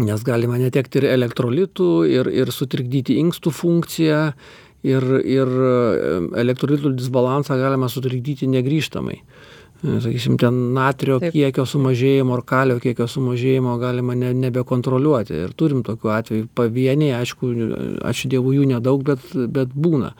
Nes 0.00 0.24
galima 0.26 0.56
netekti 0.58 1.02
ir 1.02 1.10
elektrolitų, 1.12 1.90
ir, 2.08 2.32
ir 2.32 2.50
sutrikdyti 2.50 3.20
inkstų 3.20 3.52
funkciją, 3.54 4.22
ir, 4.84 5.06
ir 5.22 5.52
e, 5.68 5.74
elektrolitų 6.40 6.94
disbalansą 6.98 7.60
galima 7.60 7.88
sutrikdyti 7.92 8.48
negryžtamai. 8.50 9.20
Sakysim, 9.84 10.38
ten 10.40 10.60
natrio 10.76 11.18
Taip. 11.18 11.28
Taip. 11.28 11.34
kiekio 11.36 11.66
sumažėjimo 11.68 12.38
ar 12.38 12.44
kalio 12.48 12.78
kiekio 12.80 13.04
sumažėjimo 13.10 13.74
galima 13.82 14.16
ne, 14.16 14.30
nebekontroliuoti. 14.46 15.36
Ir 15.44 15.52
turim 15.58 15.82
tokių 15.84 16.14
atvejų 16.14 16.46
pavieniai, 16.56 17.18
aišku, 17.18 17.50
ačiū 18.08 18.30
Dievui 18.32 18.56
jų 18.56 18.70
nedaug, 18.72 19.04
bet, 19.04 19.28
bet 19.34 19.74
būna. 19.74 20.14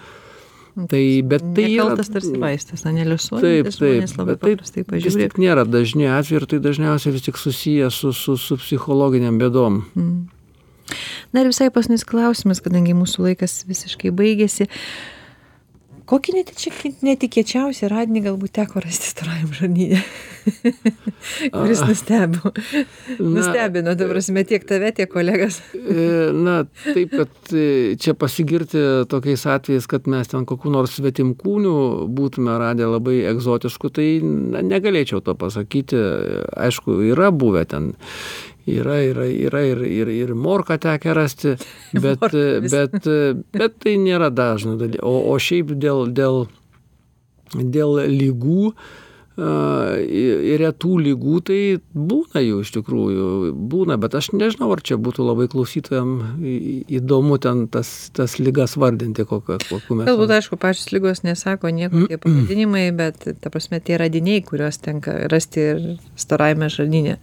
Tai, 0.75 1.01
bet 1.31 1.43
tai 1.55 1.69
yra... 1.69 1.85
Nekaltas 1.87 2.11
tarsi 2.11 2.35
vaistas, 2.43 2.83
na, 2.83 2.91
Taip, 3.45 3.69
taip, 3.71 4.05
bet 4.05 4.41
tai 4.43 4.55
paprastai 4.59 4.83
vis 4.91 5.17
tik 5.21 5.37
nėra 5.39 5.63
dažni 5.71 6.09
atvejai 6.11 6.41
ir 6.43 6.47
tai 6.51 6.59
dažniausiai 6.65 7.15
vis 7.15 7.25
tik 7.29 7.39
susiję 7.39 7.93
su, 7.95 8.11
su, 8.13 8.35
su 8.35 8.59
psichologiniam 8.59 9.39
bėdom. 9.39 9.85
Mm. 9.95 10.17
Na 11.33 11.45
ir 11.45 11.53
visai 11.53 11.71
pasnis 11.75 12.05
klausimas, 12.07 12.61
kadangi 12.65 12.97
mūsų 12.97 13.29
laikas 13.29 13.63
visiškai 13.71 14.11
baigėsi. 14.19 14.67
Kokį 16.05 16.35
netikė- 16.37 16.91
netikėčiausią 17.07 17.89
radinį 17.89 18.21
galbūt 18.27 18.53
teko 18.59 18.83
rasti 18.85 19.09
storajam 19.09 19.53
žarnyne? 19.57 20.03
Kuris 21.55 21.81
nustebo. 21.89 22.53
Nustebino, 23.17 23.95
ta 23.97 24.09
prasme, 24.11 24.43
tiek 24.45 24.67
tave, 24.69 24.91
tiek 24.97 25.09
kolegas. 25.09 25.63
E, 25.73 26.29
Na, 26.37 26.59
taip, 26.85 27.15
kad 27.17 27.55
e, 27.57 27.97
čia 28.01 28.13
pasigirti 28.19 28.83
tokiais 29.09 29.47
atvejais, 29.49 29.89
kad 29.89 30.09
mes 30.11 30.29
ten 30.29 30.45
kokiu 30.49 30.73
nors 30.75 30.99
svetimkūnių 30.99 31.75
būtume 32.13 32.59
radę 32.61 32.89
labai 32.91 33.23
egzotiškų, 33.33 33.93
tai 33.97 34.09
na, 34.25 34.61
negalėčiau 34.65 35.25
to 35.25 35.37
pasakyti. 35.41 36.01
Aišku, 36.69 37.01
yra 37.15 37.33
buvę 37.33 37.65
ten. 37.71 37.95
Yra, 38.65 38.97
yra, 39.05 39.27
yra 39.29 39.61
ir, 39.69 39.81
ir, 39.85 40.09
ir 40.09 40.35
morką 40.35 40.79
tekę 40.81 41.15
rasti, 41.15 41.57
bet, 42.05 42.23
bet, 42.73 43.09
bet 43.53 43.79
tai 43.85 43.97
nėra 44.01 44.31
dažna 44.33 44.79
dalykas. 44.81 45.05
O, 45.05 45.35
o 45.35 45.39
šiaip 45.39 45.75
dėl, 45.77 46.07
dėl, 46.17 46.47
dėl 47.53 48.01
ir 48.07 48.73
retų 49.37 50.93
lygų, 51.05 51.39
tai 51.49 51.59
būna 51.95 52.43
jų 52.45 52.61
iš 52.65 52.71
tikrųjų, 52.77 53.27
būna, 53.71 53.97
bet 54.01 54.15
aš 54.19 54.29
nežinau, 54.37 54.71
ar 54.75 54.83
čia 54.85 54.97
būtų 55.01 55.27
labai 55.27 55.47
klausytojam 55.53 56.13
įdomu 56.95 57.39
ten 57.43 57.65
tas, 57.73 58.11
tas 58.15 58.37
lygas 58.39 58.77
vardinti, 58.81 59.25
kokiu 59.27 59.59
mes. 59.59 60.07
Galbūt, 60.09 60.35
aišku, 60.39 60.59
pačios 60.61 60.91
lygos 60.95 61.25
nesako 61.27 61.73
nieko 61.75 62.05
tie 62.11 62.19
pavadinimai, 62.23 62.87
bet, 62.97 63.27
ta 63.43 63.51
prasme, 63.55 63.81
tie 63.85 63.99
radiniai, 64.01 64.43
kuriuos 64.47 64.79
tenka 64.85 65.17
rasti 65.33 65.65
ir 65.73 65.83
storajame 66.21 66.69
žarnyne. 66.73 67.17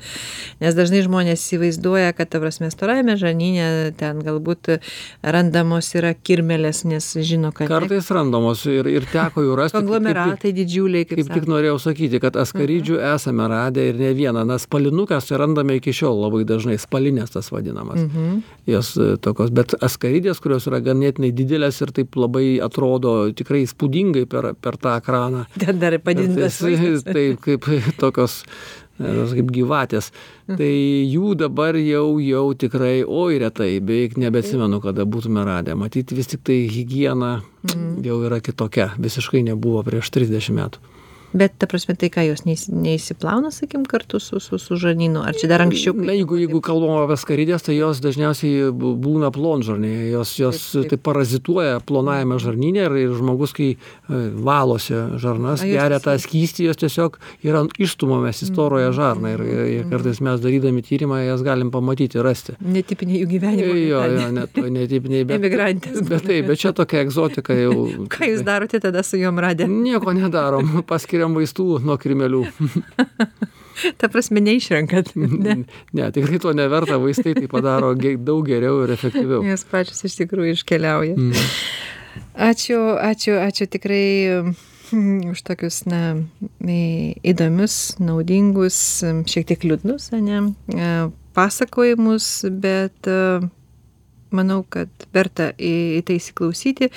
Nes 0.63 0.77
dažnai 0.77 1.03
žmonės 1.05 1.41
įsivaizduoja, 1.45 2.11
kad, 2.17 2.31
ta 2.33 2.41
prasme, 2.43 2.71
storajame 2.73 3.15
žarnyne 3.21 3.93
ten 3.99 4.21
galbūt 4.25 4.75
randamos 5.23 5.93
yra 5.97 6.13
kirmelės, 6.15 6.83
nes 6.87 7.11
žino, 7.23 7.51
kad 7.55 7.67
ne- 7.69 7.71
Kartais 7.71 8.11
randamos 8.13 8.65
ir, 8.69 8.87
ir 8.91 9.07
teko 9.11 9.43
jų 9.47 9.55
rasti. 9.59 9.77
konglomeratai 9.79 10.51
didžiuliai, 10.55 11.05
kaip, 11.07 11.21
Kaip 11.21 11.33
tik 11.39 11.47
norėjau 11.49 11.77
sakyti, 11.79 12.00
kad 12.23 12.35
askarydžių 12.35 12.97
esame 13.13 13.45
radę 13.51 13.83
ir 13.91 13.95
ne 13.99 14.13
vieną, 14.17 14.45
nes 14.47 14.65
spalinukas 14.65 15.27
tai 15.29 15.37
randame 15.37 15.75
iki 15.77 15.93
šiol 15.93 16.17
labai 16.25 16.43
dažnai, 16.47 16.77
spalinės 16.81 17.31
tas 17.35 17.51
vadinamas. 17.53 17.99
Mhm. 18.07 18.41
Jos 18.67 18.93
e, 18.97 19.17
tokios, 19.21 19.51
bet 19.53 19.75
askarydės, 19.83 20.41
kurios 20.41 20.65
yra 20.71 20.79
ganėtinai 20.81 21.31
didelės 21.35 21.81
ir 21.85 21.91
taip 21.91 22.15
labai 22.15 22.59
atrodo 22.63 23.31
tikrai 23.35 23.65
spūdingai 23.69 24.25
per, 24.25 24.53
per 24.55 24.77
tą 24.81 24.97
ekraną. 25.01 25.45
Ten 25.61 25.79
dar 25.79 25.97
padidintas 25.99 26.57
Tai- 26.59 26.71
vaizdas. 26.75 27.03
Taip, 27.13 27.41
kaip 27.45 27.67
tokios 28.03 28.41
e, 28.99 29.03
tos 29.03 29.33
kaip 29.37 29.51
gyvatės. 29.53 30.11
Mhm. 30.47 30.57
Tai 30.57 30.71
jų 31.15 31.35
dabar 31.39 31.75
jau, 31.79 32.17
jau 32.21 32.45
tikrai, 32.53 33.01
oi 33.05 33.37
retai, 33.41 33.79
beveik 33.79 34.17
nebesimenu, 34.21 34.81
kada 34.83 35.05
būtume 35.05 35.43
radę. 35.47 35.75
Matyti 35.79 36.15
vis 36.17 36.27
tik 36.33 36.43
tai 36.47 36.63
hygiena 36.71 37.41
Mhm. 37.61 37.99
jau 38.01 38.15
yra 38.25 38.39
kitokia, 38.41 38.87
visiškai 38.97 39.43
nebuvo 39.45 39.83
prieš 39.85 40.09
30 40.09 40.49
metų. 40.57 40.79
Bet, 41.33 41.53
ta 41.57 41.67
prasme, 41.71 41.95
tai 41.95 42.09
ką 42.11 42.25
jos 42.27 42.43
neįsi- 42.43 42.73
neįsiplauna, 42.75 43.51
sakim, 43.55 43.85
kartu 43.87 44.19
su, 44.19 44.39
su, 44.43 44.57
su 44.59 44.75
žarnynu, 44.75 45.21
ar 45.23 45.37
čia 45.37 45.47
dar 45.47 45.63
anksčiau? 45.63 45.95
Na, 45.95 46.11
jeigu, 46.15 46.35
jeigu 46.41 46.59
kalbam 46.63 46.97
apie 47.05 47.15
skarydės, 47.19 47.63
tai 47.67 47.77
jos 47.77 48.01
dažniausiai 48.03 48.71
būna 48.75 49.29
plonžarnėje, 49.31 50.09
jos, 50.11 50.33
jos 50.39 50.61
Taip, 50.91 50.99
parazituoja 51.05 51.79
plonajame 51.87 52.35
žarnyne 52.41 52.83
ir, 52.87 52.95
ir 53.05 53.13
žmogus, 53.15 53.53
kai 53.55 53.69
e, 53.75 53.77
valosi 54.43 54.97
žarnas, 55.21 55.63
geria 55.63 56.01
tą 56.03 56.17
skystį, 56.19 56.67
jos 56.71 56.81
tiesiog 56.81 57.17
yra 57.47 57.63
išstumomas 57.79 58.41
į 58.43 58.49
storąją 58.51 58.91
žarną 58.97 59.31
ir, 59.35 59.43
ir, 59.45 59.61
ir 59.77 59.87
kartais 59.91 60.19
mes 60.25 60.41
darydami 60.43 60.83
tyrimą 60.85 61.21
jas 61.23 61.43
galim 61.45 61.71
pamatyti, 61.71 62.19
rasti. 62.23 62.57
Netipiniai 62.59 63.23
jų 63.23 63.29
gyvenimo. 63.35 63.77
Jo, 63.77 64.03
jo, 64.17 64.27
net 64.35 64.57
netipiniai, 64.57 65.23
bet, 65.29 65.39
Emigrantės. 65.39 66.01
bet, 66.07 66.25
taip, 66.27 66.49
bet 66.51 66.59
čia 66.61 66.73
tokia 66.75 67.05
egzotika 67.05 67.55
jau. 67.55 67.87
Ką 68.11 68.29
jūs 68.33 68.43
darote 68.47 68.81
tada 68.83 69.03
su 69.05 69.19
juom 69.21 69.39
radę? 69.41 69.67
Nieko 69.71 70.13
nedarom, 70.17 70.81
paskiriam 71.21 71.35
vaistų 71.35 71.81
nuo 71.85 71.97
krimelių. 71.97 72.45
Ta 73.99 74.09
prasme, 74.09 74.41
neišrenkat. 74.41 75.13
Ne. 75.41 75.65
ne, 75.93 76.09
tikrai 76.13 76.39
to 76.41 76.51
neverta, 76.53 76.97
vaistai 77.01 77.33
tai 77.33 77.47
padaro 77.49 77.93
daug 77.95 78.45
geriau 78.45 78.83
ir 78.83 78.91
efektyviau. 78.93 79.41
Jos 79.45 79.63
pačios 79.69 80.03
iš 80.05 80.17
tikrųjų 80.19 80.57
iškeliauja. 80.57 81.15
Mm. 81.15 81.47
Ačiū, 82.35 82.77
ačiū, 82.99 83.37
ačiū 83.41 83.67
tikrai 83.71 84.43
mm, 84.91 85.31
už 85.31 85.41
tokius, 85.47 85.85
na, 85.89 86.19
įdomius, 86.61 87.97
naudingus, 88.03 88.77
šiek 89.31 89.47
tiek 89.49 89.65
liūdnus, 89.65 90.11
ne, 90.19 90.43
e, 90.75 90.91
pasakojimus, 91.37 92.29
bet 92.61 93.09
e, 93.09 93.39
manau, 94.35 94.61
kad 94.63 94.89
verta 95.15 95.51
į, 95.57 96.01
tai 96.07 96.17
įsiklausyti, 96.19 96.91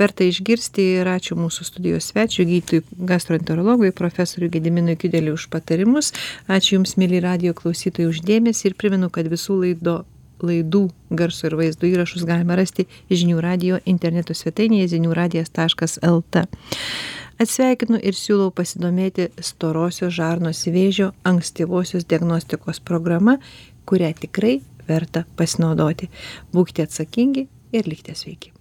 verta 0.00 0.26
išgirsti 0.26 0.86
ir 1.00 1.10
ačiū 1.10 1.38
mūsų 1.38 1.66
studijos 1.68 2.10
svečiui, 2.12 2.46
gydytojui 2.48 3.08
gastroenterologui, 3.10 3.92
profesoriui 3.96 4.52
Gediminui 4.54 4.98
Kideliui 5.00 5.36
už 5.38 5.48
patarimus. 5.52 6.12
Ačiū 6.48 6.78
Jums, 6.78 6.96
mėly 7.00 7.22
radio 7.24 7.54
klausytojai, 7.56 8.10
uždėmesi 8.10 8.70
ir 8.70 8.78
primenu, 8.80 9.10
kad 9.12 9.30
visų 9.30 9.60
laido 9.64 10.02
laidų 10.40 10.86
garso 11.12 11.48
ir 11.48 11.56
vaizdo 11.58 11.88
įrašus 11.88 12.24
galima 12.28 12.56
rasti 12.56 12.86
žinių 13.10 13.40
radio 13.44 13.80
interneto 13.84 14.32
svetainėje 14.36 14.94
ziniųradijas.lt. 14.94 16.46
Atsveikinu 17.40 18.00
ir 18.04 18.16
siūlau 18.16 18.50
pasidomėti 18.52 19.30
storosios 19.40 20.12
žarnos 20.12 20.66
vėžio 20.68 21.10
ankstyvosios 21.24 22.04
diagnostikos 22.08 22.82
programa, 22.84 23.38
kurią 23.88 24.12
tikrai 24.26 24.58
verta 24.90 25.24
pasinaudoti. 25.38 26.10
Būkite 26.54 26.88
atsakingi 26.88 27.46
ir 27.72 27.90
likite 27.90 28.16
sveiki. 28.18 28.59